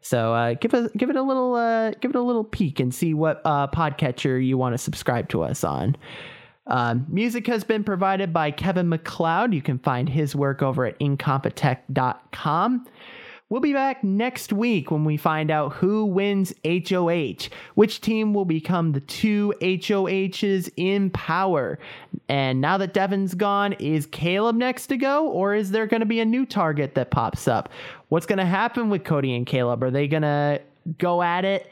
So 0.07 0.33
uh, 0.33 0.53
give 0.53 0.73
us 0.73 0.89
give 0.95 1.09
it 1.09 1.17
a 1.17 1.21
little 1.21 1.55
uh, 1.55 1.91
give 1.91 2.11
it 2.11 2.15
a 2.15 2.21
little 2.21 2.45
peek 2.45 2.79
and 2.79 2.95
see 2.95 3.13
what 3.13 3.41
uh, 3.43 3.67
podcatcher 3.67 4.43
you 4.43 4.57
want 4.57 4.73
to 4.73 4.77
subscribe 4.77 5.27
to 5.29 5.43
us 5.43 5.65
on. 5.65 5.97
Um, 6.65 7.05
music 7.09 7.45
has 7.47 7.65
been 7.65 7.83
provided 7.83 8.31
by 8.31 8.51
Kevin 8.51 8.87
MacLeod. 8.87 9.53
You 9.53 9.61
can 9.61 9.79
find 9.79 10.07
his 10.07 10.33
work 10.33 10.61
over 10.61 10.85
at 10.85 10.97
incompetech.com. 10.99 12.85
We'll 13.49 13.61
be 13.61 13.71
back 13.71 14.03
next 14.03 14.51
week 14.51 14.91
when 14.91 15.05
we 15.05 15.15
find 15.15 15.49
out 15.49 15.71
who 15.71 16.03
wins 16.03 16.53
HOH, 16.65 17.47
which 17.75 18.01
team 18.01 18.33
will 18.33 18.43
become 18.43 18.91
the 18.91 18.99
two 18.99 19.53
HOHs 19.61 20.69
in 20.75 21.09
power. 21.11 21.79
And 22.27 22.59
now 22.59 22.77
that 22.77 22.93
Devin's 22.93 23.35
gone, 23.35 23.71
is 23.73 24.05
Caleb 24.07 24.57
next 24.57 24.87
to 24.87 24.97
go, 24.97 25.29
or 25.29 25.55
is 25.55 25.71
there 25.71 25.87
going 25.87 26.01
to 26.01 26.05
be 26.05 26.19
a 26.19 26.25
new 26.25 26.45
target 26.45 26.95
that 26.95 27.09
pops 27.09 27.47
up? 27.47 27.69
What's 28.09 28.25
going 28.25 28.39
to 28.39 28.45
happen 28.45 28.89
with 28.89 29.05
Cody 29.05 29.33
and 29.33 29.45
Caleb? 29.45 29.81
Are 29.81 29.91
they 29.91 30.09
going 30.09 30.23
to 30.23 30.61
go 30.97 31.21
at 31.21 31.45
it? 31.45 31.71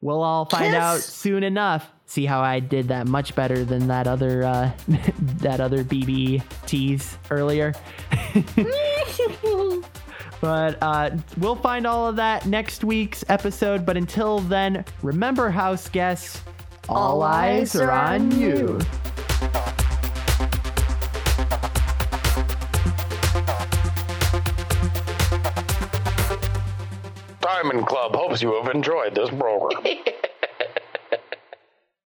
We'll 0.00 0.20
all 0.20 0.46
find 0.46 0.74
Kiss. 0.74 0.74
out 0.74 1.00
soon 1.00 1.44
enough. 1.44 1.88
See 2.06 2.26
how 2.26 2.40
I 2.40 2.58
did 2.58 2.88
that 2.88 3.06
much 3.06 3.36
better 3.36 3.64
than 3.64 3.86
that 3.86 4.08
other 4.08 4.42
uh, 4.42 4.72
that 5.18 5.60
other 5.60 5.84
BB 5.84 6.42
tease 6.66 7.16
earlier. 7.30 7.72
But 10.40 10.78
uh, 10.82 11.10
we'll 11.38 11.56
find 11.56 11.86
all 11.86 12.06
of 12.06 12.16
that 12.16 12.46
next 12.46 12.84
week's 12.84 13.24
episode. 13.28 13.86
But 13.86 13.96
until 13.96 14.40
then, 14.40 14.84
remember, 15.02 15.50
house 15.50 15.88
guests, 15.88 16.42
all, 16.88 17.22
eyes 17.22 17.74
are 17.76 17.90
on 17.90 18.30
you. 18.38 18.78
Diamond 27.40 27.86
Club 27.86 28.14
hopes 28.14 28.42
you 28.42 28.52
have 28.54 28.74
enjoyed 28.74 29.14
this 29.14 29.30
program. 29.30 29.82